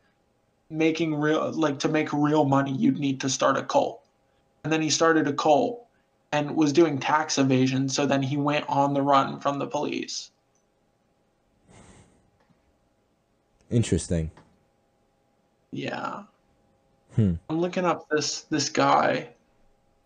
making 0.70 1.14
real 1.14 1.52
like 1.52 1.78
to 1.80 1.90
make 1.90 2.12
real 2.14 2.46
money 2.46 2.72
you'd 2.72 3.00
need 3.00 3.22
to 3.22 3.30
start 3.30 3.58
a 3.58 3.64
cult, 3.64 4.02
and 4.64 4.74
then 4.74 4.82
he 4.82 4.90
started 4.90 5.28
a 5.28 5.34
cult 5.34 5.86
and 6.32 6.56
was 6.56 6.74
doing 6.74 6.98
tax 6.98 7.38
evasion. 7.38 7.88
So 7.88 8.06
then 8.06 8.24
he 8.24 8.38
went 8.38 8.66
on 8.68 8.94
the 8.94 9.02
run 9.02 9.40
from 9.40 9.60
the 9.60 9.68
police. 9.68 10.32
Interesting. 13.70 14.32
Yeah. 15.72 16.24
Hmm. 17.16 17.34
I'm 17.50 17.60
looking 17.60 17.86
up 17.86 18.08
this 18.10 18.42
this 18.44 18.70
guy. 18.70 19.30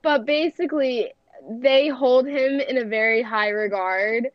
But 0.01 0.25
basically, 0.25 1.13
they 1.47 1.87
hold 1.87 2.27
him 2.27 2.59
in 2.59 2.77
a 2.77 2.85
very 2.85 3.21
high 3.21 3.49
regard. 3.49 4.27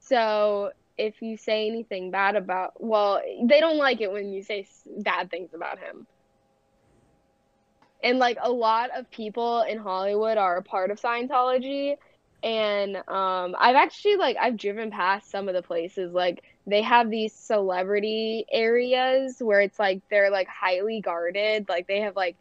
So 0.00 0.72
if 0.98 1.22
you 1.22 1.36
say 1.36 1.68
anything 1.68 2.10
bad 2.10 2.36
about, 2.36 2.72
well, 2.82 3.20
they 3.44 3.60
don't 3.60 3.78
like 3.78 4.00
it 4.00 4.10
when 4.10 4.32
you 4.32 4.42
say 4.42 4.66
bad 4.98 5.30
things 5.30 5.54
about 5.54 5.78
him. 5.78 6.06
And 8.02 8.18
like 8.18 8.38
a 8.40 8.50
lot 8.50 8.90
of 8.96 9.10
people 9.10 9.62
in 9.62 9.78
Hollywood 9.78 10.38
are 10.38 10.56
a 10.56 10.62
part 10.62 10.90
of 10.90 11.00
Scientology. 11.00 11.96
And 12.42 12.96
um, 13.08 13.56
I've 13.58 13.76
actually 13.76 14.16
like 14.16 14.36
I've 14.40 14.56
driven 14.56 14.90
past 14.90 15.30
some 15.30 15.48
of 15.48 15.54
the 15.54 15.62
places 15.62 16.12
like 16.12 16.44
they 16.66 16.82
have 16.82 17.10
these 17.10 17.32
celebrity 17.32 18.44
areas 18.52 19.38
where 19.40 19.60
it's 19.60 19.78
like 19.78 20.02
they're 20.10 20.30
like 20.30 20.46
highly 20.48 21.00
guarded 21.00 21.68
like 21.68 21.86
they 21.88 22.00
have 22.00 22.14
like 22.14 22.36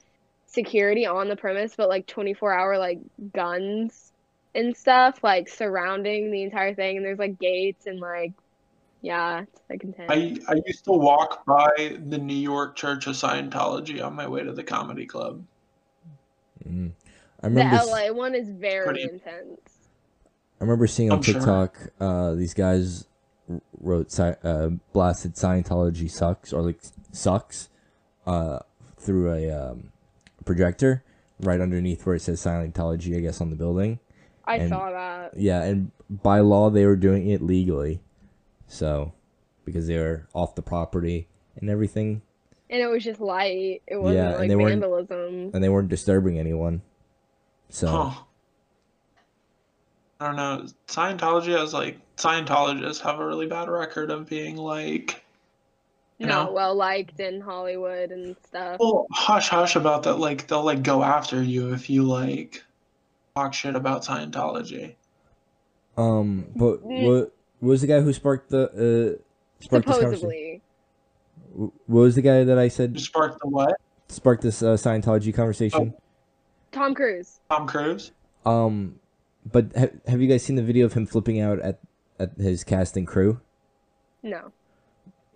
security 0.48 1.06
on 1.06 1.28
the 1.30 1.36
premise 1.36 1.76
but 1.76 1.90
like 1.90 2.06
24 2.08 2.54
hour 2.54 2.78
like 2.78 3.00
guns 3.34 4.12
and 4.56 4.76
stuff 4.76 5.24
like 5.24 5.48
surrounding 5.50 6.32
the 6.32 6.42
entire 6.44 6.74
thing 6.74 6.98
and 6.98 7.06
there's 7.06 7.20
like 7.20 7.38
gates 7.40 7.86
and 7.88 8.00
like 8.00 8.32
yeah 9.02 9.42
it's 9.42 9.62
like 9.70 9.84
intense 9.84 10.10
I 10.10 10.38
I 10.52 10.62
used 10.66 10.84
to 10.86 10.92
walk 10.94 11.46
by 11.46 11.98
the 12.08 12.18
New 12.18 12.34
York 12.36 12.76
Church 12.76 13.06
of 13.08 13.16
Scientology 13.16 14.04
on 14.04 14.14
my 14.16 14.28
way 14.28 14.44
to 14.44 14.52
the 14.54 14.64
comedy 14.64 15.06
club. 15.06 15.44
Mm. 16.68 16.92
I 17.44 17.50
the 17.50 17.56
remember. 17.56 17.76
s- 17.76 17.88
LA 17.88 18.14
one 18.14 18.34
is 18.34 18.50
very 18.50 18.86
Pretty- 18.86 19.04
intense 19.04 19.60
I 20.60 20.64
remember 20.64 20.88
seeing 20.88 21.12
on 21.12 21.18
I'm 21.18 21.24
sure. 21.24 21.34
TikTok 21.36 21.78
uh, 22.00 22.34
these 22.34 22.54
guys 22.54 23.06
wrote 23.80 24.08
sci- 24.12 24.38
uh, 24.44 24.70
blasted 24.94 25.36
Scientology 25.36 26.10
sucks 26.10 26.54
or 26.54 26.62
like 26.62 26.80
sucks 27.12 27.70
uh, 28.26 28.60
through 28.98 29.32
a 29.34 29.52
um, 29.52 29.92
projector 30.46 31.04
right 31.42 31.60
underneath 31.60 32.06
where 32.06 32.16
it 32.16 32.22
says 32.22 32.42
Scientology, 32.42 33.16
I 33.18 33.20
guess, 33.20 33.42
on 33.42 33.50
the 33.52 33.56
building. 33.58 34.00
I 34.48 34.58
And- 34.58 34.70
saw 34.70 34.92
that 34.92 35.38
Yeah, 35.38 35.64
and 35.64 35.92
by 36.10 36.40
law 36.40 36.70
they 36.70 36.86
were 36.86 36.96
doing 36.96 37.30
it 37.30 37.42
legally, 37.42 38.00
so 38.68 39.12
because 39.66 39.88
they 39.88 39.98
were 39.98 40.28
off 40.34 40.56
the 40.56 40.62
property 40.62 41.28
and 41.60 41.70
everything, 41.70 42.22
and 42.70 42.82
it 42.82 42.88
was 42.88 43.04
just 43.04 43.20
light 43.20 43.82
it 43.88 43.98
wasn't 44.02 44.18
Yeah, 44.18 44.30
and 44.32 44.40
like 44.40 44.50
they 44.50 44.56
weren't- 44.56 44.82
vandalism 44.82 45.52
and 45.54 45.64
they 45.64 45.70
weren't 45.70 45.90
disturbing 45.90 46.38
anyone. 46.40 46.82
So 47.70 47.88
Huh. 47.88 48.22
I 50.20 50.28
don't 50.28 50.36
know. 50.38 50.66
Scientology 50.88 51.58
has 51.58 51.74
like 51.74 52.00
Scientologists 52.18 53.02
have 53.02 53.20
a 53.20 53.26
really 53.26 53.48
bad 53.48 53.68
record 53.68 54.10
of 54.10 54.28
being 54.30 54.56
like 54.56 55.22
you 56.18 56.26
not 56.28 56.46
know? 56.48 56.52
well 56.54 56.74
liked 56.76 57.20
in 57.20 57.42
Hollywood 57.42 58.12
and 58.12 58.38
stuff 58.48 58.78
well 58.80 59.06
hush 59.12 59.50
hush 59.50 59.76
about 59.76 60.04
that 60.04 60.16
like 60.16 60.48
they'll 60.48 60.64
like 60.64 60.82
go 60.84 61.04
after 61.04 61.44
you 61.44 61.74
if 61.74 61.90
you 61.90 62.04
like 62.04 62.64
talk 63.36 63.54
shit 63.54 63.76
about 63.76 64.04
Scientology. 64.04 64.96
um, 65.98 66.46
but 66.56 66.82
what, 66.84 67.34
what 67.60 67.70
was 67.70 67.82
the 67.82 67.88
guy 67.88 68.00
who 68.02 68.14
sparked 68.14 68.50
the 68.50 69.20
uh 69.20 69.64
sparked 69.64 69.88
this 69.88 69.98
conversation? 69.98 70.20
supposedly 70.20 70.62
Wh- 71.54 71.90
What 71.90 72.02
was 72.02 72.16
the 72.16 72.22
guy 72.22 72.44
that 72.44 72.58
I 72.58 72.68
said 72.70 72.94
You 72.96 73.00
sparked 73.02 73.40
the 73.42 73.48
what? 73.50 73.80
sparked 74.08 74.42
this 74.44 74.62
uh, 74.64 74.76
Scientology 74.76 75.34
conversation? 75.34 75.94
Tom 76.72 76.94
Cruise 76.96 77.40
Tom 77.50 77.68
Cruise? 77.68 78.12
Um, 78.46 79.00
but 79.52 79.76
ha- 79.78 79.88
have 80.08 80.22
you 80.22 80.28
guys 80.28 80.44
seen 80.44 80.56
the 80.56 80.64
video 80.64 80.86
of 80.86 80.94
him 80.94 81.06
flipping 81.06 81.40
out 81.42 81.60
at 81.60 81.80
at 82.20 82.32
his 82.38 82.64
cast 82.64 82.96
and 82.96 83.06
crew? 83.06 83.42
no 84.24 84.52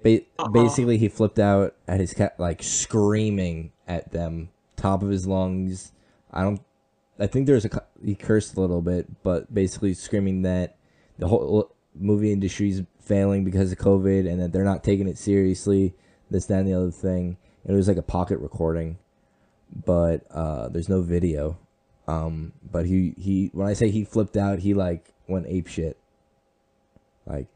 Ba- 0.03 0.21
Uh-uh. 0.39 0.47
Basically, 0.49 0.97
he 0.97 1.09
flipped 1.09 1.39
out 1.39 1.75
at 1.85 1.99
his 1.99 2.13
cat, 2.13 2.39
like 2.39 2.63
screaming 2.63 3.73
at 3.85 4.13
them, 4.13 4.47
top 4.77 5.03
of 5.03 5.09
his 5.09 5.27
lungs. 5.27 5.91
I 6.31 6.43
don't. 6.43 6.61
I 7.19 7.27
think 7.27 7.47
there's 7.47 7.65
a 7.65 7.83
he 8.03 8.15
cursed 8.15 8.55
a 8.55 8.61
little 8.61 8.81
bit, 8.81 9.23
but 9.23 9.53
basically 9.53 9.93
screaming 9.93 10.43
that 10.43 10.77
the 11.17 11.27
whole 11.27 11.75
movie 11.93 12.31
industry 12.31 12.69
is 12.69 12.83
failing 13.01 13.43
because 13.43 13.71
of 13.71 13.77
COVID 13.77 14.29
and 14.29 14.41
that 14.41 14.53
they're 14.53 14.63
not 14.63 14.83
taking 14.83 15.07
it 15.07 15.17
seriously. 15.17 15.93
This, 16.31 16.45
that, 16.45 16.59
and 16.59 16.67
the 16.67 16.73
other 16.73 16.91
thing. 16.91 17.37
It 17.65 17.73
was 17.73 17.87
like 17.87 17.97
a 17.97 18.03
pocket 18.03 18.39
recording, 18.39 18.97
but 19.85 20.25
uh, 20.31 20.69
there's 20.69 20.87
no 20.87 21.01
video. 21.01 21.57
Um, 22.07 22.53
but 22.71 22.85
he 22.85 23.13
he 23.17 23.49
when 23.53 23.67
I 23.67 23.73
say 23.73 23.89
he 23.89 24.05
flipped 24.05 24.37
out, 24.37 24.59
he 24.59 24.73
like 24.73 25.13
went 25.27 25.45
ape 25.47 25.67
shit. 25.67 25.97
Like, 27.25 27.47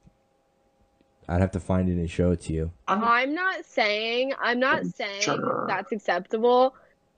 I'd 1.27 1.41
have 1.41 1.51
to 1.51 1.59
find 1.59 1.89
it 1.89 1.93
and 1.93 2.09
show 2.09 2.31
it 2.31 2.41
to 2.41 2.53
you. 2.53 2.71
I'm 2.87 3.03
I'm 3.03 3.33
not 3.33 3.65
saying 3.65 4.33
I'm 4.39 4.59
not 4.59 4.85
saying 4.85 5.21
sure. 5.21 5.65
that's 5.67 5.91
acceptable 5.91 6.75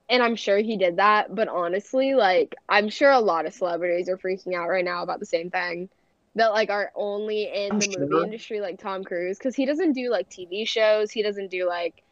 and 0.10 0.22
I'm 0.24 0.36
sure 0.36 0.58
he 0.58 0.78
did 0.78 0.98
that, 0.98 1.34
but 1.34 1.48
honestly, 1.48 2.14
like 2.16 2.56
I'm 2.70 2.90
sure 2.90 3.12
a 3.12 3.20
lot 3.20 3.46
of 3.46 3.54
celebrities 3.54 4.10
are 4.10 4.18
freaking 4.18 4.56
out 4.56 4.70
right 4.70 4.86
now 4.86 5.04
about 5.04 5.20
the 5.20 5.26
same 5.26 5.50
thing. 5.50 5.90
That 6.36 6.50
like 6.54 6.70
are 6.70 6.92
only 6.96 7.52
in 7.54 7.78
I'm 7.78 7.80
the 7.80 7.88
movie 7.88 8.22
industry 8.24 8.60
like 8.62 8.80
Tom 8.80 9.04
Cruise 9.04 9.38
cuz 9.40 9.56
he 9.56 9.66
doesn't 9.66 9.94
do 9.94 10.10
like 10.12 10.30
TV 10.30 10.66
shows, 10.66 11.12
he 11.12 11.24
doesn't 11.24 11.50
do 11.52 11.68
like 11.68 12.04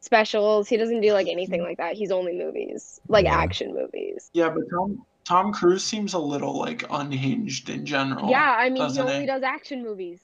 specials, 0.00 0.68
he 0.68 0.76
doesn't 0.78 1.00
do 1.02 1.12
like 1.14 1.28
anything 1.28 1.62
like 1.62 1.78
that. 1.78 1.96
He's 1.96 2.12
only 2.12 2.34
movies, 2.34 3.00
like 3.08 3.26
Yeah. 3.26 3.32
action 3.32 3.74
movies. 3.74 4.30
yeah, 4.34 4.50
but 4.50 4.64
Tom 4.70 5.04
Tom 5.26 5.52
Cruise 5.52 5.84
seems 5.84 6.14
a 6.14 6.18
little 6.18 6.58
like 6.58 6.84
unhinged 6.90 7.70
in 7.70 7.86
general. 7.86 8.32
Yeah, 8.32 8.56
I 8.58 8.70
mean 8.70 8.88
he 8.88 9.00
only 9.00 9.26
he? 9.26 9.26
does 9.26 9.42
action 9.42 9.82
movies. 9.82 10.22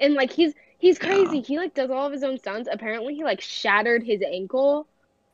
And 0.00 0.14
like 0.14 0.32
he's 0.32 0.54
he's 0.78 0.98
Yeah. 1.00 1.00
crazy. 1.00 1.42
He 1.42 1.58
like 1.58 1.74
does 1.74 1.90
all 1.90 2.06
of 2.06 2.12
his 2.12 2.24
own 2.24 2.38
stunts. 2.38 2.68
Apparently 2.72 3.14
he 3.14 3.24
like 3.24 3.40
shattered 3.40 4.04
his 4.04 4.22
ankle 4.22 4.88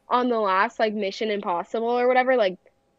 on 0.09 0.29
the 0.29 0.39
last 0.41 0.79
like 0.79 0.95
Mission 0.95 1.31
Impossible 1.31 1.89
or 1.89 2.07
whatever. 2.09 2.37
Like 2.37 2.59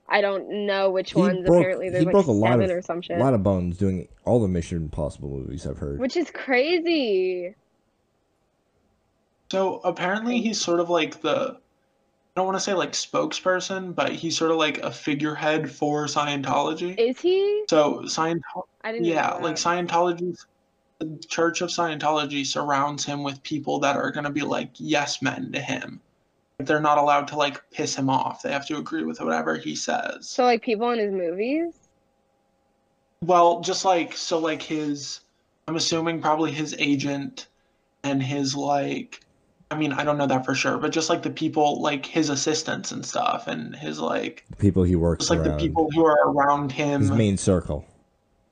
I 0.10 0.22
don't 0.22 0.66
know 0.66 0.90
which 0.90 1.12
He 1.14 1.20
ones. 1.20 1.46
broke- 1.46 1.60
Apparently 1.60 1.90
there's 1.90 2.02
he 2.02 2.06
like 2.06 2.14
broke 2.14 2.28
a 2.28 2.32
lot 2.32 2.60
of- 2.62 2.70
or 2.70 2.82
some 2.82 3.02
shit. 3.02 3.18
A 3.18 3.24
lot 3.24 3.34
of 3.34 3.44
bones 3.44 3.78
doing 3.78 4.08
all 4.26 4.40
the 4.40 4.48
Mission 4.48 4.78
Impossible 4.78 5.30
movies 5.30 5.66
I've 5.68 5.78
heard. 5.78 6.00
which 6.00 6.16
is 6.18 6.32
crazy. 6.32 7.56
So 9.52 9.80
apparently 9.84 10.42
he's 10.42 10.60
sort 10.60 10.80
of 10.80 10.90
like 10.90 11.22
the 11.22 11.58
I 11.60 12.40
don't 12.40 12.46
want 12.46 12.58
to 12.58 12.64
say 12.64 12.74
like 12.74 12.92
spokesperson, 12.92 13.96
but 13.96 14.12
he's 14.12 14.38
sort 14.38 14.52
of 14.52 14.58
like 14.58 14.78
a 14.80 14.92
figurehead 14.92 15.72
for 15.72 16.06
Scientology. 16.06 16.96
Is 17.00 17.20
he? 17.20 17.64
So 17.68 18.02
Scientology, 18.04 18.64
I 18.84 18.92
didn't 18.92 19.06
yeah, 19.06 19.38
know 19.40 19.46
like 19.46 19.56
that. 19.56 19.58
Scientology, 19.88 20.38
the 21.00 21.18
Church 21.28 21.62
of 21.62 21.70
Scientology 21.70 22.46
surrounds 22.46 23.04
him 23.06 23.24
with 23.24 23.42
people 23.42 23.80
that 23.80 23.96
are 23.96 24.12
gonna 24.12 24.30
be 24.32 24.42
like 24.42 24.70
yes 24.76 25.22
men 25.22 25.52
to 25.54 25.60
him. 25.60 26.00
They're 26.60 26.80
not 26.80 26.98
allowed 26.98 27.28
to 27.30 27.38
like 27.38 27.62
piss 27.70 27.96
him 27.96 28.10
off. 28.10 28.42
They 28.42 28.52
have 28.52 28.66
to 28.68 28.78
agree 28.78 29.04
with 29.04 29.22
whatever 29.22 29.58
he 29.58 29.76
says. 29.76 30.28
So 30.28 30.44
like 30.44 30.64
people 30.64 30.90
in 30.90 30.98
his 30.98 31.12
movies? 31.12 31.76
Well, 33.22 33.62
just 33.62 33.86
like 33.86 34.18
so 34.18 34.40
like 34.40 34.64
his 34.64 35.20
I'm 35.68 35.76
assuming 35.76 36.20
probably 36.20 36.52
his 36.52 36.76
agent 36.80 37.48
and 38.04 38.24
his 38.24 38.56
like 38.56 39.22
I 39.70 39.76
mean, 39.76 39.94
I 39.94 40.04
don't 40.04 40.18
know 40.18 40.26
that 40.26 40.46
for 40.46 40.56
sure, 40.56 40.78
but 40.78 40.92
just 40.92 41.12
like 41.12 41.22
the 41.22 41.30
people 41.30 41.80
like 41.82 42.06
his 42.06 42.30
assistants 42.30 42.92
and 42.92 43.06
stuff 43.06 43.46
and 43.48 43.76
his 43.76 44.00
like 44.00 44.44
the 44.50 44.56
people 44.56 44.82
he 44.82 44.96
works 44.96 45.26
just 45.26 45.30
like 45.30 45.48
around. 45.48 45.60
the 45.60 45.68
people 45.68 45.90
who 45.94 46.06
are 46.06 46.32
around 46.32 46.72
him 46.72 47.02
his 47.02 47.12
main 47.12 47.38
circle. 47.38 47.86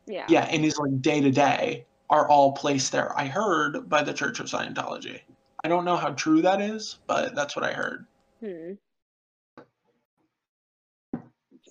Yeah. 0.06 0.26
yeah, 0.30 0.42
and 0.52 0.64
his 0.64 0.78
like 0.78 1.02
day 1.02 1.22
to 1.22 1.32
day 1.32 1.86
are 2.12 2.30
all 2.30 2.52
placed 2.52 2.92
there. 2.92 3.18
I 3.18 3.26
heard 3.26 3.90
by 3.90 4.04
the 4.04 4.14
Church 4.14 4.40
of 4.40 4.46
Scientology. 4.46 5.22
I 5.66 5.68
don't 5.68 5.84
know 5.84 5.98
how 5.98 6.10
true 6.12 6.44
that 6.44 6.62
is, 6.62 7.00
but 7.08 7.34
that's 7.34 7.56
what 7.56 7.66
I 7.66 7.74
heard. 7.74 8.06
Hmm. 8.40 8.74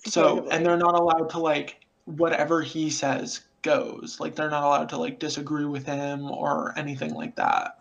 So, 0.05 0.49
and 0.49 0.65
they're 0.65 0.75
not 0.75 0.99
allowed 0.99 1.29
to 1.29 1.39
like 1.39 1.85
whatever 2.03 2.61
he 2.61 2.89
says 2.89 3.39
goes. 3.61 4.17
Like 4.19 4.35
they're 4.35 4.49
not 4.49 4.63
allowed 4.63 4.89
to 4.89 4.97
like 4.97 5.17
disagree 5.19 5.63
with 5.63 5.85
him 5.85 6.29
or 6.29 6.77
anything 6.77 7.13
like 7.13 7.37
that. 7.37 7.79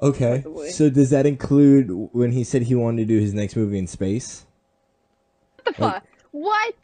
Okay. 0.00 0.44
So 0.70 0.88
does 0.88 1.10
that 1.10 1.26
include 1.26 1.90
when 2.12 2.30
he 2.30 2.44
said 2.44 2.62
he 2.62 2.76
wanted 2.76 3.08
to 3.08 3.12
do 3.12 3.18
his 3.18 3.34
next 3.34 3.56
movie 3.56 3.78
in 3.80 3.88
space? 3.88 4.46
What 5.64 5.76
the 5.76 5.82
like- 5.82 5.94
fuck? 5.94 6.06
What? 6.30 6.74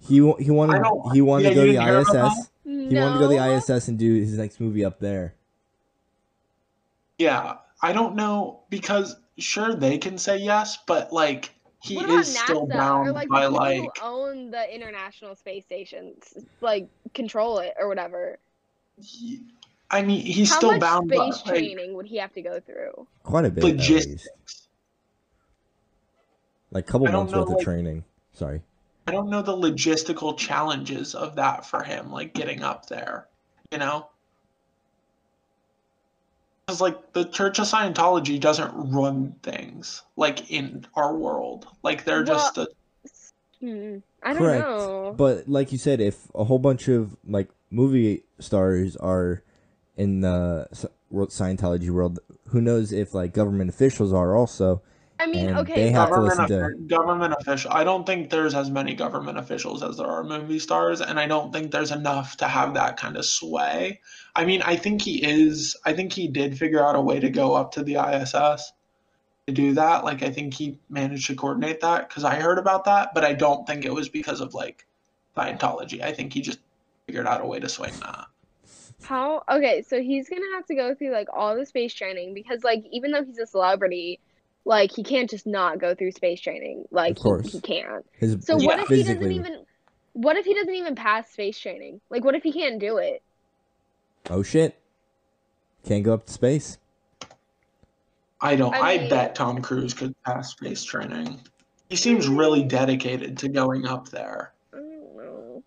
He 0.00 0.14
he 0.14 0.50
wanted 0.50 0.82
he 1.12 1.20
wanted 1.20 1.44
yeah, 1.44 1.48
to 1.50 1.54
go 1.54 1.66
to 1.66 1.72
the 1.72 1.72
didn't 1.72 1.84
hear 1.84 1.98
about 2.00 2.32
ISS. 2.32 2.50
No. 2.64 2.88
He 2.88 2.96
wanted 2.96 3.12
to 3.12 3.18
go 3.18 3.28
to 3.28 3.36
the 3.36 3.74
ISS 3.76 3.88
and 3.88 3.98
do 3.98 4.14
his 4.14 4.38
next 4.38 4.58
movie 4.58 4.86
up 4.86 5.00
there. 5.00 5.34
Yeah, 7.18 7.58
I 7.84 7.92
don't 7.92 8.16
know 8.16 8.60
because 8.70 9.16
sure 9.36 9.74
they 9.74 9.98
can 9.98 10.16
say 10.16 10.38
yes, 10.38 10.78
but 10.86 11.12
like 11.12 11.54
he 11.82 11.96
What 11.96 12.06
about 12.06 12.20
is 12.20 12.38
still 12.38 12.66
bound 12.66 13.08
or 13.08 13.12
like 13.12 13.28
by 13.28 13.42
the 13.42 13.50
people 13.50 13.62
like 13.62 13.98
who 13.98 14.02
own 14.02 14.50
the 14.50 14.74
International 14.74 15.34
Space 15.36 15.66
Station, 15.66 16.14
s- 16.22 16.42
like 16.62 16.88
control 17.12 17.58
it 17.58 17.74
or 17.78 17.86
whatever? 17.86 18.38
he- 19.02 19.42
I 19.90 20.00
mean 20.00 20.24
he's 20.24 20.48
How 20.48 20.56
still 20.56 20.70
much 20.72 20.80
bound 20.80 21.10
by 21.10 21.28
space 21.28 21.44
like, 21.44 21.54
training 21.56 21.92
would 21.94 22.06
he 22.06 22.16
have 22.16 22.32
to 22.32 22.40
go 22.40 22.58
through? 22.58 23.06
Quite 23.22 23.44
a 23.44 23.50
bit. 23.50 23.62
logistics. 23.64 24.66
Like 26.70 26.88
a 26.88 26.90
couple 26.90 27.08
months 27.12 27.32
know, 27.34 27.40
worth 27.40 27.50
of 27.50 27.60
training. 27.60 28.02
Sorry. 28.32 28.62
I 29.06 29.12
don't 29.12 29.28
know 29.28 29.42
the 29.42 29.52
logistical 29.54 30.38
challenges 30.38 31.14
of 31.14 31.36
that 31.36 31.66
for 31.66 31.82
him, 31.82 32.10
like 32.10 32.32
getting 32.32 32.62
up 32.62 32.86
there. 32.86 33.28
You 33.70 33.76
know? 33.76 34.08
Because 36.66 36.80
like 36.80 37.12
the 37.12 37.24
Church 37.24 37.58
of 37.58 37.66
Scientology 37.66 38.40
doesn't 38.40 38.72
run 38.90 39.32
things 39.42 40.02
like 40.16 40.50
in 40.50 40.86
our 40.94 41.14
world. 41.14 41.66
Like 41.82 42.04
they're 42.04 42.24
Well, 42.24 42.26
just 42.26 42.58
a 42.58 42.68
Hmm. 43.60 43.98
I 44.22 44.32
don't 44.32 44.42
Correct. 44.42 44.68
know. 44.68 45.14
But 45.16 45.48
like 45.48 45.72
you 45.72 45.78
said, 45.78 46.00
if 46.00 46.28
a 46.34 46.44
whole 46.44 46.58
bunch 46.58 46.88
of 46.88 47.16
like 47.26 47.48
movie 47.70 48.24
stars 48.38 48.96
are 48.96 49.42
in 49.96 50.20
the 50.20 50.68
world 51.10 51.30
Scientology 51.30 51.88
world, 51.90 52.18
who 52.48 52.60
knows 52.60 52.92
if 52.92 53.14
like 53.14 53.32
government 53.32 53.70
officials 53.70 54.12
are 54.12 54.34
also? 54.36 54.82
I 55.20 55.26
mean, 55.26 55.48
and 55.48 55.58
okay, 55.58 55.74
they 55.74 55.90
have 55.90 56.08
to 56.08 56.14
government 56.14 56.38
listen 56.38 56.58
to- 56.58 56.64
offi- 56.64 56.86
government 56.86 57.34
official. 57.40 57.70
I 57.72 57.84
don't 57.84 58.04
think 58.04 58.30
there's 58.30 58.54
as 58.54 58.70
many 58.70 58.94
government 58.94 59.38
officials 59.38 59.82
as 59.82 59.96
there 59.96 60.06
are 60.06 60.24
movie 60.24 60.58
stars, 60.58 61.00
and 61.00 61.20
I 61.20 61.26
don't 61.26 61.52
think 61.52 61.70
there's 61.70 61.92
enough 61.92 62.36
to 62.38 62.48
have 62.48 62.74
that 62.74 62.96
kind 62.96 63.16
of 63.16 63.24
sway. 63.24 64.00
I 64.34 64.44
mean, 64.44 64.62
I 64.62 64.76
think 64.76 65.02
he 65.02 65.24
is. 65.24 65.76
I 65.84 65.92
think 65.92 66.12
he 66.12 66.26
did 66.28 66.58
figure 66.58 66.84
out 66.84 66.96
a 66.96 67.00
way 67.00 67.20
to 67.20 67.30
go 67.30 67.54
up 67.54 67.72
to 67.72 67.84
the 67.84 67.96
ISS 67.96 68.72
to 69.46 69.52
do 69.52 69.74
that. 69.74 70.04
Like, 70.04 70.22
I 70.22 70.30
think 70.30 70.54
he 70.54 70.78
managed 70.88 71.28
to 71.28 71.36
coordinate 71.36 71.80
that 71.80 72.08
because 72.08 72.24
I 72.24 72.34
heard 72.36 72.58
about 72.58 72.84
that, 72.86 73.14
but 73.14 73.24
I 73.24 73.34
don't 73.34 73.66
think 73.66 73.84
it 73.84 73.94
was 73.94 74.08
because 74.08 74.40
of 74.40 74.52
like 74.54 74.84
Scientology. 75.36 76.00
I 76.00 76.12
think 76.12 76.32
he 76.32 76.40
just 76.40 76.58
figured 77.06 77.26
out 77.26 77.40
a 77.40 77.46
way 77.46 77.60
to 77.60 77.68
swing 77.68 77.92
that. 78.00 78.26
How? 79.02 79.42
Okay, 79.50 79.82
so 79.82 80.00
he's 80.00 80.28
gonna 80.28 80.42
have 80.54 80.66
to 80.66 80.74
go 80.74 80.94
through 80.94 81.12
like 81.12 81.28
all 81.32 81.54
the 81.54 81.66
space 81.66 81.92
training 81.92 82.34
because 82.34 82.64
like 82.64 82.84
even 82.90 83.10
though 83.10 83.22
he's 83.24 83.38
a 83.38 83.46
celebrity, 83.46 84.18
like 84.64 84.92
he 84.92 85.02
can't 85.02 85.28
just 85.28 85.46
not 85.46 85.78
go 85.78 85.94
through 85.94 86.12
space 86.12 86.40
training. 86.40 86.84
Like 86.90 87.12
Of 87.12 87.22
course. 87.22 87.46
he, 87.46 87.58
he 87.58 87.60
can't. 87.60 88.04
His, 88.12 88.38
So 88.44 88.54
his 88.54 88.64
what 88.64 88.80
if 88.80 88.88
he 88.88 89.02
doesn't 89.02 89.30
even? 89.30 89.64
What 90.14 90.36
if 90.36 90.44
he 90.44 90.54
doesn't 90.54 90.74
even 90.74 90.94
pass 90.94 91.30
space 91.30 91.58
training? 91.58 92.00
Like 92.10 92.24
what 92.24 92.34
if 92.34 92.42
he 92.42 92.52
can't 92.52 92.78
do 92.78 92.98
it? 92.98 93.22
Oh 94.30 94.42
shit! 94.42 94.78
Can't 95.84 96.02
go 96.02 96.14
up 96.14 96.26
to 96.26 96.32
space. 96.32 96.78
I 98.40 98.56
don't. 98.56 98.74
I 98.74 98.92
I, 98.92 99.08
bet 99.08 99.34
Tom 99.34 99.60
Cruise 99.60 99.92
could 99.92 100.14
pass 100.24 100.50
space 100.50 100.82
training. 100.84 101.40
He 101.90 101.96
seems 101.96 102.28
really 102.28 102.62
dedicated 102.62 103.36
to 103.38 103.48
going 103.48 103.86
up 103.86 104.08
there. 104.08 104.52
I 104.72 104.76
don't 104.76 105.16
know. 105.16 105.62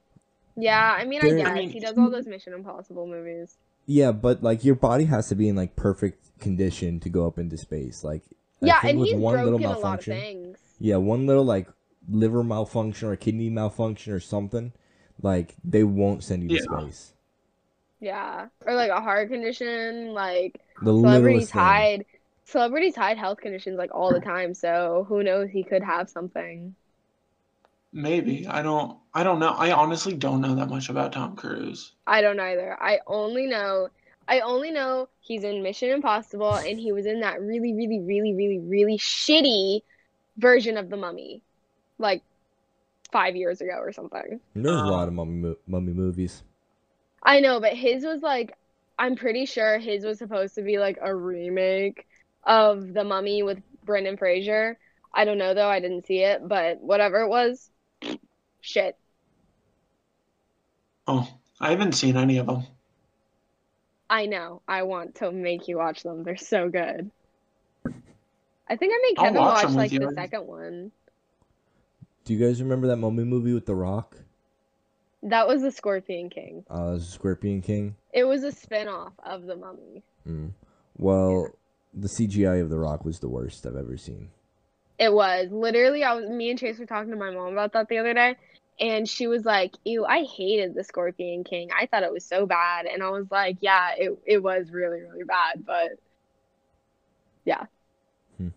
Yeah, 0.55 0.95
I 0.97 1.05
mean, 1.05 1.21
I 1.21 1.29
guess 1.29 1.47
I 1.47 1.53
mean, 1.53 1.69
he 1.69 1.79
does 1.79 1.97
all 1.97 2.09
those 2.09 2.25
Mission 2.25 2.53
Impossible 2.53 3.05
movies. 3.05 3.57
Yeah, 3.85 4.11
but 4.11 4.41
like 4.41 4.65
your 4.65 4.75
body 4.75 5.05
has 5.05 5.29
to 5.29 5.35
be 5.35 5.47
in 5.47 5.55
like 5.55 5.75
perfect 5.75 6.39
condition 6.39 6.99
to 7.01 7.09
go 7.09 7.27
up 7.27 7.37
into 7.37 7.57
space. 7.57 8.03
Like 8.03 8.23
I 8.31 8.36
Yeah, 8.59 8.81
and 8.83 8.99
with 8.99 9.09
he's 9.09 9.15
one 9.15 9.43
little 9.43 9.59
broken 9.59 9.71
a 9.71 9.77
lot 9.79 9.99
of 9.99 10.07
malfunction. 10.07 10.07
things. 10.07 10.59
Yeah, 10.79 10.97
one 10.97 11.25
little 11.27 11.45
like 11.45 11.69
liver 12.09 12.43
malfunction 12.43 13.09
or 13.09 13.15
kidney 13.15 13.49
malfunction 13.49 14.13
or 14.13 14.19
something, 14.19 14.73
like 15.21 15.55
they 15.63 15.83
won't 15.83 16.23
send 16.23 16.43
you 16.43 16.49
to 16.49 16.57
space. 16.59 17.13
Yeah, 17.99 18.47
or 18.65 18.73
like 18.75 18.91
a 18.91 19.01
heart 19.01 19.29
condition. 19.29 20.13
Like 20.13 20.61
The 20.81 20.91
celebrities 21.01 21.49
littlest 21.49 21.53
thing. 21.53 21.61
hide 21.61 22.05
celebrities 22.45 22.95
hide 22.95 23.17
health 23.17 23.39
conditions 23.39 23.77
like 23.77 23.91
all 23.93 24.11
the 24.13 24.19
time. 24.21 24.53
So 24.53 25.05
who 25.07 25.23
knows? 25.23 25.49
He 25.49 25.63
could 25.63 25.83
have 25.83 26.09
something. 26.09 26.75
Maybe 27.91 28.47
I 28.47 28.61
don't. 28.61 28.97
I 29.13 29.23
don't 29.23 29.39
know. 29.39 29.49
I 29.51 29.71
honestly 29.73 30.15
don't 30.15 30.39
know 30.39 30.55
that 30.55 30.69
much 30.69 30.87
about 30.87 31.11
Tom 31.11 31.35
Cruise. 31.35 31.95
I 32.05 32.21
don't 32.21 32.39
either. 32.39 32.75
I 32.81 32.99
only 33.07 33.45
know. 33.47 33.89
I 34.27 34.41
only 34.41 34.71
know 34.71 35.07
he's 35.19 35.43
in 35.43 35.63
Mission 35.63 35.89
Impossible 35.89 36.57
and 36.57 36.79
he 36.79 36.91
was 36.91 37.05
in 37.05 37.21
that 37.21 37.41
really, 37.41 37.73
really, 37.73 38.01
really, 38.01 38.33
really, 38.35 38.59
really 38.59 38.97
shitty 38.97 39.81
version 40.37 40.77
of 40.77 40.89
the 40.89 40.97
Mummy, 40.97 41.43
like 41.99 42.23
five 43.11 43.35
years 43.35 43.61
ago 43.61 43.77
or 43.79 43.93
something. 43.93 44.41
There's 44.55 44.81
a 44.81 44.85
Uh, 44.89 44.89
lot 44.89 45.07
of 45.07 45.13
mummy 45.13 45.35
mo- 45.35 45.55
mummy 45.67 45.93
movies. 45.93 46.43
I 47.23 47.39
know, 47.39 47.59
but 47.59 47.73
his 47.73 48.03
was 48.05 48.21
like, 48.21 48.53
I'm 48.97 49.15
pretty 49.15 49.45
sure 49.45 49.79
his 49.79 50.05
was 50.05 50.17
supposed 50.19 50.55
to 50.55 50.61
be 50.61 50.79
like 50.79 50.97
a 51.01 51.13
remake 51.15 52.05
of 52.43 52.93
The 52.93 53.03
Mummy 53.03 53.43
with 53.43 53.61
Brendan 53.83 54.17
Fraser. 54.17 54.79
I 55.13 55.25
don't 55.25 55.37
know 55.37 55.53
though, 55.53 55.69
I 55.69 55.79
didn't 55.79 56.05
see 56.05 56.19
it, 56.23 56.41
but 56.47 56.79
whatever 56.81 57.21
it 57.21 57.29
was, 57.29 57.69
shit. 58.61 58.95
Oh, 61.05 61.39
I 61.59 61.71
haven't 61.71 61.93
seen 61.95 62.15
any 62.15 62.37
of 62.37 62.45
them. 62.47 62.65
I 64.09 64.25
know. 64.25 64.61
I 64.67 64.83
want 64.83 65.15
to 65.15 65.31
make 65.31 65.67
you 65.67 65.77
watch 65.77 66.03
them. 66.03 66.23
They're 66.23 66.37
so 66.37 66.69
good. 66.69 67.11
I 68.69 68.75
think 68.75 68.93
I 68.93 68.99
made 69.01 69.17
I'll 69.17 69.25
Kevin 69.25 69.41
watch 69.41 69.63
watch 69.65 69.73
like 69.73 69.91
the 69.91 70.11
second 70.13 70.47
one. 70.47 70.91
Do 72.25 72.33
you 72.33 72.45
guys 72.45 72.61
remember 72.61 72.87
that 72.87 72.97
mummy 72.97 73.23
movie 73.23 73.53
with 73.53 73.65
The 73.65 73.75
Rock? 73.75 74.17
That 75.23 75.47
was 75.47 75.61
the 75.61 75.71
Scorpion 75.71 76.29
King. 76.29 76.63
Uh, 76.69 76.93
the 76.93 76.99
Scorpion 76.99 77.61
King. 77.61 77.95
It 78.13 78.25
was 78.25 78.43
a 78.43 78.51
spin-off 78.51 79.13
of 79.25 79.45
the 79.45 79.55
Mummy. 79.55 80.03
Mm. 80.27 80.51
Well, 80.97 81.49
the 81.93 82.07
CGI 82.07 82.61
of 82.61 82.69
The 82.69 82.77
Rock 82.77 83.05
was 83.05 83.19
the 83.19 83.29
worst 83.29 83.65
I've 83.65 83.75
ever 83.75 83.97
seen. 83.97 84.29
It 84.99 85.13
was 85.13 85.49
literally 85.51 86.03
I 86.03 86.13
was 86.13 86.29
me 86.29 86.49
and 86.49 86.59
Chase 86.59 86.79
were 86.79 86.85
talking 86.85 87.11
to 87.11 87.17
my 87.17 87.31
mom 87.31 87.53
about 87.53 87.73
that 87.73 87.87
the 87.87 87.99
other 87.99 88.13
day 88.13 88.35
and 88.79 89.07
she 89.07 89.27
was 89.27 89.45
like, 89.45 89.75
"Ew, 89.83 90.05
I 90.05 90.23
hated 90.23 90.75
the 90.75 90.83
Scorpion 90.83 91.43
King. 91.43 91.69
I 91.77 91.85
thought 91.85 92.03
it 92.03 92.11
was 92.11 92.25
so 92.25 92.45
bad." 92.45 92.85
And 92.85 93.03
I 93.03 93.09
was 93.09 93.29
like, 93.31 93.57
"Yeah, 93.61 93.91
it 93.97 94.17
it 94.25 94.43
was 94.43 94.71
really 94.71 95.01
really 95.01 95.23
bad, 95.23 95.65
but 95.65 95.99
yeah. 97.45 97.65
Hmm. 98.37 98.49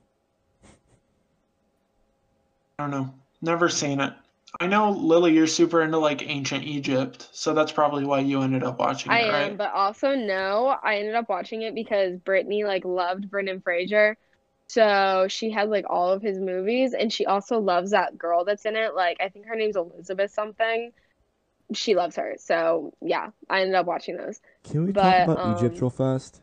I 2.78 2.82
don't 2.82 2.90
know. 2.90 3.14
Never 3.40 3.68
seen 3.68 4.00
it. 4.00 4.12
I 4.58 4.66
know 4.66 4.90
Lily, 4.90 5.32
you're 5.32 5.46
super 5.46 5.82
into 5.82 5.98
like 5.98 6.28
ancient 6.28 6.64
Egypt, 6.64 7.28
so 7.32 7.54
that's 7.54 7.70
probably 7.70 8.04
why 8.04 8.18
you 8.20 8.42
ended 8.42 8.64
up 8.64 8.80
watching 8.80 9.12
I 9.12 9.20
it, 9.20 9.30
am, 9.30 9.56
but 9.56 9.72
also 9.72 10.16
no, 10.16 10.76
I 10.82 10.96
ended 10.96 11.14
up 11.14 11.28
watching 11.28 11.62
it 11.62 11.74
because 11.74 12.18
Brittany 12.18 12.64
like 12.64 12.84
loved 12.84 13.30
Brendan 13.30 13.60
Fraser. 13.60 14.16
So 14.70 15.26
she 15.28 15.50
has 15.50 15.68
like 15.68 15.84
all 15.90 16.12
of 16.12 16.22
his 16.22 16.38
movies 16.38 16.94
and 16.94 17.12
she 17.12 17.26
also 17.26 17.58
loves 17.58 17.90
that 17.90 18.16
girl 18.16 18.44
that's 18.44 18.64
in 18.64 18.76
it. 18.76 18.94
Like 18.94 19.16
I 19.20 19.28
think 19.28 19.46
her 19.46 19.56
name's 19.56 19.74
Elizabeth 19.74 20.30
something. 20.30 20.92
She 21.74 21.96
loves 21.96 22.14
her. 22.14 22.36
So 22.38 22.94
yeah, 23.02 23.30
I 23.48 23.62
ended 23.62 23.74
up 23.74 23.86
watching 23.86 24.16
those. 24.16 24.40
Can 24.62 24.86
we 24.86 24.92
But, 24.92 25.26
talk 25.26 25.36
about 25.36 25.58
Egypt 25.58 25.74
um, 25.74 25.80
real 25.80 25.90
fast? 25.90 26.40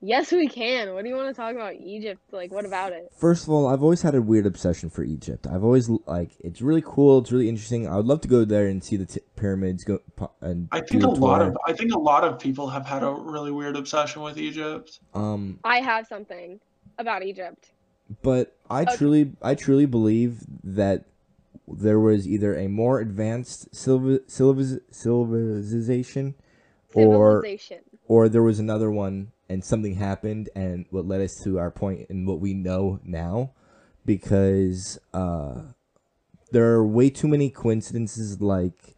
Yes, 0.00 0.32
we 0.32 0.48
can. 0.48 0.94
What 0.94 1.02
do 1.02 1.10
you 1.10 1.14
want 1.14 1.28
to 1.28 1.38
talk 1.38 1.54
about 1.54 1.74
Egypt? 1.74 2.22
Like 2.32 2.50
what 2.50 2.64
about 2.64 2.92
it? 2.92 3.12
First 3.14 3.44
of 3.44 3.50
all, 3.50 3.66
I've 3.66 3.82
always 3.82 4.00
had 4.00 4.14
a 4.14 4.22
weird 4.22 4.46
obsession 4.46 4.88
for 4.88 5.04
Egypt. 5.04 5.46
I've 5.46 5.62
always 5.62 5.90
like 6.06 6.30
it's 6.40 6.62
really 6.62 6.82
cool. 6.82 7.18
It's 7.18 7.30
really 7.30 7.50
interesting. 7.50 7.86
I 7.86 7.96
would 7.96 8.06
love 8.06 8.22
to 8.22 8.28
go 8.28 8.46
there 8.46 8.68
and 8.68 8.82
see 8.82 8.96
the 8.96 9.04
t- 9.04 9.20
pyramids. 9.36 9.84
Go 9.84 9.98
and 10.40 10.66
I 10.72 10.80
think 10.80 11.02
a 11.02 11.10
lot 11.10 11.42
of 11.42 11.58
I 11.66 11.74
think 11.74 11.92
a 11.92 11.98
lot 11.98 12.24
of 12.24 12.38
people 12.38 12.70
have 12.70 12.86
had 12.86 13.02
a 13.02 13.10
really 13.10 13.50
weird 13.50 13.76
obsession 13.76 14.22
with 14.22 14.38
Egypt. 14.38 14.98
um, 15.12 15.58
I 15.62 15.82
have 15.82 16.06
something 16.06 16.58
about 17.00 17.22
Egypt. 17.24 17.72
but 18.22 18.56
I 18.68 18.82
Okay. 18.82 18.96
truly, 18.96 19.32
I 19.42 19.54
truly 19.54 19.86
believe 19.86 20.40
that 20.64 21.04
there 21.68 22.00
was 22.00 22.26
either 22.28 22.56
a 22.56 22.68
more 22.68 23.00
advanced 23.00 23.74
civ- 23.74 24.22
civ- 24.26 24.80
civilization, 24.90 26.34
or 26.94 27.42
Civilization. 27.42 27.78
or 28.08 28.28
there 28.28 28.42
was 28.42 28.58
another 28.58 28.90
one 28.90 29.30
and 29.48 29.64
something 29.64 29.94
happened 29.94 30.48
and 30.56 30.86
what 30.90 31.06
led 31.06 31.20
us 31.20 31.42
to 31.44 31.58
our 31.58 31.70
point 31.70 32.08
and 32.10 32.26
what 32.26 32.40
we 32.40 32.52
know 32.54 32.98
now 33.04 33.50
because 34.04 34.98
uh 35.14 35.60
there 36.52 36.66
are 36.72 36.84
way 36.84 37.08
too 37.10 37.28
many 37.28 37.48
coincidences 37.50 38.40
like 38.40 38.96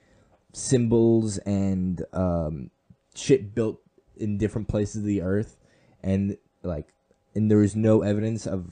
symbols 0.55 1.37
and 1.39 2.05
um 2.15 2.71
shit 3.15 3.55
built 3.55 3.81
in 4.17 4.39
different 4.39 4.69
places 4.69 4.97
of 4.97 5.05
the 5.05 5.21
earth 5.21 5.59
and 6.03 6.37
like 6.63 6.89
and 7.35 7.51
there 7.51 7.63
is 7.63 7.77
no 7.77 8.03
evidence 8.03 8.47
of 8.47 8.67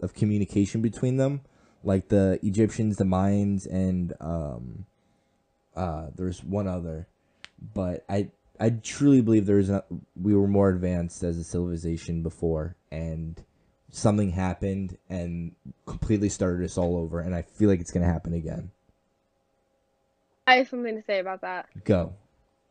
of 0.00 0.14
communication 0.14 0.80
between 0.82 1.16
them 1.16 1.40
like 1.82 2.08
the 2.08 2.38
Egyptians 2.42 2.96
the 2.96 3.04
Mayans 3.04 3.66
and 3.70 4.12
um 4.20 4.86
uh 5.76 6.08
there's 6.14 6.42
one 6.42 6.66
other 6.66 7.08
but 7.74 8.04
I 8.08 8.30
I 8.60 8.70
truly 8.70 9.20
believe 9.20 9.46
there 9.46 9.58
is 9.58 9.70
a, 9.70 9.84
we 10.20 10.34
were 10.34 10.46
more 10.46 10.68
advanced 10.68 11.22
as 11.22 11.38
a 11.38 11.44
civilization 11.44 12.22
before, 12.22 12.76
and 12.90 13.42
something 13.90 14.30
happened 14.30 14.96
and 15.08 15.54
completely 15.86 16.28
started 16.28 16.64
us 16.64 16.78
all 16.78 16.96
over, 16.96 17.20
and 17.20 17.34
I 17.34 17.42
feel 17.42 17.68
like 17.68 17.80
it's 17.80 17.90
gonna 17.90 18.06
happen 18.06 18.32
again. 18.32 18.70
I 20.46 20.56
have 20.56 20.68
something 20.68 20.94
to 20.94 21.02
say 21.02 21.18
about 21.20 21.40
that. 21.40 21.68
Go. 21.84 22.14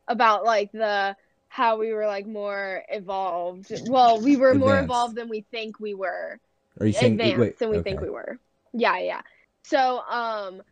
about 0.08 0.44
like 0.46 0.72
the 0.72 1.16
how 1.54 1.78
we 1.78 1.94
were 1.94 2.08
like 2.08 2.26
more 2.26 2.82
evolved. 2.90 3.72
Well, 3.88 4.20
we 4.20 4.38
were 4.38 4.56
more 4.56 4.70
Advanced. 4.72 4.86
evolved 4.86 5.16
than 5.16 5.30
we 5.30 5.42
think 5.52 5.80
we 5.80 5.94
were. 5.94 6.40
Are 6.80 6.88
you 6.88 6.94
saying 6.94 7.14
Advanced 7.14 7.40
wait? 7.40 7.60
than 7.60 7.70
we 7.70 7.78
okay. 7.78 7.92
think 7.92 8.02
we 8.02 8.10
were. 8.10 8.40
Yeah, 8.74 8.98
yeah. 8.98 9.22
So, 9.62 10.00
um 10.00 10.64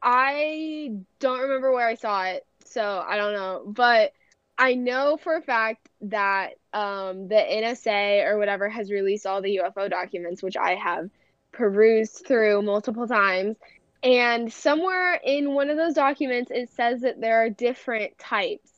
I 0.00 0.92
don't 1.18 1.40
remember 1.40 1.72
where 1.72 1.86
I 1.86 1.94
saw 1.94 2.24
it, 2.24 2.46
so 2.64 3.04
I 3.06 3.18
don't 3.18 3.34
know, 3.34 3.64
but 3.66 4.14
I 4.56 4.76
know 4.76 5.18
for 5.18 5.36
a 5.36 5.42
fact 5.42 5.90
that 6.00 6.52
um 6.72 7.28
the 7.28 7.34
NSA 7.34 8.24
or 8.26 8.38
whatever 8.38 8.70
has 8.70 8.90
released 8.90 9.26
all 9.26 9.42
the 9.42 9.60
UFO 9.62 9.90
documents 9.90 10.42
which 10.42 10.56
I 10.56 10.76
have 10.76 11.10
perused 11.52 12.24
through 12.26 12.62
multiple 12.62 13.06
times 13.06 13.58
and 14.02 14.50
somewhere 14.50 15.20
in 15.22 15.52
one 15.52 15.68
of 15.68 15.76
those 15.76 15.92
documents, 15.92 16.50
it 16.50 16.70
says 16.70 17.02
that 17.02 17.20
there 17.20 17.44
are 17.44 17.50
different 17.50 18.16
types 18.18 18.69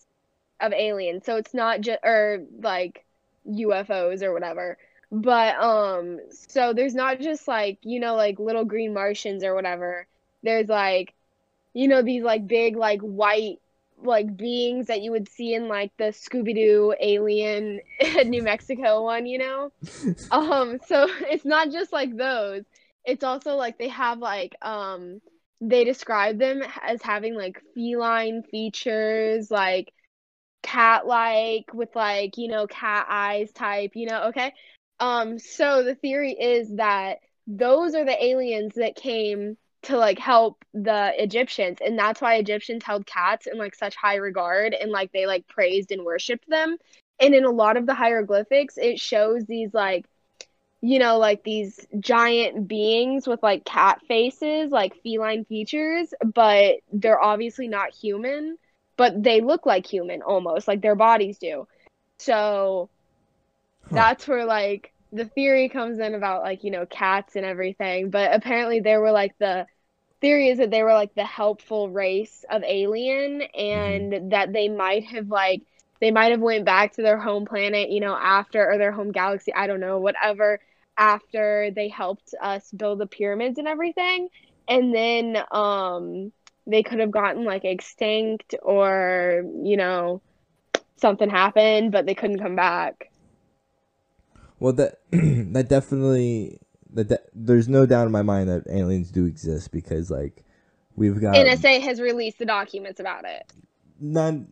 of 0.63 0.73
aliens. 0.73 1.27
So 1.27 1.37
it's 1.37 1.55
not 1.55 1.81
just, 1.81 2.01
or 2.03 2.45
like, 2.63 3.05
UFOs 3.47 4.23
or 4.23 4.33
whatever. 4.33 4.79
But 5.11 5.57
um 5.57 6.21
so 6.31 6.73
there's 6.73 6.95
not 6.95 7.21
just 7.21 7.47
like, 7.47 7.79
you 7.83 8.01
know, 8.01 8.15
like 8.15 8.39
little 8.39 8.65
green 8.65 8.95
Martians 8.95 9.45
or 9.45 9.55
whatever. 9.55 10.07
There's 10.43 10.69
like 10.69 11.15
you 11.75 11.89
know 11.89 12.03
these 12.03 12.23
like 12.23 12.47
big 12.47 12.77
like 12.77 13.01
white 13.01 13.59
like 14.03 14.37
beings 14.37 14.89
that 14.89 15.03
you 15.03 15.11
would 15.13 15.29
see 15.29 15.55
in 15.55 15.69
like 15.69 15.93
the 15.97 16.05
Scooby 16.05 16.55
Doo 16.55 16.95
alien 16.99 17.81
New 18.25 18.43
Mexico 18.43 19.03
one, 19.03 19.27
you 19.27 19.39
know? 19.39 19.73
um 20.31 20.79
so 20.87 21.07
it's 21.21 21.45
not 21.45 21.71
just 21.71 21.93
like 21.93 22.17
those. 22.17 22.65
It's 23.05 23.25
also 23.25 23.57
like 23.57 23.79
they 23.79 23.89
have 23.89 24.19
like 24.19 24.57
um 24.63 25.21
they 25.61 25.85
describe 25.85 26.39
them 26.39 26.63
as 26.83 27.03
having 27.03 27.35
like 27.37 27.61
feline 27.75 28.43
features, 28.51 29.51
like 29.51 29.93
cat 30.63 31.07
like 31.07 31.73
with 31.75 31.95
like, 31.95 32.39
you 32.39 32.49
know, 32.49 32.67
cat 32.67 33.07
eyes 33.09 33.53
type, 33.53 33.93
you 33.95 34.07
know, 34.07 34.29
okay? 34.29 34.53
Um 35.01 35.39
so 35.39 35.83
the 35.83 35.95
theory 35.95 36.33
is 36.33 36.77
that 36.77 37.19
those 37.47 37.95
are 37.95 38.05
the 38.05 38.25
aliens 38.25 38.75
that 38.77 38.95
came 38.97 39.57
to 39.83 39.97
like 39.97 40.19
help 40.19 40.65
the 40.75 41.13
Egyptians 41.21 41.79
and 41.85 41.99
that's 41.99 42.21
why 42.21 42.37
Egyptians 42.37 42.85
held 42.85 43.05
cats 43.07 43.47
in 43.47 43.59
like 43.59 43.75
such 43.75 43.97
high 43.97 44.17
regard 44.17 44.75
and 44.75 44.93
like 44.93 45.11
they 45.13 45.27
like 45.27 45.47
praised 45.49 45.91
and 45.91 46.05
worshiped 46.05 46.49
them. 46.49 46.77
And 47.21 47.35
in 47.35 47.45
a 47.45 47.51
lot 47.51 47.77
of 47.77 47.87
the 47.87 47.95
hieroglyphics 47.95 48.79
it 48.79 49.01
shows 49.01 49.45
these 49.47 49.75
like 49.75 50.07
you 50.81 50.99
know 50.99 51.19
like 51.19 51.43
these 51.45 51.87
giant 52.01 52.69
beings 52.69 53.27
with 53.27 53.43
like 53.43 53.65
cat 53.65 54.01
faces, 54.07 54.71
like 54.71 54.95
feline 55.03 55.45
features, 55.45 56.13
but 56.35 56.77
they're 56.93 57.21
obviously 57.23 57.69
not 57.69 57.95
human, 57.95 58.57
but 59.03 59.23
they 59.23 59.41
look 59.41 59.67
like 59.67 59.87
human 59.93 60.23
almost, 60.23 60.69
like 60.69 60.83
their 60.83 60.97
bodies 60.97 61.39
do. 61.39 61.67
So 62.19 62.91
Huh. 63.91 64.07
that's 64.09 64.29
where 64.29 64.45
like 64.47 64.93
the 65.13 65.27
theory 65.27 65.69
comes 65.69 65.99
in 65.99 66.15
about 66.15 66.43
like 66.43 66.65
you 66.65 66.71
know 66.71 66.87
cats 66.87 67.37
and 67.37 67.47
everything 67.47 68.11
but 68.11 68.35
apparently 68.35 68.81
they 68.81 68.97
were 68.97 69.13
like 69.13 69.33
the 69.39 69.67
theory 70.21 70.49
is 70.49 70.59
that 70.59 70.71
they 70.71 70.83
were 70.83 70.95
like 70.95 71.15
the 71.17 71.25
helpful 71.25 71.91
race 71.91 72.45
of 72.51 72.63
alien 72.65 73.43
and 73.57 74.33
that 74.33 74.53
they 74.53 74.69
might 74.69 75.05
have 75.05 75.29
like 75.29 75.63
they 76.01 76.11
might 76.11 76.33
have 76.33 76.41
went 76.41 76.65
back 76.65 76.95
to 76.95 77.03
their 77.03 77.19
home 77.19 77.45
planet 77.47 77.91
you 77.91 78.01
know 78.01 78.15
after 78.17 78.71
or 78.71 78.79
their 78.79 78.93
home 78.93 79.13
galaxy 79.13 79.53
i 79.55 79.67
don't 79.67 79.81
know 79.81 79.99
whatever 79.99 80.61
after 80.99 81.71
they 81.75 81.89
helped 81.89 82.35
us 82.43 82.71
build 82.77 83.01
the 83.01 83.07
pyramids 83.07 83.59
and 83.59 83.69
everything 83.69 84.29
and 84.69 84.95
then 84.95 85.37
um 85.53 86.33
they 86.67 86.83
could 86.83 87.01
have 87.01 87.11
gotten 87.11 87.45
like 87.45 87.65
extinct 87.65 88.55
or 88.63 89.43
you 89.65 89.77
know 89.77 90.23
something 90.97 91.31
happened 91.31 91.93
but 91.93 92.07
they 92.07 92.15
couldn't 92.15 92.41
come 92.41 92.57
back 92.57 93.11
Well, 94.59 94.73
that 94.75 95.01
that 95.11 95.69
definitely 95.69 96.59
that 96.93 97.09
de- 97.09 97.19
there's 97.35 97.69
no 97.69 97.87
doubt 97.87 98.07
in 98.07 98.13
my 98.13 98.23
mind 98.23 98.49
that 98.49 98.65
aliens 98.71 99.11
do 99.11 99.25
exist 99.27 99.73
because 99.73 100.11
like 100.11 100.45
we've 100.97 101.21
got 101.21 101.35
NSA 101.35 101.83
has 101.83 102.01
released 102.01 102.39
the 102.39 102.47
documents 102.47 103.01
about 103.01 103.25
it. 103.25 103.43
none. 104.01 104.49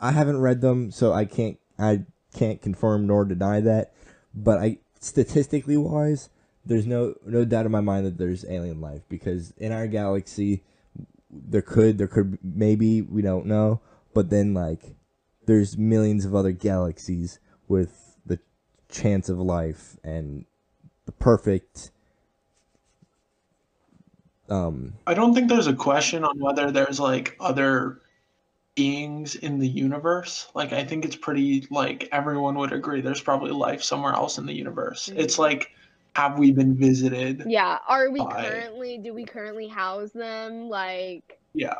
I 0.00 0.12
haven't 0.12 0.40
read 0.40 0.60
them, 0.60 0.90
so 0.90 1.12
I 1.12 1.24
can't 1.24 1.58
I 1.78 2.04
can't 2.34 2.60
confirm 2.62 3.06
nor 3.06 3.24
deny 3.24 3.60
that. 3.60 3.92
But 4.34 4.58
I 4.58 4.78
statistically 5.00 5.76
wise, 5.76 6.30
there's 6.64 6.86
no 6.86 7.14
no 7.26 7.44
doubt 7.44 7.66
in 7.66 7.72
my 7.72 7.80
mind 7.80 8.06
that 8.06 8.18
there's 8.18 8.44
alien 8.48 8.80
life 8.80 9.02
because 9.08 9.52
in 9.58 9.72
our 9.72 9.86
galaxy, 9.86 10.64
there 11.32 11.62
could 11.62 11.98
there 11.98 12.08
could 12.08 12.38
maybe 12.42 13.02
we 13.02 13.22
don't 13.22 13.46
know, 13.46 13.80
but 14.14 14.30
then 14.30 14.54
like 14.54 14.94
there's 15.46 15.76
millions 15.76 16.24
of 16.24 16.34
other 16.34 16.52
galaxies 16.52 17.38
with 17.68 18.16
the 18.26 18.38
chance 18.88 19.28
of 19.28 19.38
life 19.38 19.96
and 20.04 20.44
the 21.06 21.12
perfect 21.12 21.90
um 24.48 24.92
I 25.06 25.14
don't 25.14 25.34
think 25.34 25.48
there's 25.48 25.66
a 25.66 25.74
question 25.74 26.24
on 26.24 26.38
whether 26.38 26.70
there's 26.70 27.00
like 27.00 27.36
other 27.40 28.00
beings 28.74 29.34
in 29.34 29.58
the 29.58 29.68
universe. 29.68 30.48
Like 30.54 30.72
I 30.72 30.84
think 30.84 31.04
it's 31.04 31.16
pretty 31.16 31.66
like 31.70 32.08
everyone 32.12 32.56
would 32.56 32.72
agree 32.72 33.00
there's 33.00 33.20
probably 33.20 33.50
life 33.50 33.82
somewhere 33.82 34.12
else 34.14 34.38
in 34.38 34.46
the 34.46 34.54
universe. 34.54 35.08
Mhm. 35.08 35.18
It's 35.18 35.38
like 35.38 35.70
have 36.14 36.38
we 36.38 36.50
been 36.52 36.74
visited? 36.76 37.44
Yeah. 37.46 37.78
Are 37.88 38.10
we 38.10 38.20
Why? 38.20 38.44
currently 38.48 38.98
do 38.98 39.14
we 39.14 39.24
currently 39.24 39.66
house 39.68 40.10
them? 40.12 40.68
Like 40.68 41.38
Yeah. 41.54 41.74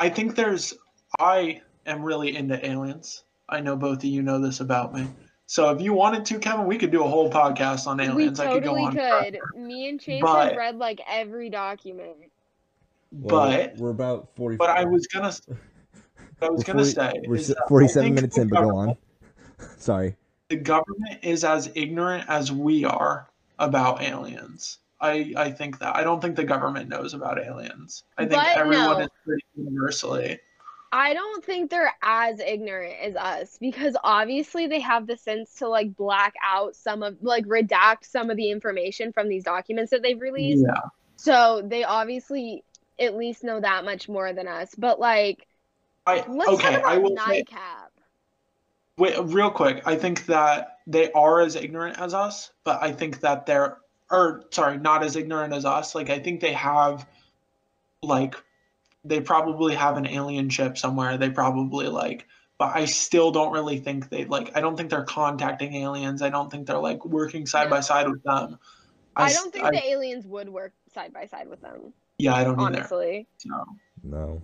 I 0.00 0.08
think 0.08 0.34
there's 0.34 0.74
I 1.20 1.60
am 1.86 2.02
really 2.02 2.36
into 2.36 2.64
aliens. 2.66 3.24
I 3.48 3.60
know 3.60 3.76
both 3.76 3.98
of 3.98 4.04
you 4.04 4.22
know 4.22 4.40
this 4.40 4.60
about 4.60 4.92
me. 4.94 5.06
So 5.46 5.70
if 5.70 5.80
you 5.80 5.92
wanted 5.92 6.24
to, 6.26 6.38
Kevin, 6.38 6.66
we 6.66 6.78
could 6.78 6.90
do 6.90 7.04
a 7.04 7.08
whole 7.08 7.30
podcast 7.30 7.86
on 7.86 8.00
aliens. 8.00 8.40
we 8.40 8.46
I 8.46 8.52
could 8.54 8.64
go 8.64 8.70
totally 8.74 8.86
on. 8.86 8.92
could. 8.92 9.38
forever. 9.38 9.52
Me 9.66 9.88
and 9.88 10.00
Chase 10.00 10.22
But- 10.22 10.48
have 10.48 10.56
read 10.56 10.76
like 10.78 11.00
every 11.08 11.50
document. 11.50 12.16
But 13.12 13.76
we're 13.76 13.90
about 13.90 14.28
40 14.34 14.56
but 14.56 14.70
I 14.70 14.84
was 14.84 15.06
gonna 15.06 15.30
I 16.42 16.48
was 16.50 16.64
we're 16.66 16.74
gonna 16.74 16.84
40 16.84 16.90
say 16.90 17.12
we're 17.28 17.36
is 17.36 17.50
s- 17.50 17.54
that 17.56 17.62
I 17.64 17.68
47 17.68 18.14
minutes 18.14 18.38
in 18.38 18.48
but 18.48 18.60
go 18.62 18.76
on 18.76 18.96
sorry 19.78 20.16
the 20.48 20.56
government 20.56 21.20
is 21.22 21.44
as 21.44 21.70
ignorant 21.76 22.24
as 22.28 22.50
we 22.50 22.84
are 22.84 23.28
about 23.58 24.02
aliens. 24.02 24.78
I, 25.00 25.34
I 25.36 25.50
think 25.50 25.78
that. 25.80 25.94
I 25.94 26.02
don't 26.02 26.20
think 26.20 26.36
the 26.36 26.44
government 26.44 26.88
knows 26.88 27.14
about 27.14 27.38
aliens. 27.38 28.04
I 28.16 28.22
think 28.22 28.42
But 28.42 28.56
everyone 28.56 28.98
no. 28.98 28.98
is 29.00 29.08
pretty 29.24 29.44
universally. 29.56 30.38
I 30.92 31.12
don't 31.12 31.44
think 31.44 31.70
they're 31.70 31.92
as 32.02 32.38
ignorant 32.38 32.94
as 33.02 33.16
us 33.16 33.58
because 33.60 33.96
obviously 34.04 34.68
they 34.68 34.78
have 34.78 35.08
the 35.08 35.16
sense 35.16 35.52
to 35.54 35.68
like 35.68 35.96
black 35.96 36.34
out 36.42 36.76
some 36.76 37.02
of 37.02 37.16
like 37.20 37.44
redact 37.46 38.04
some 38.04 38.30
of 38.30 38.36
the 38.36 38.48
information 38.50 39.12
from 39.12 39.28
these 39.28 39.42
documents 39.42 39.90
that 39.90 40.02
they've 40.02 40.20
released. 40.20 40.64
Yeah. 40.64 40.82
So 41.16 41.62
they 41.64 41.82
obviously 41.82 42.62
at 43.00 43.16
least 43.16 43.42
know 43.42 43.60
that 43.60 43.84
much 43.84 44.08
more 44.08 44.32
than 44.32 44.46
us. 44.46 44.72
But 44.76 45.00
like 45.00 45.48
I 46.06 46.24
let's 46.28 46.50
okay, 46.52 46.76
talk 46.76 46.84
I 46.84 46.94
about 46.94 47.02
will 47.02 47.16
say 47.26 47.44
wait 48.96 49.18
real 49.24 49.50
quick. 49.50 49.82
I 49.84 49.96
think 49.96 50.26
that 50.26 50.73
they 50.86 51.10
are 51.12 51.40
as 51.40 51.56
ignorant 51.56 51.98
as 51.98 52.14
us, 52.14 52.50
but 52.64 52.82
I 52.82 52.92
think 52.92 53.20
that 53.20 53.46
they're 53.46 53.78
or 54.10 54.44
sorry, 54.50 54.78
not 54.78 55.02
as 55.02 55.16
ignorant 55.16 55.52
as 55.54 55.64
us. 55.64 55.94
Like 55.94 56.10
I 56.10 56.18
think 56.18 56.40
they 56.40 56.52
have 56.52 57.06
like 58.02 58.34
they 59.04 59.20
probably 59.20 59.74
have 59.74 59.96
an 59.96 60.06
alien 60.06 60.48
ship 60.50 60.76
somewhere. 60.78 61.16
They 61.18 61.30
probably 61.30 61.88
like 61.88 62.26
but 62.58 62.76
I 62.76 62.84
still 62.84 63.32
don't 63.32 63.52
really 63.52 63.78
think 63.78 64.10
they 64.10 64.24
like 64.26 64.56
I 64.56 64.60
don't 64.60 64.76
think 64.76 64.90
they're 64.90 65.04
contacting 65.04 65.74
aliens. 65.74 66.22
I 66.22 66.30
don't 66.30 66.50
think 66.50 66.66
they're 66.66 66.78
like 66.78 67.04
working 67.04 67.46
side 67.46 67.70
by 67.70 67.80
side 67.80 68.08
with 68.08 68.22
them. 68.22 68.58
I 69.16 69.32
don't 69.32 69.52
think 69.52 69.64
I- 69.64 69.70
the 69.70 69.86
aliens 69.86 70.26
would 70.26 70.48
work 70.48 70.72
side 70.92 71.12
by 71.12 71.26
side 71.26 71.48
with 71.48 71.60
them, 71.60 71.92
Yeah, 72.18 72.34
I 72.34 72.44
don't 72.44 72.60
either. 72.60 72.78
honestly. 72.78 73.26
So 73.38 73.50
no 74.02 74.42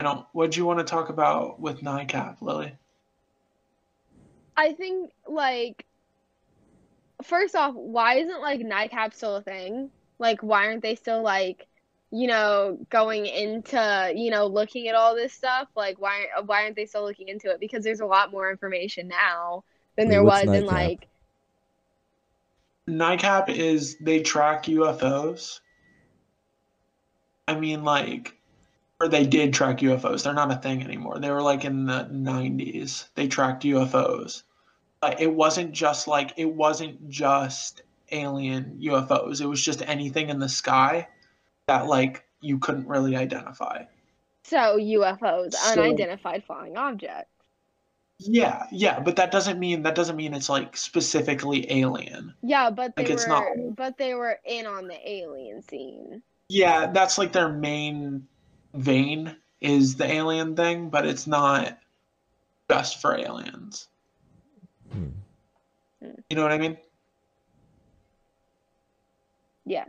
I 0.00 0.04
don't 0.04 0.26
what 0.32 0.52
do 0.52 0.58
you 0.58 0.66
want 0.66 0.78
to 0.78 0.84
talk 0.84 1.08
about 1.08 1.60
with 1.60 1.80
NICAP, 1.80 2.40
Lily? 2.40 2.76
I 4.56 4.72
think 4.72 5.10
like 5.28 5.84
first 7.22 7.54
off, 7.54 7.74
why 7.74 8.16
isn't 8.16 8.40
like 8.40 8.60
NICAP 8.60 9.14
still 9.14 9.36
a 9.36 9.42
thing? 9.42 9.90
Like 10.18 10.42
why 10.42 10.66
aren't 10.66 10.82
they 10.82 10.94
still 10.94 11.22
like 11.22 11.66
you 12.10 12.28
know 12.28 12.78
going 12.90 13.26
into 13.26 14.12
you 14.14 14.30
know 14.30 14.46
looking 14.46 14.88
at 14.88 14.94
all 14.94 15.14
this 15.14 15.32
stuff? 15.32 15.68
Like 15.74 16.00
why 16.00 16.26
why 16.46 16.64
aren't 16.64 16.76
they 16.76 16.86
still 16.86 17.04
looking 17.04 17.28
into 17.28 17.50
it? 17.50 17.60
Because 17.60 17.84
there's 17.84 18.00
a 18.00 18.06
lot 18.06 18.30
more 18.30 18.50
information 18.50 19.08
now 19.08 19.64
than 19.96 20.08
Wait, 20.08 20.14
there 20.14 20.24
what's 20.24 20.46
was 20.46 20.56
in 20.56 20.66
like 20.66 21.08
NICAP 22.88 23.48
is 23.48 23.96
they 23.98 24.20
track 24.20 24.64
UFOs. 24.64 25.60
I 27.48 27.58
mean, 27.58 27.84
like, 27.84 28.36
or 29.00 29.08
they 29.08 29.26
did 29.26 29.52
track 29.52 29.78
UFOs. 29.78 30.22
They're 30.22 30.34
not 30.34 30.52
a 30.52 30.56
thing 30.56 30.82
anymore. 30.82 31.18
They 31.18 31.30
were 31.30 31.42
like 31.42 31.64
in 31.64 31.86
the 31.86 32.08
90s. 32.12 33.08
They 33.14 33.26
tracked 33.28 33.64
UFOs. 33.64 34.42
But 35.00 35.20
it 35.20 35.32
wasn't 35.34 35.72
just 35.72 36.08
like, 36.08 36.32
it 36.36 36.46
wasn't 36.46 37.08
just 37.08 37.82
alien 38.12 38.78
UFOs. 38.82 39.40
It 39.40 39.46
was 39.46 39.62
just 39.62 39.82
anything 39.86 40.28
in 40.30 40.38
the 40.38 40.48
sky 40.48 41.08
that, 41.66 41.86
like, 41.86 42.24
you 42.40 42.58
couldn't 42.58 42.86
really 42.88 43.16
identify. 43.16 43.84
so 44.46 44.76
UFOs, 44.78 45.54
So- 45.54 45.82
unidentified 45.82 46.44
flying 46.44 46.76
objects. 46.76 47.30
Yeah, 48.18 48.66
yeah, 48.70 49.00
but 49.00 49.16
that 49.16 49.32
doesn't 49.32 49.58
mean 49.58 49.82
that 49.82 49.94
doesn't 49.96 50.14
mean 50.16 50.34
it's 50.34 50.48
like 50.50 50.76
specifically 50.76 51.66
alien. 51.72 52.32
Yeah, 52.42 52.70
but 52.70 52.94
they 52.94 53.02
Like, 53.04 53.10
it's 53.12 53.26
were 53.26 53.32
not- 53.32 53.76
but 53.76 53.96
they 53.98 54.14
were 54.14 54.38
in 54.44 54.66
on 54.66 54.86
the 54.86 55.10
alien 55.10 55.62
scene. 55.62 56.22
Yeah, 56.48 56.92
that's 56.92 57.18
like 57.18 57.32
their 57.32 57.48
main 57.48 58.28
vein 58.74 59.36
is 59.60 59.96
the 59.96 60.10
alien 60.10 60.56
thing, 60.56 60.90
but 60.90 61.06
it's 61.06 61.26
not 61.26 61.78
just 62.70 63.00
for 63.00 63.16
aliens. 63.16 63.88
Hmm. 64.92 65.08
You 66.28 66.36
know 66.36 66.42
what 66.42 66.52
I 66.52 66.58
mean? 66.58 66.76
Yes. 69.64 69.88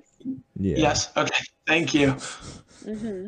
yeah 0.56 0.78
Yes. 0.78 1.12
Okay. 1.18 1.44
Thank 1.68 1.94
you. 1.94 2.12
hmm 2.84 3.28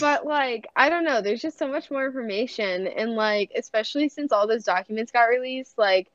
but 0.00 0.26
like 0.26 0.68
I 0.76 0.88
don't 0.90 1.04
know, 1.04 1.20
there's 1.20 1.42
just 1.42 1.58
so 1.58 1.66
much 1.66 1.90
more 1.90 2.06
information 2.06 2.86
and 2.86 3.14
like 3.14 3.50
especially 3.56 4.08
since 4.08 4.30
all 4.32 4.46
those 4.46 4.64
documents 4.64 5.10
got 5.10 5.24
released, 5.24 5.76
like 5.76 6.10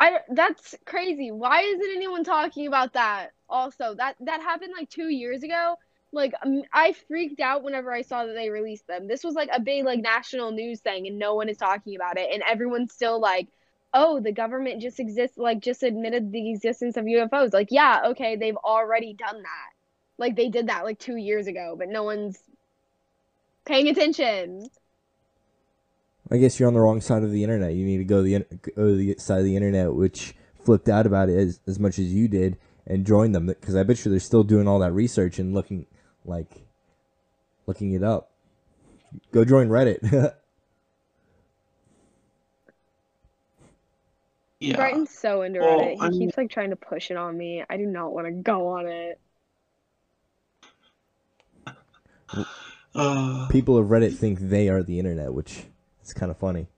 I 0.00 0.18
that's 0.30 0.74
crazy. 0.84 1.30
Why 1.30 1.60
isn't 1.62 1.96
anyone 1.96 2.24
talking 2.24 2.66
about 2.66 2.94
that? 2.94 3.30
Also, 3.48 3.94
that 3.94 4.16
that 4.20 4.40
happened 4.40 4.72
like 4.76 4.90
2 4.90 5.08
years 5.08 5.42
ago. 5.42 5.76
Like 6.14 6.32
um, 6.42 6.62
I 6.72 6.94
freaked 7.08 7.40
out 7.40 7.62
whenever 7.62 7.92
I 7.92 8.02
saw 8.02 8.24
that 8.24 8.34
they 8.34 8.48
released 8.50 8.86
them. 8.86 9.08
This 9.08 9.24
was 9.24 9.34
like 9.34 9.50
a 9.52 9.60
big 9.60 9.84
like 9.84 10.00
national 10.00 10.52
news 10.52 10.80
thing 10.80 11.06
and 11.06 11.18
no 11.18 11.34
one 11.34 11.48
is 11.48 11.56
talking 11.56 11.96
about 11.96 12.18
it 12.18 12.30
and 12.32 12.42
everyone's 12.48 12.92
still 12.92 13.20
like 13.20 13.48
oh, 13.94 14.18
the 14.18 14.32
government 14.32 14.82
just 14.82 14.98
exists, 14.98 15.38
like, 15.38 15.60
just 15.60 15.84
admitted 15.84 16.32
the 16.32 16.50
existence 16.50 16.96
of 16.96 17.04
UFOs. 17.04 17.54
Like, 17.54 17.68
yeah, 17.70 18.02
okay, 18.06 18.34
they've 18.34 18.56
already 18.56 19.14
done 19.14 19.40
that. 19.40 19.70
Like, 20.18 20.36
they 20.36 20.48
did 20.48 20.66
that 20.66 20.84
like 20.84 20.98
two 20.98 21.16
years 21.16 21.46
ago, 21.46 21.76
but 21.78 21.88
no 21.88 22.02
one's 22.02 22.38
paying 23.64 23.88
attention. 23.88 24.68
I 26.30 26.38
guess 26.38 26.58
you're 26.58 26.66
on 26.66 26.74
the 26.74 26.80
wrong 26.80 27.00
side 27.00 27.22
of 27.22 27.30
the 27.30 27.44
internet. 27.44 27.74
You 27.74 27.84
need 27.84 27.98
to 27.98 28.04
go 28.04 28.22
the 28.22 28.40
go 28.74 28.88
to 28.88 28.96
the 28.96 29.14
side 29.18 29.38
of 29.38 29.44
the 29.44 29.56
internet 29.56 29.92
which 29.94 30.34
flipped 30.64 30.88
out 30.88 31.06
about 31.06 31.28
it 31.28 31.36
as, 31.36 31.60
as 31.66 31.78
much 31.78 31.98
as 31.98 32.12
you 32.12 32.28
did 32.28 32.56
and 32.86 33.06
join 33.06 33.32
them 33.32 33.46
because 33.46 33.76
I 33.76 33.82
bet 33.82 34.04
you 34.04 34.10
they're 34.10 34.20
still 34.20 34.42
doing 34.42 34.66
all 34.66 34.78
that 34.78 34.92
research 34.92 35.38
and 35.38 35.52
looking 35.52 35.86
like 36.24 36.50
looking 37.66 37.92
it 37.92 38.02
up. 38.02 38.30
Go 39.32 39.44
join 39.44 39.68
Reddit. 39.68 40.34
Yeah. 44.60 44.76
Brighton's 44.76 45.10
so 45.10 45.42
into 45.42 45.60
Well, 45.60 45.80
Reddit. 45.80 45.94
He 45.94 46.00
I 46.00 46.08
mean- 46.08 46.20
keeps 46.20 46.38
like 46.38 46.48
trying 46.50 46.70
to 46.70 46.76
push 46.76 47.10
it 47.10 47.18
on 47.18 47.36
me. 47.36 47.62
I 47.68 47.76
do 47.76 47.84
not 47.84 48.14
want 48.14 48.26
to 48.28 48.32
go 48.32 48.68
on 48.68 48.86
it. 48.86 49.20
Uh, 52.96 53.48
People 53.48 53.76
of 53.76 53.88
Reddit 53.88 54.14
think 54.14 54.38
they 54.38 54.68
are 54.68 54.80
the 54.80 55.00
internet, 55.00 55.34
which 55.34 55.64
is 56.04 56.12
kind 56.14 56.30
of 56.30 56.36
funny. 56.38 56.68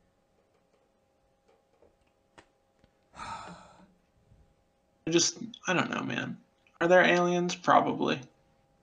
I 3.15 5.11
just 5.11 5.37
I 5.69 5.75
don't 5.75 5.91
know, 5.91 6.01
man. 6.03 6.39
Are 6.81 6.89
there 6.89 7.03
aliens? 7.03 7.55
Probably. 7.55 8.19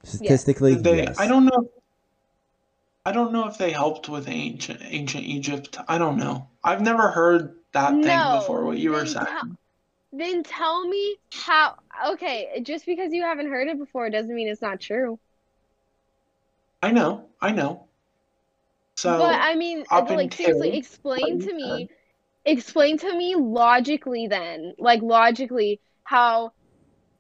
Statistically, 0.04 0.76
They 0.76 0.97
yes. 0.97 1.20
I 1.20 1.28
don't 1.28 1.45
know. 1.45 1.70
I 3.06 3.12
don't 3.12 3.34
know 3.34 3.47
if 3.47 3.58
they 3.58 3.72
helped 3.72 4.08
with 4.10 4.28
ancient 4.28 4.80
ancient 4.84 5.24
Egypt. 5.26 5.78
I 5.88 5.97
don't 5.97 6.18
know. 6.18 6.47
I've 6.64 6.82
never 6.82 7.10
heard 7.10 7.56
that 7.74 7.91
thing 7.91 8.39
before. 8.39 8.64
What 8.66 8.78
you 8.78 8.91
were 8.91 9.06
saying. 9.06 9.26
tell- 9.26 9.58
Then 10.12 10.43
tell 10.43 10.88
me 10.88 11.18
how. 11.34 11.76
Okay, 12.10 12.62
just 12.64 12.86
because 12.86 13.14
you 13.14 13.24
haven't 13.24 13.49
heard 13.49 13.68
it 13.68 13.78
before 13.78 14.10
doesn't 14.10 14.34
mean 14.34 14.47
it's 14.47 14.62
not 14.62 14.80
true. 14.80 15.20
I 16.82 16.91
know. 16.91 17.26
I 17.41 17.51
know. 17.51 17.88
So 18.95 19.18
but 19.18 19.36
I 19.36 19.56
mean, 19.56 19.86
like 19.89 20.34
seriously, 20.34 20.70
until 20.70 20.80
explain 20.80 21.39
to 21.39 21.54
me, 21.54 21.89
explain 22.45 22.97
to 22.99 23.18
me 23.18 23.36
logically 23.36 24.28
then, 24.28 24.76
like 24.78 25.01
logically, 25.01 25.80
how 26.04 26.51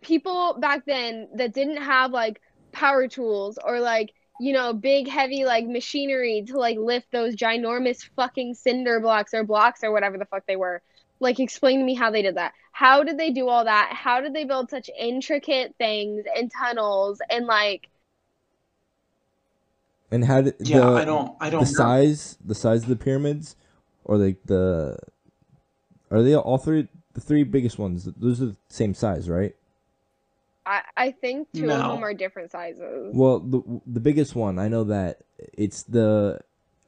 people 0.01 0.55
back 0.59 0.85
then 0.85 1.29
that 1.35 1.53
didn't 1.53 1.77
have 1.81 2.11
like 2.11 2.41
power 2.73 3.07
tools 3.07 3.57
or 3.63 3.79
like 3.79 4.13
you 4.39 4.51
know 4.53 4.73
big 4.73 5.07
heavy 5.07 5.45
like 5.45 5.65
machinery 5.65 6.43
to 6.47 6.57
like 6.57 6.77
lift 6.77 7.11
those 7.11 7.35
ginormous 7.35 8.09
fucking 8.15 8.55
cinder 8.55 8.99
blocks 8.99 9.33
or 9.33 9.43
blocks 9.43 9.83
or 9.83 9.91
whatever 9.91 10.17
the 10.17 10.25
fuck 10.25 10.45
they 10.47 10.55
were. 10.55 10.81
Like, 11.19 11.39
explain 11.39 11.79
to 11.79 11.85
me 11.85 11.93
how 11.93 12.11
they 12.11 12.21
did 12.21 12.35
that. 12.35 12.51
How 12.73 13.03
did 13.03 13.17
they 13.17 13.29
do 13.29 13.47
all 13.47 13.63
that? 13.63 13.93
How 13.93 14.19
did 14.19 14.33
they 14.33 14.43
build 14.43 14.69
such 14.69 14.89
intricate 14.99 15.73
things 15.77 16.25
and 16.35 16.51
tunnels 16.51 17.21
and 17.29 17.45
like 17.45 17.87
and 20.13 20.23
how 20.23 20.41
did 20.41 20.55
yeah, 20.59 20.79
the, 20.79 20.85
I 20.85 21.05
don't. 21.05 21.35
I 21.39 21.49
don't 21.49 21.65
the 21.65 21.71
know. 21.71 21.77
size 21.77 22.37
the 22.45 22.53
size 22.53 22.83
of 22.83 22.89
the 22.89 22.95
pyramids 22.95 23.55
or 24.03 24.17
like 24.17 24.37
the 24.45 24.97
are 26.11 26.21
they 26.21 26.35
all 26.35 26.59
three 26.59 26.87
the 27.13 27.21
three 27.21 27.43
biggest 27.43 27.79
ones 27.79 28.07
those 28.17 28.41
are 28.41 28.47
the 28.47 28.55
same 28.69 28.93
size 28.93 29.27
right 29.27 29.55
I 30.65 30.81
I 30.95 31.11
think 31.11 31.51
two 31.53 31.71
of 31.71 31.87
them 31.87 32.03
are 32.03 32.13
different 32.13 32.51
sizes. 32.51 33.15
well 33.15 33.39
the 33.39 33.61
the 33.85 33.99
biggest 33.99 34.35
one 34.35 34.59
i 34.59 34.67
know 34.67 34.83
that 34.85 35.19
it's 35.53 35.83
the 35.83 36.39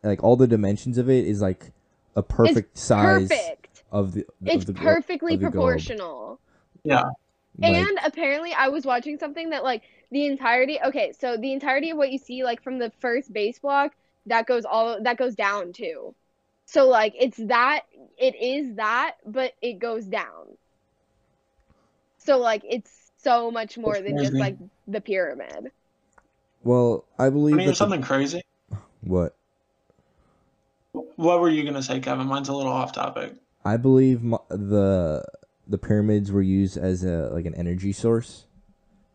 like 0.03 0.23
all 0.23 0.35
the 0.35 0.47
dimensions 0.47 0.97
of 0.97 1.09
it 1.09 1.25
is 1.27 1.41
like 1.41 1.71
a 2.15 2.23
perfect 2.23 2.77
size 2.77 3.29
Perfect. 3.29 3.83
of 3.91 4.13
the 4.13 4.25
It's 4.45 4.63
of 4.63 4.65
the 4.65 4.73
perfectly 4.73 5.33
of 5.33 5.39
the 5.39 5.49
globe. 5.49 5.53
proportional. 5.53 6.39
Yeah. 6.83 7.03
Like, 7.57 7.73
and 7.73 7.99
apparently 8.03 8.53
I 8.53 8.67
was 8.69 8.85
watching 8.85 9.17
something 9.17 9.49
that 9.51 9.63
like 9.63 9.83
the 10.11 10.25
entirety 10.25 10.79
okay, 10.85 11.13
so 11.13 11.37
the 11.37 11.53
entirety 11.53 11.91
of 11.91 11.97
what 11.97 12.11
you 12.11 12.17
see 12.17 12.43
like 12.43 12.61
from 12.61 12.79
the 12.79 12.91
first 12.99 13.31
base 13.33 13.59
block 13.59 13.95
that 14.27 14.45
goes 14.45 14.65
all 14.65 15.01
that 15.03 15.17
goes 15.17 15.35
down 15.35 15.73
too. 15.73 16.15
So 16.65 16.87
like 16.87 17.13
it's 17.19 17.37
that 17.37 17.81
it 18.17 18.35
is 18.35 18.75
that 18.75 19.15
but 19.25 19.53
it 19.61 19.79
goes 19.79 20.05
down. 20.05 20.57
So 22.17 22.37
like 22.39 22.63
it's 22.67 23.04
so 23.25 23.49
much 23.49 23.75
more 23.77 23.99
than 24.01 24.17
just 24.19 24.33
like 24.33 24.55
the 24.87 25.01
pyramid. 25.01 25.71
well 26.63 27.05
i 27.17 27.27
believe 27.29 27.53
Want 27.53 27.61
to 27.61 27.63
hear 27.63 27.65
that 27.65 27.71
the- 27.71 27.75
something 27.75 28.01
crazy? 28.03 28.41
what 29.01 29.35
What 31.15 31.39
were 31.41 31.49
you 31.49 31.63
gonna 31.65 31.83
say, 31.83 31.99
Kevin? 31.99 32.27
Mine's 32.27 32.49
a 32.49 32.53
little 32.53 32.71
off 32.71 32.91
topic. 32.93 33.33
i 33.65 33.77
believe 33.77 34.21
mo- 34.21 34.45
the 34.49 35.25
the 35.67 35.77
pyramids 35.79 36.31
were 36.31 36.43
used 36.43 36.77
as 36.77 37.03
a 37.03 37.29
like 37.33 37.45
an 37.45 37.55
energy 37.55 37.91
source 37.91 38.45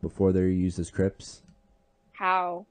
before 0.02 0.32
they 0.32 0.40
were 0.40 0.46
used 0.48 0.78
as 0.80 0.90
crypts 0.90 1.42
How? 2.12 2.66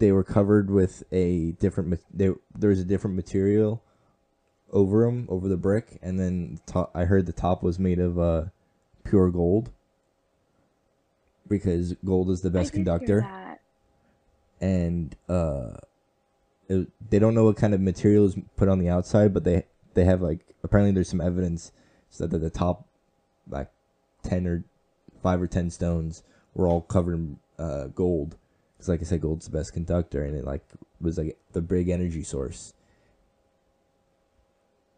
they 0.00 0.10
were 0.10 0.24
covered 0.24 0.70
with 0.70 1.04
a 1.12 1.52
different 1.52 1.88
ma- 1.90 1.96
they, 2.12 2.30
there 2.58 2.70
was 2.70 2.80
a 2.80 2.84
different 2.84 3.14
material 3.14 3.80
over 4.72 5.04
them 5.04 5.26
over 5.28 5.46
the 5.48 5.56
brick 5.56 5.98
and 6.02 6.18
then 6.18 6.58
top, 6.66 6.90
i 6.96 7.04
heard 7.04 7.26
the 7.26 7.32
top 7.32 7.62
was 7.62 7.78
made 7.78 8.00
of 8.00 8.18
uh 8.18 8.44
pure 9.04 9.30
gold 9.30 9.70
because 11.50 11.92
gold 12.04 12.30
is 12.30 12.40
the 12.40 12.48
best 12.50 12.72
conductor. 12.72 13.20
and 14.62 15.14
uh 15.28 15.72
it, 16.68 16.88
they 17.10 17.18
don't 17.18 17.34
know 17.34 17.44
what 17.44 17.56
kind 17.56 17.74
of 17.74 17.80
material 17.80 18.24
is 18.24 18.36
put 18.56 18.68
on 18.68 18.78
the 18.78 18.88
outside 18.88 19.34
but 19.34 19.44
they 19.44 19.64
they 19.94 20.04
have 20.04 20.22
like 20.22 20.40
apparently 20.62 20.92
there's 20.92 21.08
some 21.08 21.20
evidence 21.20 21.72
so 22.10 22.26
that 22.26 22.38
the 22.38 22.50
top 22.50 22.86
like 23.48 23.70
10 24.22 24.46
or 24.46 24.64
5 25.22 25.42
or 25.42 25.46
10 25.46 25.70
stones 25.70 26.22
were 26.54 26.66
all 26.66 26.80
covered 26.80 27.14
in 27.14 27.38
uh, 27.58 27.86
gold. 27.88 28.36
Because 28.76 28.88
like 28.88 29.00
i 29.00 29.04
said 29.04 29.20
gold's 29.20 29.46
the 29.46 29.56
best 29.56 29.72
conductor 29.72 30.24
and 30.24 30.36
it 30.36 30.44
like 30.44 30.64
was 31.00 31.18
like 31.18 31.36
the 31.52 31.60
big 31.60 31.88
energy 31.88 32.22
source. 32.22 32.72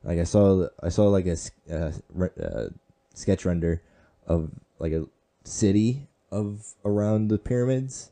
Like 0.04 0.18
i 0.18 0.24
saw 0.24 0.68
i 0.82 0.88
saw 0.88 1.08
like 1.08 1.26
a, 1.26 1.36
uh, 1.70 1.92
re- 2.12 2.28
uh, 2.42 2.68
sketch 3.14 3.44
render 3.44 3.82
of 4.26 4.50
like 4.78 4.92
a 4.92 5.06
city 5.44 6.08
of 6.32 6.74
around 6.84 7.28
the 7.28 7.38
pyramids 7.38 8.10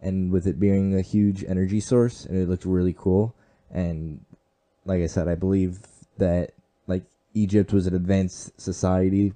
and 0.00 0.30
with 0.30 0.46
it 0.46 0.60
being 0.60 0.94
a 0.94 1.00
huge 1.00 1.42
energy 1.48 1.80
source 1.80 2.24
and 2.26 2.36
it 2.36 2.48
looked 2.48 2.64
really 2.64 2.94
cool. 2.96 3.34
And 3.70 4.24
like 4.84 5.02
i 5.02 5.06
said 5.06 5.28
i 5.28 5.34
believe 5.34 5.80
that 6.18 6.52
like 6.86 7.04
egypt 7.32 7.72
was 7.72 7.86
an 7.86 7.94
advanced 7.94 8.60
society 8.60 9.32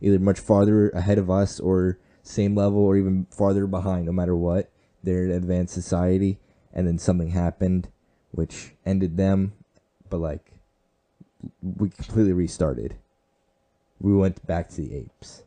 either 0.00 0.18
much 0.18 0.40
farther 0.40 0.90
ahead 0.90 1.18
of 1.18 1.30
us 1.30 1.60
or 1.60 1.98
same 2.22 2.54
level 2.54 2.78
or 2.78 2.96
even 2.96 3.26
farther 3.30 3.66
behind 3.66 4.06
no 4.06 4.12
matter 4.12 4.36
what. 4.36 4.70
They're 5.02 5.24
an 5.24 5.30
advanced 5.30 5.74
society 5.74 6.38
and 6.72 6.86
then 6.86 6.98
something 6.98 7.30
happened 7.30 7.88
which 8.30 8.74
ended 8.86 9.16
them 9.16 9.52
but 10.08 10.18
like 10.18 10.52
we 11.62 11.88
completely 11.90 12.32
restarted. 12.32 12.96
We 13.98 14.14
went 14.14 14.46
back 14.46 14.68
to 14.70 14.76
the 14.76 14.94
apes 14.94 15.42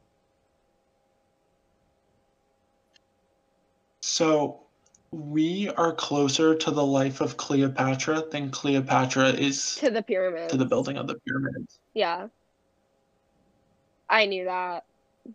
So 4.06 4.60
we 5.12 5.70
are 5.70 5.93
closer 5.93 6.54
to 6.56 6.72
the 6.72 6.86
life 6.86 7.22
of 7.22 7.38
Cleopatra 7.38 8.26
than 8.30 8.51
Cleopatra 8.51 9.30
is 9.30 9.76
To 9.76 9.89
the 9.89 10.04
pyramid. 10.04 10.49
to 10.49 10.58
the 10.58 10.66
building 10.66 10.97
of 10.97 11.08
the 11.08 11.16
pyramids. 11.26 11.80
Yeah. 11.93 12.28
I 14.10 14.26
knew 14.26 14.43
that. 14.43 14.84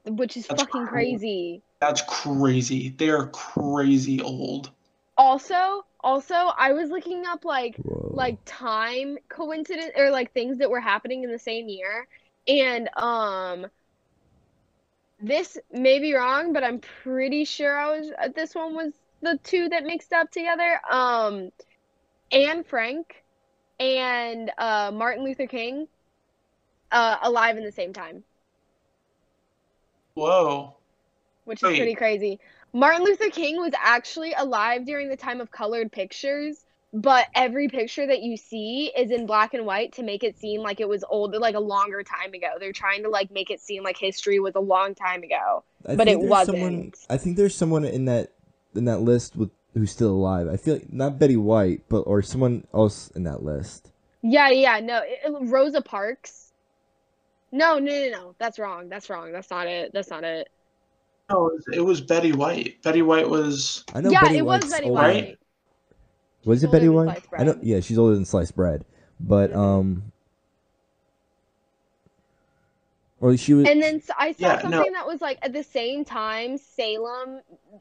Which 0.05 0.37
is 0.37 0.47
That's 0.47 0.63
fucking 0.63 0.83
cool. 0.83 0.87
crazy. 0.87 1.63
That's 1.81 2.03
crazy. 2.03 2.91
They 2.91 3.09
are 3.09 3.29
crazy 3.29 4.21
old. 4.21 4.71
Also, 5.17 5.87
also 6.05 6.35
I 6.35 6.75
was 6.75 6.91
looking 6.91 7.25
up 7.25 7.47
like 7.47 7.75
Whoa. 7.79 8.15
like 8.15 8.37
time 8.45 9.17
coincidence 9.31 9.93
or 9.97 10.11
like 10.11 10.35
things 10.35 10.59
that 10.59 10.71
were 10.71 10.81
happening 10.81 11.25
in 11.25 11.33
the 11.33 11.39
same 11.39 11.71
year 11.71 12.07
and 12.47 12.91
um 12.99 13.67
this 15.21 15.59
may 15.73 15.99
be 15.99 16.15
wrong 16.15 16.53
but 16.53 16.63
i'm 16.63 16.81
pretty 17.03 17.45
sure 17.45 17.79
i 17.79 17.99
was 17.99 18.11
uh, 18.23 18.29
this 18.35 18.55
one 18.55 18.75
was 18.75 18.93
the 19.21 19.39
two 19.43 19.69
that 19.69 19.85
mixed 19.85 20.13
up 20.13 20.31
together 20.31 20.81
um 20.91 21.51
anne 22.31 22.63
frank 22.63 23.25
and 23.81 24.51
uh 24.59 24.91
martin 24.95 25.25
luther 25.25 25.47
king 25.47 25.89
uh 26.93 27.17
alive 27.23 27.57
in 27.57 27.65
the 27.65 27.73
same 27.73 27.93
time 27.93 28.23
Whoa. 30.15 30.75
which 31.45 31.63
is 31.63 31.69
Wait. 31.69 31.77
pretty 31.77 31.95
crazy 31.95 32.41
Martin 32.73 33.03
Luther 33.03 33.31
King 33.31 33.57
was 33.57 33.73
actually 33.83 34.35
alive 34.35 34.85
during 34.85 35.09
the 35.09 35.17
time 35.17 35.41
of 35.41 35.51
colored 35.51 35.91
pictures, 35.91 36.67
but 36.93 37.27
every 37.35 37.69
picture 37.69 38.07
that 38.07 38.23
you 38.23 38.37
see 38.37 38.91
is 38.97 39.11
in 39.11 39.27
black 39.27 39.53
and 39.55 39.67
white 39.67 39.93
to 39.95 40.03
make 40.03 40.25
it 40.25 40.39
seem 40.39 40.63
like 40.63 40.81
it 40.81 40.89
was 40.89 41.05
older, 41.09 41.39
like 41.39 41.55
a 41.55 41.61
longer 41.61 42.03
time 42.03 42.33
ago. 42.33 42.49
They're 42.59 42.73
trying 42.73 43.03
to 43.03 43.11
like 43.11 43.31
make 43.31 43.51
it 43.51 43.61
seem 43.61 43.83
like 43.83 43.99
history 43.99 44.41
was 44.41 44.55
a 44.55 44.61
long 44.61 44.95
time 44.95 45.23
ago. 45.23 45.65
I 45.87 45.97
But 45.97 46.09
it 46.09 46.19
wasn't. 46.19 46.97
I 47.11 47.19
think 47.19 47.37
there's 47.37 47.55
someone 47.55 47.85
in 47.85 48.07
that 48.07 48.33
in 48.75 48.87
that 48.87 49.01
list 49.01 49.37
with 49.37 49.51
who's 49.75 49.91
still 49.91 50.11
alive. 50.11 50.49
I 50.49 50.57
feel 50.57 50.75
like 50.75 50.93
not 50.93 51.19
Betty 51.19 51.37
White, 51.37 51.83
but 51.89 52.01
or 52.01 52.23
someone 52.23 52.67
else 52.73 53.09
in 53.11 53.25
that 53.25 53.43
list. 53.43 53.93
Yeah, 54.23 54.49
yeah, 54.49 54.81
no, 54.81 55.03
it, 55.05 55.21
it- 55.25 55.49
Rosa 55.51 55.83
Parks. 55.83 56.53
No, 57.53 57.79
no, 57.79 57.93
no, 57.93 58.11
no. 58.11 58.35
That's 58.39 58.59
wrong. 58.59 58.89
That's 58.89 59.09
wrong. 59.09 59.33
That's 59.33 59.51
not 59.51 59.67
it. 59.67 59.93
That's 59.93 60.11
not 60.11 60.25
it. 60.25 60.49
No, 61.31 61.49
it 61.49 61.55
was, 61.55 61.65
it 61.75 61.81
was 61.81 62.01
Betty 62.01 62.33
White. 62.33 62.83
Betty 62.83 63.03
White 63.03 63.29
was 63.29 63.85
I 63.95 64.01
know 64.01 64.11
yeah, 64.11 64.23
Betty 64.23 64.39
it 64.39 64.47
was 64.47 64.71
Betty 64.71 64.87
older. 64.87 64.95
White. 64.95 65.25
Right? 65.25 65.39
Was 66.49 66.65
it 66.65 66.73
Betty 66.73 66.89
White? 66.89 67.23
I 67.37 67.45
know. 67.45 67.59
Yeah, 67.61 67.81
she's 67.81 67.99
older 67.99 68.15
than 68.15 68.25
sliced 68.25 68.57
bread, 68.57 68.85
but 69.21 69.55
um, 69.55 70.13
or 73.21 73.37
she 73.37 73.53
was. 73.53 73.69
And 73.69 73.83
then 73.83 74.01
I 74.19 74.33
saw 74.33 74.37
Yeah, 74.39 74.55
no. 74.55 74.61
something 74.71 74.93
that 74.93 75.07
was 75.07 75.21
like 75.21 75.39
at 75.43 75.53
the 75.53 75.63
same 75.63 76.07
time 76.07 76.57
Salem, 76.57 77.41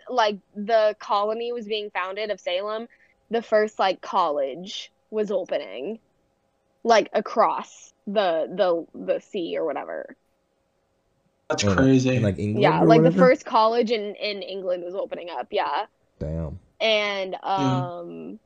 like 0.10 0.38
the 0.54 0.96
colony 1.00 1.54
was 1.54 1.66
being 1.66 1.90
founded 1.92 2.30
of 2.30 2.42
Salem, 2.42 2.88
the 3.32 3.42
first 3.42 3.80
like 3.80 4.02
college 4.02 4.92
was 5.12 5.32
opening, 5.32 6.00
like 6.84 7.10
across 7.14 7.94
the 8.06 8.50
the 8.54 8.86
the 9.14 9.20
sea 9.22 9.58
or 9.58 9.66
whatever. 9.66 10.16
that's 11.50 11.64
crazy. 11.64 12.18
in, 12.18 12.22
like 12.24 12.38
England. 12.38 12.64
Yeah, 12.64 12.82
or 12.82 12.86
like 12.86 13.04
the 13.04 13.12
first 13.14 13.46
college 13.46 13.92
in 13.92 14.16
in 14.16 14.42
England 14.42 14.84
was 14.84 14.94
opening 14.94 15.30
up. 15.30 15.48
Yeah, 15.52 15.86
Damn. 16.20 16.60
and 16.82 17.36
um, 17.44 18.40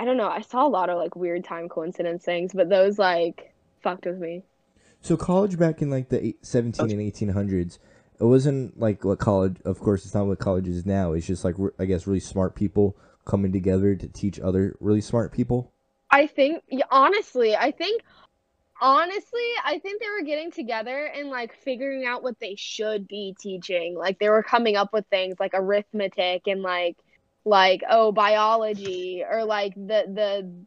I 0.00 0.06
don't 0.06 0.16
know. 0.16 0.30
I 0.30 0.40
saw 0.40 0.66
a 0.66 0.68
lot 0.68 0.88
of 0.88 0.96
like 0.96 1.14
weird 1.14 1.44
time 1.44 1.68
coincidence 1.68 2.24
things, 2.24 2.54
but 2.54 2.70
those 2.70 2.98
like 2.98 3.52
fucked 3.82 4.06
with 4.06 4.18
me. 4.18 4.42
So 5.02 5.14
college 5.14 5.58
back 5.58 5.82
in 5.82 5.90
like 5.90 6.08
the 6.08 6.24
eight, 6.24 6.46
17 6.46 6.90
and 6.90 7.02
eighteen 7.02 7.28
hundreds, 7.28 7.78
it 8.18 8.24
wasn't 8.24 8.80
like 8.80 9.04
what 9.04 9.18
college. 9.18 9.58
Of 9.66 9.78
course, 9.78 10.06
it's 10.06 10.14
not 10.14 10.26
what 10.26 10.38
college 10.38 10.66
is 10.68 10.86
now. 10.86 11.12
It's 11.12 11.26
just 11.26 11.44
like 11.44 11.56
I 11.78 11.84
guess 11.84 12.06
really 12.06 12.18
smart 12.18 12.54
people 12.54 12.96
coming 13.26 13.52
together 13.52 13.94
to 13.94 14.08
teach 14.08 14.40
other 14.40 14.74
really 14.80 15.02
smart 15.02 15.32
people. 15.34 15.70
I 16.10 16.26
think 16.26 16.62
yeah, 16.70 16.86
honestly, 16.90 17.54
I 17.54 17.70
think 17.70 18.00
honestly, 18.80 19.48
I 19.62 19.80
think 19.80 20.00
they 20.00 20.08
were 20.08 20.24
getting 20.24 20.50
together 20.50 21.10
and 21.14 21.28
like 21.28 21.54
figuring 21.56 22.06
out 22.06 22.22
what 22.22 22.40
they 22.40 22.54
should 22.56 23.06
be 23.06 23.36
teaching. 23.38 23.96
Like 23.98 24.18
they 24.18 24.30
were 24.30 24.42
coming 24.42 24.76
up 24.76 24.94
with 24.94 25.04
things 25.08 25.36
like 25.38 25.52
arithmetic 25.52 26.46
and 26.46 26.62
like 26.62 26.96
like 27.44 27.82
oh 27.88 28.12
biology 28.12 29.24
or 29.28 29.44
like 29.44 29.74
the 29.74 30.04
the 30.06 30.66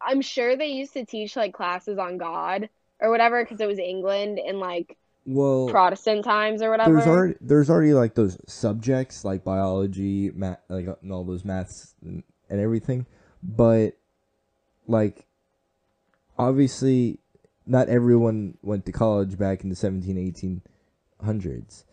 I'm 0.00 0.20
sure 0.20 0.56
they 0.56 0.68
used 0.68 0.94
to 0.94 1.04
teach 1.06 1.36
like 1.36 1.54
classes 1.54 1.98
on 1.98 2.18
God 2.18 2.68
or 3.00 3.10
whatever 3.10 3.42
because 3.44 3.60
it 3.60 3.66
was 3.66 3.78
England 3.78 4.38
and 4.38 4.58
like 4.60 4.96
Well, 5.26 5.68
Protestant 5.68 6.24
times 6.24 6.62
or 6.62 6.70
whatever. 6.70 6.94
there's 6.94 7.06
already 7.06 7.34
there's 7.40 7.70
already 7.70 7.94
like 7.94 8.14
those 8.14 8.38
subjects 8.46 9.24
like 9.24 9.44
biology, 9.44 10.30
math, 10.34 10.60
like 10.68 10.86
and 11.02 11.12
all 11.12 11.24
those 11.24 11.44
maths 11.44 11.94
and, 12.02 12.22
and 12.50 12.60
everything, 12.60 13.06
but 13.42 13.96
like 14.86 15.26
obviously 16.38 17.18
not 17.66 17.88
everyone 17.88 18.58
went 18.62 18.84
to 18.86 18.92
college 18.92 19.38
back 19.38 19.62
in 19.62 19.70
the 19.70 19.76
17 19.76 20.60
1800s 21.22 21.84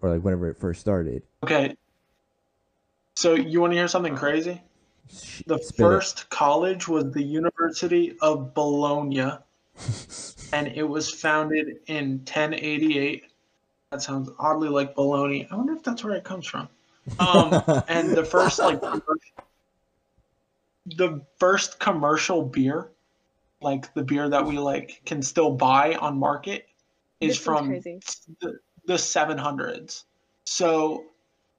or 0.00 0.10
like 0.10 0.22
whenever 0.22 0.48
it 0.48 0.58
first 0.58 0.80
started. 0.80 1.22
okay. 1.42 1.76
So 3.16 3.34
you 3.34 3.60
want 3.60 3.72
to 3.72 3.76
hear 3.76 3.88
something 3.88 4.16
crazy? 4.16 4.60
The 5.46 5.58
spit 5.58 5.74
it. 5.74 5.76
first 5.76 6.30
college 6.30 6.88
was 6.88 7.12
the 7.12 7.22
University 7.22 8.16
of 8.22 8.54
Bologna, 8.54 9.32
and 10.52 10.68
it 10.68 10.88
was 10.88 11.10
founded 11.10 11.78
in 11.86 12.18
1088. 12.18 13.24
That 13.90 14.02
sounds 14.02 14.30
oddly 14.38 14.68
like 14.68 14.94
bologna. 14.94 15.46
I 15.50 15.56
wonder 15.56 15.74
if 15.74 15.82
that's 15.82 16.02
where 16.02 16.14
it 16.14 16.24
comes 16.24 16.46
from. 16.46 16.68
Um, 17.18 17.62
and 17.88 18.10
the 18.16 18.24
first 18.24 18.58
like 18.58 18.80
the 20.86 21.22
first 21.38 21.78
commercial 21.78 22.42
beer, 22.42 22.90
like 23.60 23.92
the 23.94 24.02
beer 24.02 24.28
that 24.28 24.44
we 24.44 24.58
like 24.58 25.02
can 25.04 25.20
still 25.22 25.50
buy 25.50 25.94
on 25.96 26.16
market, 26.16 26.68
is 27.20 27.36
This 27.36 27.38
from 27.38 27.68
the, 27.70 28.58
the 28.86 28.94
700s. 28.94 30.04
So 30.44 31.04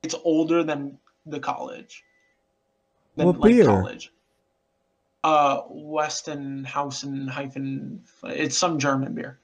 it's 0.01 0.15
older 0.23 0.63
than 0.63 0.97
the 1.25 1.39
college. 1.39 2.03
Than 3.15 3.27
What 3.27 3.39
like 3.39 3.51
beer? 3.51 3.65
college. 3.65 4.11
Uh, 5.23 5.61
Westonhausen 5.63 7.29
hyphen. 7.29 8.03
It's 8.23 8.57
some 8.57 8.77
German 8.77 9.15
beer. 9.15 9.39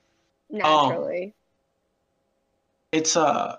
naturally. 0.50 1.34
It's 2.92 3.16
uh, 3.16 3.58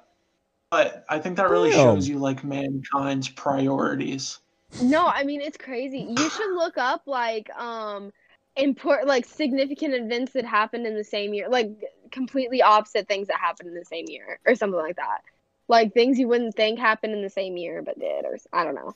but 0.70 1.04
I 1.08 1.18
think 1.18 1.36
that 1.36 1.50
really 1.50 1.70
Damn. 1.70 1.94
shows 1.94 2.08
you 2.08 2.18
like 2.18 2.44
mankind's 2.44 3.28
priorities. 3.28 4.38
No, 4.82 5.06
I 5.06 5.24
mean 5.24 5.40
it's 5.40 5.56
crazy. 5.56 6.00
You 6.00 6.30
should 6.30 6.54
look 6.54 6.78
up 6.78 7.02
like 7.06 7.50
um 7.56 8.12
important 8.56 9.08
like 9.08 9.24
significant 9.24 9.94
events 9.94 10.32
that 10.32 10.44
happened 10.44 10.86
in 10.86 10.94
the 10.94 11.04
same 11.04 11.34
year, 11.34 11.48
like 11.48 11.70
completely 12.10 12.62
opposite 12.62 13.08
things 13.08 13.28
that 13.28 13.38
happened 13.38 13.68
in 13.70 13.74
the 13.74 13.84
same 13.84 14.06
year 14.08 14.38
or 14.46 14.54
something 14.54 14.78
like 14.78 14.96
that. 14.96 15.22
Like 15.70 15.94
things 15.94 16.18
you 16.18 16.26
wouldn't 16.26 16.56
think 16.56 16.80
happened 16.80 17.12
in 17.12 17.22
the 17.22 17.30
same 17.30 17.56
year 17.56 17.80
but 17.80 17.96
did 17.96 18.24
or 18.24 18.36
i 18.52 18.64
don't 18.64 18.74
know. 18.74 18.92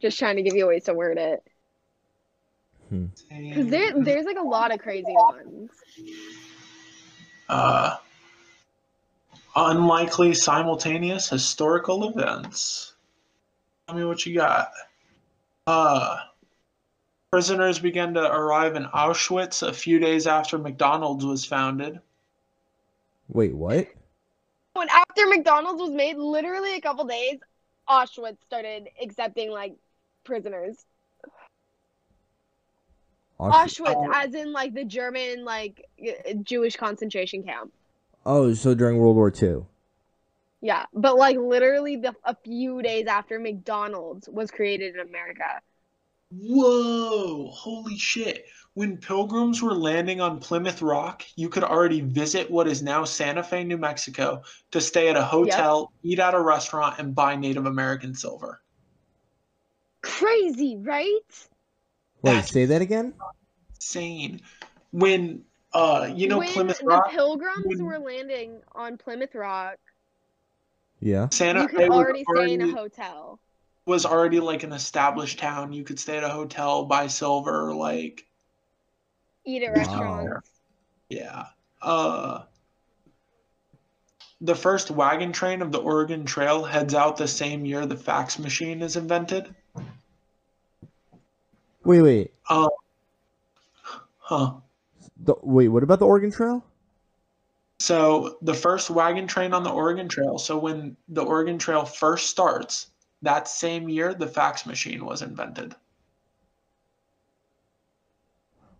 Just 0.00 0.18
trying 0.18 0.36
to 0.36 0.42
give 0.42 0.54
you 0.54 0.64
a 0.64 0.68
ways 0.68 0.84
to 0.84 0.94
word 0.94 1.18
it. 1.18 1.42
Cuz 2.90 3.66
there 3.66 3.92
there's 4.02 4.24
like 4.24 4.38
a 4.38 4.42
lot 4.42 4.72
of 4.72 4.80
crazy 4.80 5.12
ones. 5.12 5.70
uh, 7.50 7.98
unlikely 9.54 10.32
simultaneous 10.32 11.28
historical 11.28 12.08
events. 12.08 12.94
Tell 13.86 13.94
me 13.94 14.06
what 14.06 14.24
you 14.24 14.34
got. 14.34 14.72
Uh, 15.66 16.20
prisoners 17.30 17.78
began 17.80 18.14
to 18.14 18.32
arrive 18.32 18.76
in 18.76 18.84
Auschwitz 18.84 19.62
a 19.62 19.74
few 19.74 19.98
days 19.98 20.26
after 20.26 20.56
McDonald's 20.56 21.26
was 21.26 21.44
founded. 21.44 22.00
Wait, 23.28 23.54
what? 23.54 23.88
When 24.78 24.88
after 24.90 25.26
McDonald's 25.26 25.80
was 25.82 25.90
made, 25.90 26.16
literally 26.16 26.76
a 26.76 26.80
couple 26.80 27.04
days, 27.04 27.40
Auschwitz 27.88 28.36
started 28.44 28.88
accepting 29.02 29.50
like 29.50 29.74
prisoners. 30.22 30.76
Ausch- 33.40 33.80
Auschwitz, 33.80 33.96
Oh. 33.96 34.12
as 34.14 34.34
in 34.34 34.52
like 34.52 34.74
the 34.74 34.84
German 34.84 35.44
like 35.44 35.84
Jewish 36.42 36.76
concentration 36.76 37.42
camp. 37.42 37.72
Oh, 38.24 38.54
so 38.54 38.72
during 38.74 38.98
World 38.98 39.16
War 39.16 39.32
II. 39.42 39.64
Yeah, 40.60 40.86
but 40.92 41.16
like 41.16 41.36
literally 41.38 41.96
the, 41.96 42.14
a 42.24 42.36
few 42.36 42.80
days 42.80 43.06
after 43.08 43.40
McDonald's 43.40 44.28
was 44.28 44.52
created 44.52 44.94
in 44.94 45.00
America. 45.00 45.60
Whoa! 46.30 47.48
Holy 47.48 47.96
shit! 47.98 48.44
When 48.78 48.96
pilgrims 48.96 49.60
were 49.60 49.74
landing 49.74 50.20
on 50.20 50.38
Plymouth 50.38 50.82
Rock, 50.82 51.24
you 51.34 51.48
could 51.48 51.64
already 51.64 52.00
visit 52.00 52.48
what 52.48 52.68
is 52.68 52.80
now 52.80 53.02
Santa 53.02 53.42
Fe, 53.42 53.64
New 53.64 53.76
Mexico, 53.76 54.44
to 54.70 54.80
stay 54.80 55.08
at 55.08 55.16
a 55.16 55.22
hotel, 55.24 55.90
eat 56.04 56.20
at 56.20 56.32
a 56.32 56.40
restaurant, 56.40 57.00
and 57.00 57.12
buy 57.12 57.34
Native 57.34 57.66
American 57.66 58.14
silver. 58.14 58.62
Crazy, 60.02 60.76
right? 60.76 61.10
Wait, 62.22 62.30
That's- 62.30 62.52
say 62.52 62.66
that 62.66 62.80
again? 62.80 63.14
Insane. 63.74 64.42
When 64.92 65.42
uh, 65.72 66.12
you 66.14 66.28
know 66.28 66.38
when 66.38 66.48
Plymouth 66.52 66.78
the 66.78 67.02
pilgrims 67.10 67.64
when- 67.66 67.84
were 67.84 67.98
landing 67.98 68.60
on 68.76 68.96
Plymouth 68.96 69.34
Rock, 69.34 69.78
Yeah. 71.00 71.26
Santa 71.32 71.62
you 71.62 71.68
Fe 71.68 71.74
could 71.78 71.88
was 71.88 71.98
already 71.98 72.24
stay 72.32 72.52
in 72.54 72.60
a 72.60 72.70
hotel. 72.70 73.40
was 73.86 74.06
already 74.06 74.38
like 74.38 74.62
an 74.62 74.70
established 74.72 75.40
town. 75.40 75.72
You 75.72 75.82
could 75.82 75.98
stay 75.98 76.16
at 76.16 76.22
a 76.22 76.28
hotel, 76.28 76.84
buy 76.84 77.08
silver, 77.08 77.74
like 77.74 78.24
Eat 79.48 79.62
at 79.62 79.72
Wow. 79.72 79.78
restaurants. 79.78 80.50
Yeah. 81.08 81.46
Uh 81.80 82.42
the 84.42 84.54
first 84.54 84.90
wagon 84.90 85.32
train 85.32 85.62
of 85.62 85.72
the 85.72 85.78
Oregon 85.80 86.24
Trail 86.24 86.62
heads 86.62 86.94
out 86.94 87.16
the 87.16 87.26
same 87.26 87.64
year 87.64 87.86
the 87.86 87.96
fax 87.96 88.38
machine 88.38 88.82
is 88.82 88.94
invented. 88.94 89.52
Wait, 91.84 92.02
wait. 92.02 92.34
Huh. 92.44 92.68
The, 95.24 95.34
wait, 95.42 95.68
what 95.68 95.82
about 95.82 95.98
the 95.98 96.06
Oregon 96.06 96.30
Trail? 96.30 96.62
So 97.80 98.36
the 98.42 98.54
first 98.54 98.90
wagon 98.90 99.26
train 99.26 99.54
on 99.54 99.62
the 99.62 99.70
Oregon 99.70 100.08
Trail, 100.08 100.36
so 100.38 100.58
when 100.58 100.96
the 101.08 101.24
Oregon 101.24 101.58
Trail 101.58 101.84
first 101.86 102.28
starts, 102.28 102.90
that 103.22 103.48
same 103.48 103.88
year 103.88 104.12
the 104.12 104.26
fax 104.26 104.66
machine 104.66 105.04
was 105.06 105.22
invented. 105.22 105.74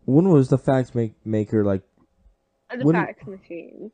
When 0.08 0.30
was 0.30 0.48
the 0.48 0.56
fax 0.56 0.94
make, 0.94 1.12
maker 1.26 1.62
like 1.62 1.82
The 2.74 2.82
Wouldn't- 2.82 3.06
fax 3.06 3.26
machine. 3.26 3.92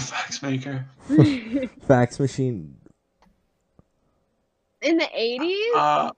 Fax 0.00 0.42
maker. 0.42 0.86
fax 1.86 2.18
machine? 2.18 2.74
In 4.80 4.96
the 4.96 5.04
80s? 5.04 5.76
Uh, 5.76 6.12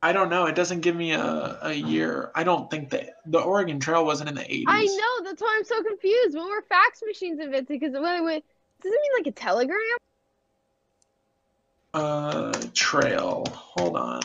I 0.00 0.12
don't 0.12 0.30
know. 0.30 0.46
It 0.46 0.54
doesn't 0.54 0.82
give 0.82 0.94
me 0.94 1.10
a, 1.10 1.58
a 1.60 1.72
year. 1.72 2.30
I 2.36 2.44
don't 2.44 2.70
think 2.70 2.90
that 2.90 3.16
the 3.26 3.40
Oregon 3.40 3.80
Trail 3.80 4.04
wasn't 4.06 4.28
in 4.28 4.36
the 4.36 4.42
80s. 4.42 4.64
I 4.68 4.84
know. 4.84 5.24
That's 5.28 5.42
why 5.42 5.52
I'm 5.58 5.64
so 5.64 5.82
confused. 5.82 6.36
When 6.36 6.48
were 6.48 6.62
fax 6.68 7.02
machines 7.04 7.40
invented? 7.40 7.66
Because 7.66 7.94
wait, 7.94 8.20
wait, 8.22 8.44
does 8.80 8.92
it 8.92 9.00
mean 9.02 9.10
like 9.18 9.26
a 9.26 9.32
telegram? 9.32 9.96
Uh, 11.92 12.52
trail. 12.74 13.44
Hold 13.50 13.96
on. 13.96 14.20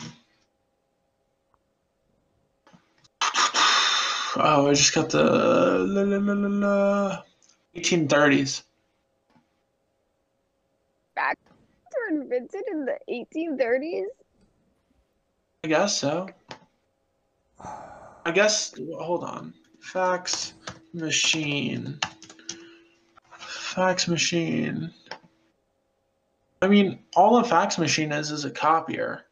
Oh, 4.40 4.68
I 4.68 4.74
just 4.74 4.94
got 4.94 5.10
the 5.10 5.24
la, 5.24 6.02
la, 6.02 6.18
la, 6.18 6.32
la, 6.32 6.48
la, 6.48 7.22
1830s. 7.74 8.62
Fax 11.16 11.40
were 11.92 12.20
invented 12.20 12.62
in 12.70 12.84
the 12.84 12.98
1830s. 13.10 14.04
I 15.64 15.68
guess 15.68 15.98
so. 15.98 16.28
I 17.58 18.30
guess. 18.32 18.74
Hold 19.00 19.24
on. 19.24 19.54
Fax 19.80 20.52
machine. 20.94 21.98
Fax 23.38 24.06
machine. 24.06 24.92
I 26.62 26.68
mean, 26.68 27.00
all 27.16 27.38
a 27.38 27.44
fax 27.44 27.76
machine 27.76 28.12
is 28.12 28.30
is 28.30 28.44
a 28.44 28.50
copier. 28.52 29.24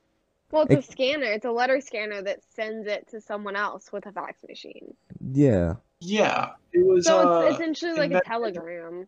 Well, 0.57 0.64
it's 0.70 0.72
It- 0.72 0.88
a 0.88 0.92
scanner. 0.92 1.26
It's 1.26 1.44
a 1.44 1.50
letter 1.50 1.82
scanner 1.82 2.22
that 2.22 2.42
sends 2.42 2.86
it 2.88 3.07
to 3.09 3.20
someone 3.20 3.57
else 3.57 3.92
with 3.92 4.07
a 4.07 4.12
fax 4.12 4.42
machine. 4.48 4.94
Yeah, 5.32 5.74
Yeah, 6.00 6.52
it 6.72 6.84
was. 6.86 7.04
So 7.04 7.18
uh, 7.18 7.40
it's 7.42 7.57
essentially 7.57 7.92
like 7.92 8.12
a 8.12 8.22
telegram. 8.22 9.07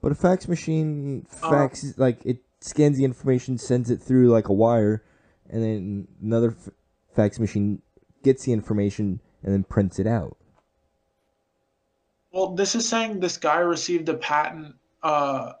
but 0.00 0.10
a 0.12 0.14
fax 0.14 0.48
machine 0.48 1.26
Uh, 1.42 1.50
fax 1.50 1.98
like 1.98 2.24
it 2.24 2.38
scans 2.62 2.96
the 2.96 3.04
information, 3.04 3.58
sends 3.58 3.90
it 3.90 4.00
through 4.00 4.28
like 4.30 4.48
a 4.48 4.52
wire, 4.54 5.04
and 5.50 5.62
then 5.62 6.08
another 6.22 6.52
f- 6.58 6.70
fax 7.14 7.38
machine 7.38 7.82
gets 8.22 8.44
the 8.46 8.52
information 8.54 9.20
and 9.42 9.52
then 9.52 9.62
prints 9.62 9.98
it 9.98 10.06
out. 10.06 10.38
Well, 12.32 12.54
this 12.54 12.74
is 12.74 12.88
saying 12.88 13.20
this 13.20 13.36
guy 13.36 13.58
received 13.58 14.08
a 14.08 14.14
patent 14.14 14.74
uh, 15.02 15.52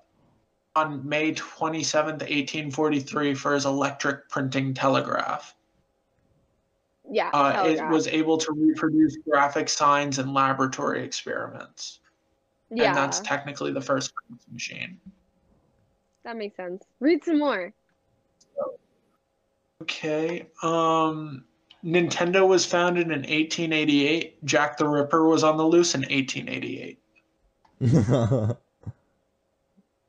on 0.74 1.06
May 1.06 1.32
27th, 1.32 2.20
1843, 2.20 3.34
for 3.34 3.54
his 3.54 3.66
electric 3.66 4.28
printing 4.28 4.72
telegraph. 4.74 5.54
Yeah. 7.10 7.30
Uh, 7.34 7.64
it 7.66 7.86
was 7.88 8.06
able 8.08 8.38
to 8.38 8.52
reproduce 8.52 9.16
graphic 9.28 9.68
signs 9.68 10.18
in 10.18 10.32
laboratory 10.32 11.04
experiments. 11.04 12.00
yeah. 12.70 12.88
And 12.88 12.96
that's 12.96 13.20
technically 13.20 13.72
the 13.72 13.80
first 13.80 14.12
fax 14.30 14.44
machine. 14.50 14.98
that 16.24 16.36
makes 16.36 16.56
sense. 16.56 16.84
Read 17.00 17.22
some 17.24 17.38
more. 17.38 17.72
Okay. 19.82 20.46
Um, 20.62 21.44
Nintendo 21.84 22.46
was 22.46 22.64
founded 22.64 23.08
in 23.08 23.22
1888. 23.22 24.44
Jack 24.44 24.76
the 24.78 24.88
Ripper 24.88 25.26
was 25.26 25.42
on 25.42 25.56
the 25.56 25.66
loose 25.66 25.94
in 25.94 26.02
1888. 26.02 26.98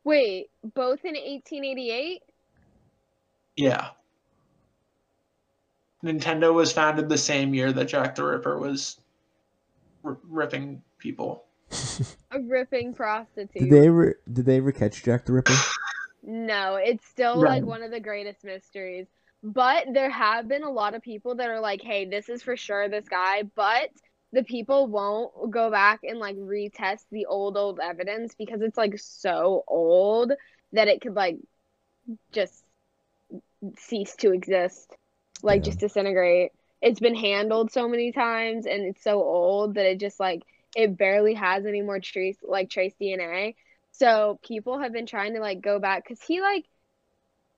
Wait, 0.03 0.49
both 0.63 1.03
in 1.05 1.15
1888? 1.15 2.21
Yeah. 3.55 3.89
Nintendo 6.03 6.53
was 6.53 6.71
founded 6.71 7.07
the 7.07 7.17
same 7.17 7.53
year 7.53 7.71
that 7.71 7.85
Jack 7.85 8.15
the 8.15 8.23
Ripper 8.23 8.57
was 8.57 8.99
r- 10.03 10.17
ripping 10.27 10.81
people. 10.97 11.45
A 12.31 12.39
ripping 12.39 12.93
prostitute. 12.93 13.53
did 13.53 13.71
they 13.71 13.87
ever 13.87 14.19
did 14.31 14.45
they 14.45 14.57
ever 14.57 14.71
catch 14.71 15.03
Jack 15.03 15.25
the 15.25 15.33
Ripper? 15.33 15.53
No, 16.25 16.75
it's 16.75 17.05
still 17.05 17.37
like 17.37 17.65
one 17.65 17.83
of 17.83 17.91
the 17.91 17.99
greatest 17.99 18.45
mysteries. 18.45 19.07
But 19.43 19.87
there 19.93 20.09
have 20.09 20.47
been 20.47 20.63
a 20.63 20.71
lot 20.71 20.95
of 20.95 21.01
people 21.01 21.35
that 21.35 21.49
are 21.49 21.59
like, 21.59 21.81
hey, 21.81 22.05
this 22.05 22.29
is 22.29 22.41
for 22.41 22.55
sure 22.55 22.87
this 22.87 23.09
guy. 23.09 23.43
But 23.55 23.89
the 24.31 24.43
people 24.43 24.87
won't 24.87 25.51
go 25.51 25.69
back 25.69 25.99
and 26.03 26.19
like 26.19 26.37
retest 26.37 27.03
the 27.11 27.25
old, 27.25 27.57
old 27.57 27.81
evidence 27.81 28.35
because 28.35 28.61
it's 28.61 28.77
like 28.77 28.97
so 28.97 29.65
old 29.67 30.31
that 30.73 30.87
it 30.89 31.01
could 31.01 31.15
like 31.15 31.37
just 32.33 32.63
cease 33.77 34.15
to 34.17 34.33
exist, 34.33 34.95
like 35.41 35.63
Yeah. 35.63 35.63
just 35.63 35.79
disintegrate. 35.79 36.51
It's 36.81 36.99
been 36.99 37.15
handled 37.15 37.71
so 37.71 37.87
many 37.87 38.11
times 38.11 38.65
and 38.65 38.83
it's 38.85 39.03
so 39.03 39.21
old 39.23 39.75
that 39.75 39.85
it 39.85 39.99
just 39.99 40.19
like 40.19 40.43
it 40.75 40.97
barely 40.97 41.35
has 41.35 41.65
any 41.65 41.81
more 41.81 41.99
trace 41.99 42.37
like 42.43 42.69
trace 42.69 42.93
DNA. 42.99 43.55
So 43.91 44.39
people 44.45 44.79
have 44.79 44.91
been 44.93 45.05
trying 45.05 45.33
to 45.35 45.39
like 45.41 45.61
go 45.61 45.79
back 45.79 46.03
because 46.03 46.21
he 46.23 46.41
like 46.41 46.65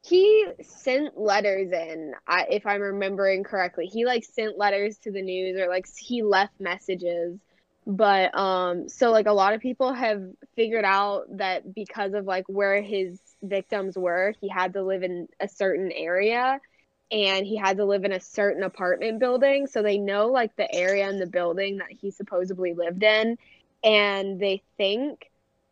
he 0.03 0.47
sent 0.61 1.17
letters 1.19 1.71
in. 1.71 2.13
I, 2.27 2.45
if 2.49 2.65
I'm 2.67 2.81
remembering 2.81 3.43
correctly, 3.43 3.87
he 3.87 4.05
like 4.05 4.23
sent 4.23 4.57
letters 4.57 4.97
to 4.99 5.11
the 5.11 5.21
news 5.21 5.59
or 5.59 5.67
like 5.69 5.85
he 5.97 6.23
left 6.23 6.59
messages. 6.59 7.39
But 7.87 8.35
um, 8.37 8.89
so 8.89 9.11
like 9.11 9.27
a 9.27 9.33
lot 9.33 9.53
of 9.53 9.61
people 9.61 9.93
have 9.93 10.23
figured 10.55 10.85
out 10.85 11.25
that 11.37 11.73
because 11.73 12.13
of 12.13 12.25
like 12.25 12.45
where 12.47 12.81
his 12.81 13.19
victims 13.43 13.97
were, 13.97 14.33
he 14.41 14.49
had 14.49 14.73
to 14.73 14.83
live 14.83 15.03
in 15.03 15.27
a 15.39 15.47
certain 15.47 15.91
area 15.91 16.59
and 17.11 17.45
he 17.45 17.55
had 17.55 17.77
to 17.77 17.85
live 17.85 18.03
in 18.03 18.11
a 18.11 18.19
certain 18.19 18.63
apartment 18.63 19.19
building. 19.19 19.67
So 19.67 19.83
they 19.83 19.99
know 19.99 20.27
like 20.27 20.55
the 20.55 20.73
area 20.73 21.07
and 21.07 21.21
the 21.21 21.27
building 21.27 21.77
that 21.77 21.91
he 21.91 22.09
supposedly 22.09 22.73
lived 22.73 23.03
in. 23.03 23.37
And 23.83 24.39
they 24.39 24.63
think 24.77 25.29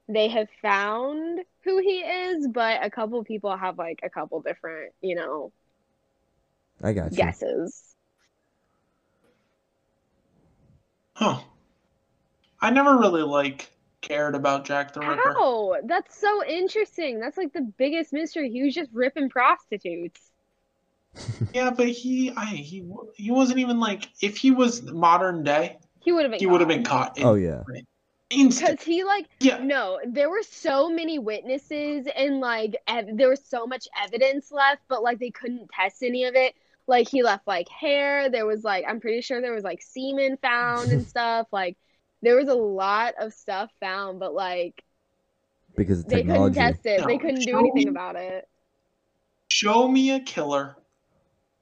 they 0.08 0.28
have 0.28 0.50
found 0.62 1.40
who 1.64 1.80
he 1.80 2.00
is, 2.00 2.48
but 2.48 2.86
a 2.86 2.92
couple 2.92 3.24
people 3.24 3.58
have 3.58 3.80
like 3.80 4.02
a 4.04 4.10
couple 4.10 4.42
different, 4.42 4.94
you 5.02 5.16
know, 5.16 5.52
I 6.84 6.94
got 6.94 7.12
you. 7.12 7.18
guesses. 7.18 7.96
Huh. 11.16 11.40
I 12.64 12.72
never 12.72 12.98
really 12.98 13.22
like 13.24 13.70
cared 14.02 14.36
about 14.36 14.66
Jack 14.66 14.94
the 14.94 15.02
Ripper. 15.02 15.34
How? 15.34 15.76
That's 15.84 16.18
so 16.18 16.44
interesting. 16.46 17.20
That's 17.20 17.38
like 17.38 17.54
the 17.54 17.62
biggest 17.62 18.12
mystery. 18.14 18.50
He 18.52 18.64
was 18.64 18.74
just 18.74 18.90
ripping 18.94 19.30
prostitutes. 19.30 20.20
Yeah, 21.54 21.70
but 21.72 21.90
he 21.90 22.32
I 22.36 22.46
he 22.46 22.84
he 23.16 23.32
wasn't 23.32 23.60
even 23.60 23.80
like 23.80 24.10
if 24.22 24.38
he 24.38 24.52
was 24.52 24.82
modern 24.82 25.44
day, 25.44 25.78
He 26.00 26.12
would 26.12 26.24
have 26.24 26.32
been. 26.32 26.40
he 26.40 26.46
would 26.48 26.62
have 26.62 26.70
caught. 26.70 26.76
been 26.76 26.84
caught. 26.84 27.18
in- 27.18 27.24
Oh 27.26 27.36
yeah. 27.36 27.64
Because 28.30 28.82
he 28.82 29.04
like 29.04 29.28
Yeah. 29.40 29.60
no, 29.60 30.00
there 30.08 30.30
were 30.30 30.42
so 30.44 30.90
many 30.90 31.20
witnesses 31.20 32.08
and 32.16 32.40
like 32.40 32.76
ev- 32.88 33.16
there 33.16 33.30
was 33.30 33.46
so 33.46 33.68
much 33.68 33.88
evidence 34.04 34.52
left, 34.52 34.82
but 34.88 35.04
like 35.04 35.20
they 35.20 35.30
couldn't 35.30 35.70
test 35.70 36.02
any 36.02 36.24
of 36.26 36.34
it. 36.36 36.56
Like 36.88 37.08
he 37.08 37.22
left 37.24 37.46
like 37.48 37.70
hair. 37.70 38.30
There 38.30 38.46
was 38.48 38.64
like 38.64 38.86
I'm 38.88 39.00
pretty 39.00 39.22
sure 39.22 39.40
there 39.40 39.54
was 39.54 39.64
like 39.64 39.84
semen 39.84 40.38
found 40.38 40.92
and 40.92 41.06
stuff. 41.08 41.48
Like 41.52 41.78
there 42.24 42.38
was 42.38 42.48
a 42.48 42.56
lot 42.56 43.14
of 43.20 43.34
stuff 43.34 43.70
found, 43.80 44.20
but 44.20 44.34
like 44.34 44.84
Because 45.76 46.00
of 46.00 46.08
they 46.08 46.24
couldn't 46.24 46.54
test 46.54 46.86
it. 46.86 47.06
They 47.06 47.18
couldn't 47.18 47.42
do 47.42 47.60
anything 47.60 47.86
me- 47.86 47.90
about 47.90 48.16
it. 48.16 48.48
Show 49.50 49.88
me 49.88 50.12
a 50.12 50.20
killer. 50.22 50.78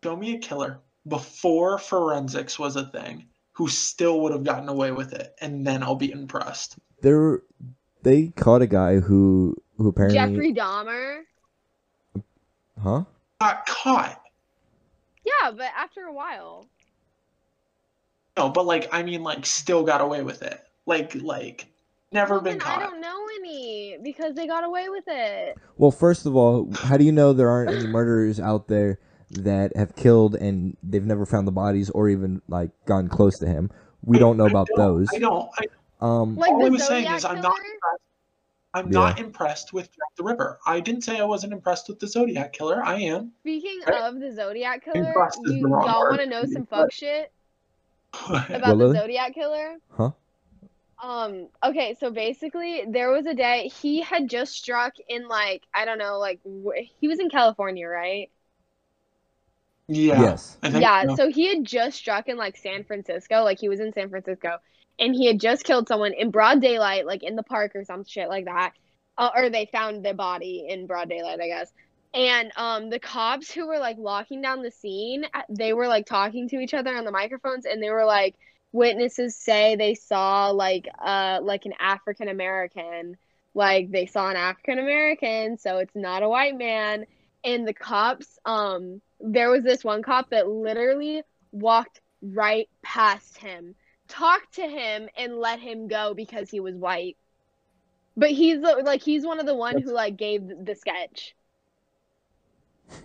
Show 0.03 0.15
me 0.15 0.35
a 0.35 0.39
killer 0.39 0.79
before 1.07 1.77
forensics 1.77 2.57
was 2.57 2.75
a 2.75 2.85
thing 2.85 3.25
who 3.53 3.67
still 3.67 4.21
would 4.21 4.31
have 4.31 4.43
gotten 4.43 4.69
away 4.69 4.91
with 4.91 5.13
it, 5.13 5.35
and 5.41 5.65
then 5.65 5.83
I'll 5.83 5.95
be 5.95 6.11
impressed. 6.11 6.77
There, 7.01 7.41
they 8.03 8.27
caught 8.29 8.61
a 8.61 8.67
guy 8.67 8.99
who 8.99 9.55
who 9.77 9.89
apparently, 9.89 10.17
Jeffrey 10.17 10.53
Dahmer. 10.53 11.21
huh? 12.81 13.03
Got 13.39 13.65
caught. 13.65 14.21
Yeah, 15.25 15.51
but 15.51 15.71
after 15.75 16.01
a 16.03 16.13
while. 16.13 16.67
No, 18.37 18.49
but 18.49 18.65
like 18.65 18.87
I 18.93 19.03
mean, 19.03 19.23
like 19.23 19.45
still 19.45 19.83
got 19.83 20.01
away 20.01 20.21
with 20.23 20.41
it. 20.41 20.59
Like 20.85 21.15
like 21.15 21.67
never 22.11 22.35
Well, 22.35 22.41
been 22.41 22.57
then 22.59 22.67
I 22.67 22.79
don't 22.79 23.01
know 23.01 23.25
any 23.39 23.97
because 24.01 24.35
they 24.35 24.47
got 24.47 24.63
away 24.63 24.89
with 24.89 25.03
it. 25.07 25.57
Well, 25.77 25.91
first 25.91 26.25
of 26.25 26.35
all, 26.35 26.69
how 26.73 26.97
do 26.97 27.03
you 27.03 27.11
know 27.11 27.33
there 27.33 27.49
aren't 27.49 27.71
any 27.71 27.87
murderers 27.87 28.39
out 28.39 28.67
there 28.67 28.99
that 29.31 29.75
have 29.75 29.95
killed 29.95 30.35
and 30.35 30.75
they've 30.83 31.05
never 31.05 31.25
found 31.25 31.47
the 31.47 31.51
bodies 31.51 31.89
or 31.89 32.09
even 32.09 32.41
like 32.47 32.71
gone 32.85 33.07
close 33.09 33.37
to 33.39 33.47
him? 33.47 33.69
We 34.03 34.17
don't 34.17 34.37
know 34.37 34.45
I 34.45 34.49
about 34.49 34.67
don't- 34.75 34.77
those. 34.77 35.07
I 35.13 35.19
don't. 35.19 35.49
I, 35.59 35.65
Um, 36.03 36.35
Like 36.35 36.49
All 36.51 36.61
I 36.61 36.65
the 36.65 36.71
was 36.71 36.87
saying 36.87 37.03
Zodiac 37.03 37.17
is 37.17 37.25
I'm 37.25 37.41
not 37.41 37.53
impressed. 37.59 38.03
I'm 38.73 38.85
Yeah. 38.91 38.99
not 38.99 39.19
impressed 39.19 39.71
with 39.73 39.85
Jack 39.91 40.15
the 40.17 40.23
Ripper. 40.23 40.57
I 40.65 40.79
didn't 40.79 41.03
say 41.03 41.19
I 41.19 41.25
wasn't 41.25 41.53
impressed 41.53 41.87
with 41.89 41.99
the 41.99 42.07
Zodiac 42.07 42.53
killer. 42.53 42.81
I 42.83 42.95
am. 43.01 43.33
Speaking 43.41 43.79
I- 43.85 44.07
of 44.07 44.19
the 44.19 44.31
Zodiac 44.31 44.83
killer, 44.83 45.13
you, 45.45 45.61
the 45.61 45.69
y'all 45.69 46.07
want 46.09 46.21
to 46.21 46.25
know 46.25 46.43
some 46.45 46.65
fuck 46.65 46.91
shit 46.91 47.31
about 48.53 48.77
Well, 48.77 48.77
the 48.77 48.89
Zodiac 48.89 49.33
killer? 49.33 49.77
Huh? 49.91 50.11
Um. 51.03 51.49
Okay. 51.63 51.95
So 51.99 52.11
basically, 52.11 52.83
there 52.87 53.09
was 53.11 53.25
a 53.25 53.33
day 53.33 53.69
he 53.81 54.01
had 54.01 54.29
just 54.29 54.53
struck 54.53 54.93
in 55.07 55.27
like 55.27 55.63
I 55.73 55.85
don't 55.85 55.97
know, 55.97 56.19
like 56.19 56.39
wh- 56.45 56.85
he 56.99 57.07
was 57.07 57.19
in 57.19 57.29
California, 57.29 57.87
right? 57.87 58.29
yeah. 59.87 60.33
Yes. 60.33 60.55
Think 60.61 60.91
Yeah. 60.91 61.07
so. 61.07 61.17
So 61.17 61.29
he 61.29 61.47
had 61.53 61.65
just 61.65 61.97
struck 61.97 62.27
in 62.27 62.37
like 62.37 62.57
San 62.57 62.83
Francisco, 62.83 63.43
like 63.43 63.59
he 63.59 63.69
was 63.69 63.79
in 63.79 63.93
San 63.93 64.09
Francisco, 64.09 64.57
and 64.99 65.13
he 65.13 65.27
had 65.27 65.39
just 65.39 65.63
killed 65.65 65.87
someone 65.87 66.13
in 66.13 66.31
broad 66.31 66.61
daylight, 66.61 67.05
like 67.05 67.23
in 67.23 67.35
the 67.35 67.43
park 67.43 67.73
or 67.75 67.83
some 67.83 68.05
shit 68.05 68.29
like 68.29 68.45
that, 68.45 68.73
uh, 69.17 69.29
or 69.35 69.49
they 69.49 69.67
found 69.71 70.05
the 70.05 70.13
body 70.13 70.65
in 70.69 70.87
broad 70.87 71.09
daylight, 71.09 71.39
I 71.41 71.47
guess. 71.47 71.71
And 72.13 72.51
um 72.55 72.89
the 72.89 72.99
cops 72.99 73.51
who 73.51 73.67
were 73.67 73.79
like 73.79 73.97
locking 73.97 74.41
down 74.41 74.61
the 74.61 74.71
scene 74.71 75.25
uh, 75.33 75.41
they 75.49 75.73
were 75.73 75.87
like 75.87 76.05
talking 76.05 76.47
to 76.49 76.59
each 76.59 76.73
other 76.73 76.95
on 76.95 77.05
the 77.05 77.11
microphones 77.11 77.65
and 77.65 77.81
they 77.81 77.89
were 77.89 78.05
like 78.05 78.35
witnesses 78.73 79.35
say 79.35 79.75
they 79.75 79.95
saw 79.95 80.49
like 80.49 80.87
uh 80.99 81.39
like 81.41 81.65
an 81.65 81.73
african 81.79 82.27
american 82.27 83.17
like 83.53 83.91
they 83.91 84.05
saw 84.05 84.29
an 84.29 84.35
african 84.37 84.79
american 84.79 85.57
so 85.57 85.77
it's 85.77 85.95
not 85.95 86.23
a 86.23 86.29
white 86.29 86.57
man. 86.57 87.05
And 87.43 87.67
the 87.67 87.73
cops 87.73 88.39
um 88.45 89.01
there 89.19 89.49
was 89.49 89.63
this 89.63 89.83
one 89.83 90.03
cop 90.03 90.29
that 90.29 90.47
literally 90.47 91.23
walked 91.51 92.01
right 92.21 92.69
past 92.83 93.37
him 93.37 93.75
talked 94.07 94.55
to 94.55 94.67
him 94.67 95.09
and 95.15 95.37
let 95.37 95.59
him 95.59 95.87
go 95.87 96.13
because 96.13 96.49
he 96.49 96.59
was 96.59 96.75
white. 96.75 97.17
But 98.17 98.31
he's 98.31 98.59
like 98.59 99.01
he's 99.01 99.25
one 99.25 99.39
of 99.39 99.45
the 99.45 99.55
one 99.55 99.77
who 99.79 99.91
like 99.91 100.17
gave 100.17 100.47
the 100.47 100.75
sketch 100.75 101.35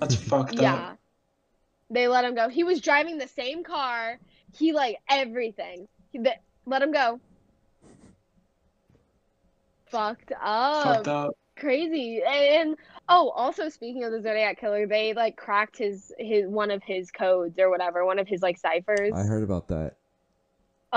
That's 0.01 0.15
fucked 0.29 0.55
yeah. 0.55 0.75
up. 0.75 0.81
Yeah. 0.81 0.93
They 1.89 2.09
let 2.09 2.25
him 2.25 2.35
go. 2.35 2.49
He 2.49 2.65
was 2.65 2.81
driving 2.81 3.19
the 3.19 3.29
same 3.29 3.63
car. 3.63 4.19
He 4.57 4.73
like 4.73 4.99
everything. 5.09 5.87
He, 6.11 6.19
they, 6.19 6.37
let 6.67 6.83
him 6.83 6.93
go. 6.93 7.21
Fucked 9.87 10.33
up. 10.43 10.85
Fucked 10.85 11.09
up. 11.09 11.37
Crazy. 11.57 12.23
And 12.27 12.77
oh, 13.09 13.31
also 13.31 13.69
speaking 13.69 14.05
of 14.05 14.13
the 14.13 14.21
Zodiac 14.21 14.61
killer, 14.61 14.87
they 14.87 15.15
like 15.15 15.37
cracked 15.37 15.79
his 15.79 16.13
his 16.19 16.47
one 16.49 16.71
of 16.71 16.83
his 16.83 17.11
codes 17.11 17.59
or 17.59 17.71
whatever, 17.71 18.05
one 18.05 18.19
of 18.19 18.29
his 18.29 18.43
like 18.43 18.59
ciphers. 18.59 19.13
I 19.15 19.23
heard 19.23 19.43
about 19.43 19.69
that. 19.69 19.95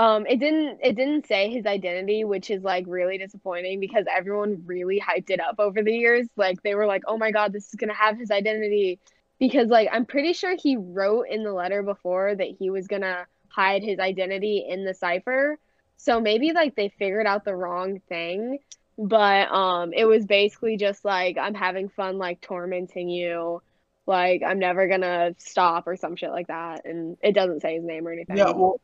Um, 0.00 0.24
it 0.26 0.40
didn't 0.40 0.78
it 0.82 0.96
didn't 0.96 1.26
say 1.26 1.50
his 1.50 1.66
identity, 1.66 2.24
which 2.24 2.48
is 2.50 2.62
like 2.62 2.86
really 2.88 3.18
disappointing 3.18 3.80
because 3.80 4.06
everyone 4.10 4.62
really 4.64 4.98
hyped 4.98 5.28
it 5.28 5.40
up 5.40 5.56
over 5.58 5.82
the 5.82 5.92
years. 5.92 6.26
Like 6.36 6.62
they 6.62 6.74
were 6.74 6.86
like, 6.86 7.02
"Oh 7.06 7.18
my 7.18 7.30
god, 7.32 7.52
this 7.52 7.68
is 7.68 7.74
gonna 7.74 7.92
have 7.92 8.16
his 8.16 8.30
identity," 8.30 8.98
because 9.38 9.68
like 9.68 9.90
I'm 9.92 10.06
pretty 10.06 10.32
sure 10.32 10.56
he 10.56 10.78
wrote 10.78 11.26
in 11.28 11.44
the 11.44 11.52
letter 11.52 11.82
before 11.82 12.34
that 12.34 12.48
he 12.58 12.70
was 12.70 12.86
gonna 12.86 13.26
hide 13.48 13.82
his 13.82 13.98
identity 13.98 14.64
in 14.66 14.86
the 14.86 14.94
cipher. 14.94 15.58
So 15.98 16.18
maybe 16.18 16.52
like 16.52 16.76
they 16.76 16.88
figured 16.98 17.26
out 17.26 17.44
the 17.44 17.54
wrong 17.54 18.00
thing, 18.08 18.60
but 18.96 19.52
um, 19.52 19.92
it 19.92 20.06
was 20.06 20.24
basically 20.24 20.78
just 20.78 21.04
like 21.04 21.36
I'm 21.36 21.54
having 21.54 21.90
fun, 21.90 22.16
like 22.16 22.40
tormenting 22.40 23.10
you. 23.10 23.60
Like 24.06 24.40
I'm 24.46 24.60
never 24.60 24.88
gonna 24.88 25.34
stop 25.36 25.86
or 25.86 25.96
some 25.96 26.16
shit 26.16 26.30
like 26.30 26.46
that, 26.46 26.86
and 26.86 27.18
it 27.22 27.34
doesn't 27.34 27.60
say 27.60 27.74
his 27.74 27.84
name 27.84 28.08
or 28.08 28.12
anything. 28.12 28.38
Yeah, 28.38 28.52
well, 28.52 28.80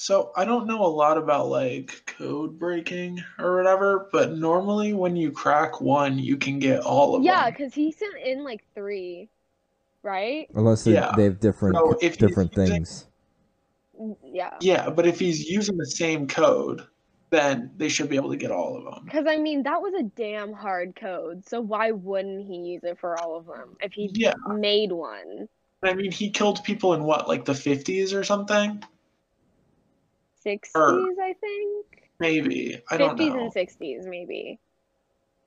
so 0.00 0.30
I 0.36 0.44
don't 0.44 0.68
know 0.68 0.80
a 0.84 0.86
lot 0.86 1.18
about 1.18 1.48
like 1.48 2.02
code 2.06 2.56
breaking 2.56 3.20
or 3.40 3.56
whatever, 3.56 4.08
but 4.12 4.36
normally 4.36 4.94
when 4.94 5.16
you 5.16 5.32
crack 5.32 5.80
one, 5.80 6.20
you 6.20 6.36
can 6.36 6.60
get 6.60 6.80
all 6.82 7.16
of 7.16 7.24
Yeah, 7.24 7.32
them. 7.32 7.44
Yeah, 7.46 7.50
because 7.50 7.74
he 7.74 7.90
sent 7.90 8.16
in 8.24 8.44
like 8.44 8.64
three, 8.76 9.28
right? 10.04 10.46
Unless 10.54 10.84
they, 10.84 10.92
Yeah. 10.92 11.12
they 11.16 11.24
have 11.24 11.40
different 11.40 11.76
So 11.76 11.96
if 12.00 12.16
different 12.16 12.56
using- 12.56 12.74
things. 12.74 13.08
Mm, 14.00 14.16
Yeah. 14.22 14.56
Yeah, 14.60 14.88
but 14.88 15.04
if 15.04 15.18
he's 15.18 15.50
using 15.50 15.76
the 15.76 15.86
same 15.86 16.28
code, 16.28 16.86
then 17.30 17.72
they 17.76 17.88
should 17.88 18.08
be 18.08 18.14
able 18.14 18.30
to 18.30 18.36
get 18.36 18.52
all 18.52 18.76
of 18.76 18.84
them. 18.84 19.04
Because 19.04 19.26
I 19.26 19.36
mean, 19.36 19.64
that 19.64 19.82
was 19.82 19.94
a 19.94 20.04
damn 20.04 20.52
hard 20.52 20.94
code. 20.94 21.44
So 21.44 21.60
why 21.60 21.90
wouldn't 21.90 22.46
he 22.46 22.56
use 22.58 22.84
it 22.84 23.00
for 23.00 23.18
all 23.20 23.36
of 23.36 23.46
them 23.46 23.76
if 23.82 23.92
he 23.94 24.10
Yeah, 24.14 24.34
made 24.46 24.92
one? 24.92 25.48
I 25.82 25.94
mean, 25.94 26.12
he 26.12 26.30
killed 26.30 26.62
people 26.62 26.94
in 26.94 27.02
what, 27.02 27.26
like 27.26 27.44
the 27.44 27.52
50s 27.54 28.14
or 28.14 28.22
something? 28.22 28.80
60s, 30.44 31.18
I 31.20 31.34
think. 31.40 32.10
Maybe. 32.20 32.80
I 32.90 32.96
don't 32.96 33.18
50s 33.18 33.34
and 33.34 33.52
60s, 33.52 34.06
maybe. 34.06 34.58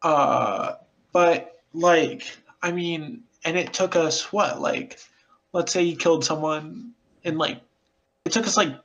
Uh, 0.02 0.76
but 1.12 1.62
like, 1.74 2.24
I 2.62 2.72
mean, 2.72 3.24
and 3.44 3.58
it 3.58 3.74
took 3.74 3.96
us 3.96 4.32
what, 4.32 4.62
like, 4.62 5.00
let's 5.54 5.72
say 5.72 5.84
you 5.84 5.96
killed 5.96 6.24
someone 6.24 6.94
in 7.24 7.38
like, 7.38 7.62
it 8.26 8.32
took 8.32 8.48
us 8.48 8.58
like 8.58 8.76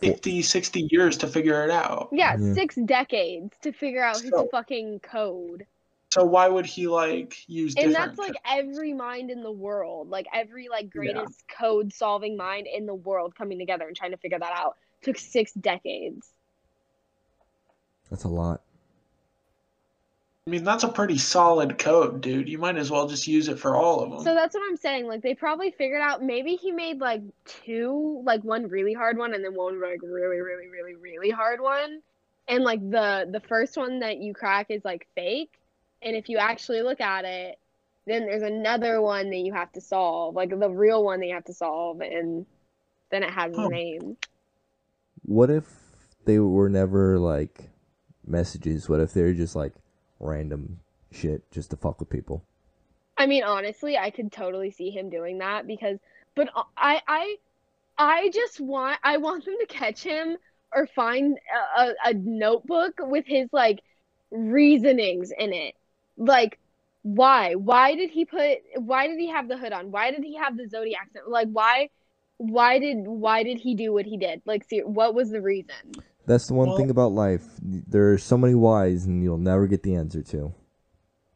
50, 0.00 0.42
60 0.42 0.88
years 0.90 1.16
to 1.18 1.28
figure 1.28 1.64
it 1.64 1.70
out. 1.70 2.08
Yeah, 2.12 2.36
Yeah. 2.38 2.54
six 2.54 2.74
decades 2.74 3.56
to 3.62 3.72
figure 3.72 4.02
out 4.02 4.20
his 4.20 4.32
fucking 4.50 5.00
code. 5.00 5.66
So 6.12 6.24
why 6.24 6.46
would 6.46 6.66
he 6.66 6.88
like 6.88 7.48
use 7.48 7.74
And 7.76 7.94
that's 7.94 8.18
like 8.18 8.36
every 8.44 8.92
mind 8.92 9.30
in 9.30 9.42
the 9.42 9.52
world, 9.52 10.10
like 10.10 10.26
every 10.34 10.68
like 10.68 10.86
Yeah. 10.86 10.90
greatest 10.90 11.42
code 11.48 11.92
solving 11.92 12.36
mind 12.36 12.66
in 12.66 12.84
the 12.84 12.94
world 12.94 13.34
coming 13.34 13.58
together 13.58 13.86
and 13.86 13.96
trying 13.96 14.10
to 14.10 14.18
figure 14.18 14.38
that 14.38 14.52
out. 14.52 14.76
Took 15.02 15.18
six 15.18 15.52
decades. 15.52 16.32
That's 18.10 18.24
a 18.24 18.28
lot. 18.28 18.62
I 20.46 20.50
mean, 20.50 20.64
that's 20.64 20.82
a 20.84 20.88
pretty 20.88 21.18
solid 21.18 21.78
code, 21.78 22.20
dude. 22.20 22.48
You 22.48 22.58
might 22.58 22.76
as 22.76 22.90
well 22.90 23.06
just 23.06 23.28
use 23.28 23.48
it 23.48 23.58
for 23.60 23.76
all 23.76 24.00
of 24.02 24.10
them. 24.10 24.18
So 24.24 24.34
that's 24.34 24.54
what 24.54 24.62
I'm 24.68 24.76
saying. 24.76 25.06
Like 25.06 25.22
they 25.22 25.34
probably 25.34 25.70
figured 25.70 26.02
out 26.02 26.22
maybe 26.22 26.56
he 26.56 26.72
made 26.72 26.98
like 27.00 27.22
two, 27.44 28.22
like 28.24 28.42
one 28.42 28.68
really 28.68 28.92
hard 28.92 29.18
one 29.18 29.34
and 29.34 29.44
then 29.44 29.54
one 29.54 29.80
like 29.80 30.00
really, 30.02 30.40
really, 30.40 30.68
really, 30.68 30.94
really 30.96 31.30
hard 31.30 31.60
one. 31.60 32.00
And 32.48 32.64
like 32.64 32.80
the 32.90 33.28
the 33.30 33.40
first 33.40 33.76
one 33.76 34.00
that 34.00 34.18
you 34.18 34.34
crack 34.34 34.66
is 34.70 34.84
like 34.84 35.06
fake. 35.14 35.52
And 36.02 36.16
if 36.16 36.28
you 36.28 36.38
actually 36.38 36.82
look 36.82 37.00
at 37.00 37.24
it, 37.24 37.56
then 38.06 38.26
there's 38.26 38.42
another 38.42 39.00
one 39.00 39.30
that 39.30 39.36
you 39.38 39.52
have 39.54 39.70
to 39.72 39.80
solve, 39.80 40.34
like 40.34 40.50
the 40.50 40.68
real 40.68 41.04
one 41.04 41.20
that 41.20 41.26
you 41.26 41.34
have 41.34 41.44
to 41.44 41.54
solve, 41.54 42.00
and 42.00 42.44
then 43.10 43.22
it 43.22 43.30
has 43.30 43.52
his 43.52 43.58
Huh. 43.58 43.68
name. 43.68 44.16
What 45.24 45.50
if 45.50 45.64
they 46.24 46.38
were 46.38 46.68
never 46.68 47.18
like 47.18 47.70
messages? 48.26 48.88
What 48.88 49.00
if 49.00 49.12
they're 49.12 49.34
just 49.34 49.54
like 49.54 49.72
random 50.20 50.80
shit 51.10 51.50
just 51.50 51.70
to 51.70 51.76
fuck 51.76 52.00
with 52.00 52.10
people? 52.10 52.44
I 53.16 53.26
mean, 53.26 53.44
honestly, 53.44 53.96
I 53.96 54.10
could 54.10 54.32
totally 54.32 54.70
see 54.70 54.90
him 54.90 55.10
doing 55.10 55.38
that 55.38 55.66
because, 55.66 55.98
but 56.34 56.48
I, 56.76 57.00
I, 57.06 57.36
I 57.98 58.30
just 58.30 58.60
want, 58.60 58.98
I 59.04 59.18
want 59.18 59.44
them 59.44 59.56
to 59.60 59.66
catch 59.66 60.02
him 60.02 60.36
or 60.74 60.86
find 60.86 61.38
a, 61.78 61.92
a, 62.04 62.14
notebook 62.14 62.94
with 62.98 63.26
his 63.26 63.48
like 63.52 63.80
reasonings 64.30 65.30
in 65.38 65.52
it. 65.52 65.74
Like, 66.16 66.58
why? 67.02 67.54
Why 67.54 67.94
did 67.94 68.10
he 68.10 68.24
put? 68.24 68.58
Why 68.76 69.08
did 69.08 69.18
he 69.18 69.28
have 69.28 69.48
the 69.48 69.58
hood 69.58 69.72
on? 69.72 69.90
Why 69.90 70.10
did 70.10 70.22
he 70.22 70.36
have 70.36 70.56
the 70.56 70.68
zodiac? 70.68 71.10
Like, 71.26 71.48
why? 71.48 71.90
Why 72.42 72.80
did 72.80 73.06
why 73.06 73.44
did 73.44 73.58
he 73.58 73.74
do 73.76 73.92
what 73.92 74.04
he 74.04 74.16
did? 74.16 74.42
Like, 74.44 74.64
see, 74.64 74.80
what 74.80 75.14
was 75.14 75.30
the 75.30 75.40
reason? 75.40 75.74
That's 76.26 76.48
the 76.48 76.54
one 76.54 76.68
Well- 76.68 76.76
thing 76.76 76.90
about 76.90 77.12
life. 77.12 77.44
There 77.62 78.12
are 78.12 78.18
so 78.18 78.36
many 78.36 78.54
whys, 78.54 79.06
and 79.06 79.22
you'll 79.22 79.38
never 79.38 79.66
get 79.68 79.82
the 79.84 79.94
answer 79.94 80.22
to. 80.22 80.52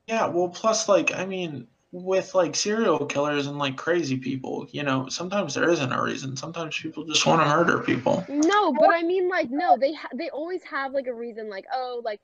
Yeah, 0.09 0.27
well, 0.27 0.49
plus, 0.49 0.89
like, 0.89 1.13
I 1.15 1.25
mean, 1.27 1.67
with 1.93 2.35
like 2.35 2.55
serial 2.57 3.07
killers 3.07 3.47
and 3.47 3.59
like 3.59 3.77
crazy 3.77 4.17
people, 4.17 4.67
you 4.71 4.83
know, 4.83 5.09
sometimes 5.09 5.55
there 5.55 5.69
isn't 5.71 5.93
a 5.93 6.03
reason. 6.03 6.37
Sometimes 6.37 6.77
people 6.77 7.05
just 7.05 7.25
want 7.25 7.41
to 7.41 7.49
murder 7.49 7.79
people. 7.83 8.25
No, 8.29 8.73
but 8.73 8.91
I 8.91 9.03
mean, 9.03 9.29
like, 9.29 9.51
no, 9.51 9.77
they 9.77 9.93
ha- 9.95 10.09
they 10.15 10.29
always 10.31 10.63
have 10.65 10.93
like 10.93 11.07
a 11.07 11.15
reason, 11.15 11.49
like, 11.49 11.67
oh, 11.73 12.03
like, 12.05 12.21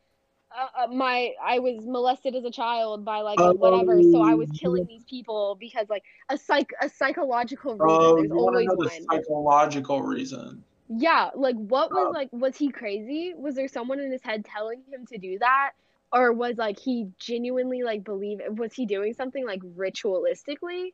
uh, 0.57 0.85
uh, 0.85 0.87
my 0.89 1.33
I 1.43 1.59
was 1.59 1.87
molested 1.87 2.35
as 2.35 2.45
a 2.45 2.51
child 2.51 3.05
by 3.05 3.21
like 3.21 3.41
Oh, 3.41 3.55
whatever, 3.59 4.03
so 4.03 4.21
I 4.21 4.35
was 4.35 4.51
killing 4.53 4.87
these 4.87 5.05
people 5.05 5.57
because 5.61 5.89
like 5.89 6.05
a 6.29 6.39
psych 6.39 6.71
a 6.81 6.89
psychological 6.89 7.77
reason. 7.77 8.15
Oh, 8.15 8.17
There's 8.17 8.33
always 8.33 8.75
one. 8.75 9.09
psychological 9.11 10.03
reason? 10.03 10.65
Yeah, 10.89 11.31
like 11.35 11.57
what 11.57 11.93
was 11.93 12.11
Oh. 12.11 12.13
like 12.13 12.29
was 12.33 12.57
he 12.57 12.71
crazy? 12.71 13.35
Was 13.37 13.55
there 13.55 13.69
someone 13.69 14.01
in 14.01 14.13
his 14.13 14.23
head 14.23 14.45
telling 14.45 14.83
him 14.91 15.07
to 15.07 15.19
do 15.19 15.39
that? 15.39 15.73
Or 16.13 16.33
was 16.33 16.57
like 16.59 16.79
he 16.79 17.09
genuinely 17.19 17.83
like 17.83 18.05
believe 18.05 18.41
was 18.49 18.75
he 18.75 18.87
doing 18.87 19.15
something 19.15 19.47
like 19.47 19.61
ritualistically? 19.61 20.89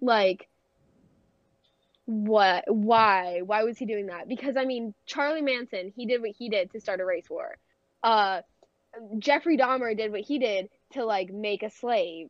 Like 0.00 0.48
what 2.06 2.64
why? 2.68 3.40
Why 3.44 3.64
was 3.64 3.78
he 3.78 3.86
doing 3.86 4.06
that? 4.06 4.28
Because 4.28 4.56
I 4.56 4.64
mean, 4.64 4.94
Charlie 5.06 5.42
Manson, 5.42 5.92
he 5.94 6.06
did 6.06 6.20
what 6.20 6.30
he 6.36 6.48
did 6.48 6.70
to 6.72 6.80
start 6.80 7.00
a 7.00 7.04
race 7.04 7.28
war. 7.30 7.58
Uh 8.02 8.42
Jeffrey 9.18 9.56
Dahmer 9.56 9.96
did 9.96 10.12
what 10.12 10.20
he 10.20 10.38
did 10.38 10.68
to 10.92 11.04
like 11.04 11.32
make 11.32 11.62
a 11.62 11.70
slave 11.70 12.28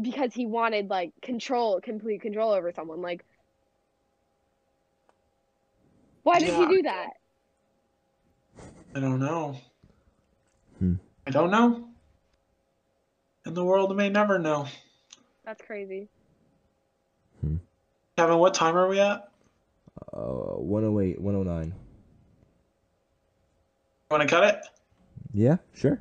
because 0.00 0.32
he 0.34 0.46
wanted 0.46 0.90
like 0.90 1.12
control, 1.22 1.80
complete 1.80 2.22
control 2.22 2.52
over 2.52 2.72
someone. 2.72 3.00
Like 3.02 3.24
why 6.22 6.38
did 6.38 6.48
Yeah. 6.48 6.68
he 6.68 6.76
do 6.76 6.82
that? 6.82 7.10
I 8.94 9.00
don't 9.00 9.20
know. 9.20 9.56
Hmm. 10.78 10.94
I 11.26 11.30
don't 11.30 11.50
know. 11.50 11.88
And 13.44 13.54
the 13.54 13.64
world 13.64 13.94
may 13.96 14.08
never 14.08 14.38
know. 14.38 14.66
That's 15.44 15.60
crazy. 15.62 16.08
Kevin, 18.16 18.38
what 18.38 18.54
time 18.54 18.76
are 18.76 18.88
we 18.88 19.00
at? 19.00 19.28
Uh, 20.12 20.54
108, 20.56 21.20
109. 21.20 21.74
Want 24.10 24.22
to 24.22 24.28
cut 24.28 24.44
it? 24.44 24.64
Yeah, 25.34 25.56
sure. 25.74 26.00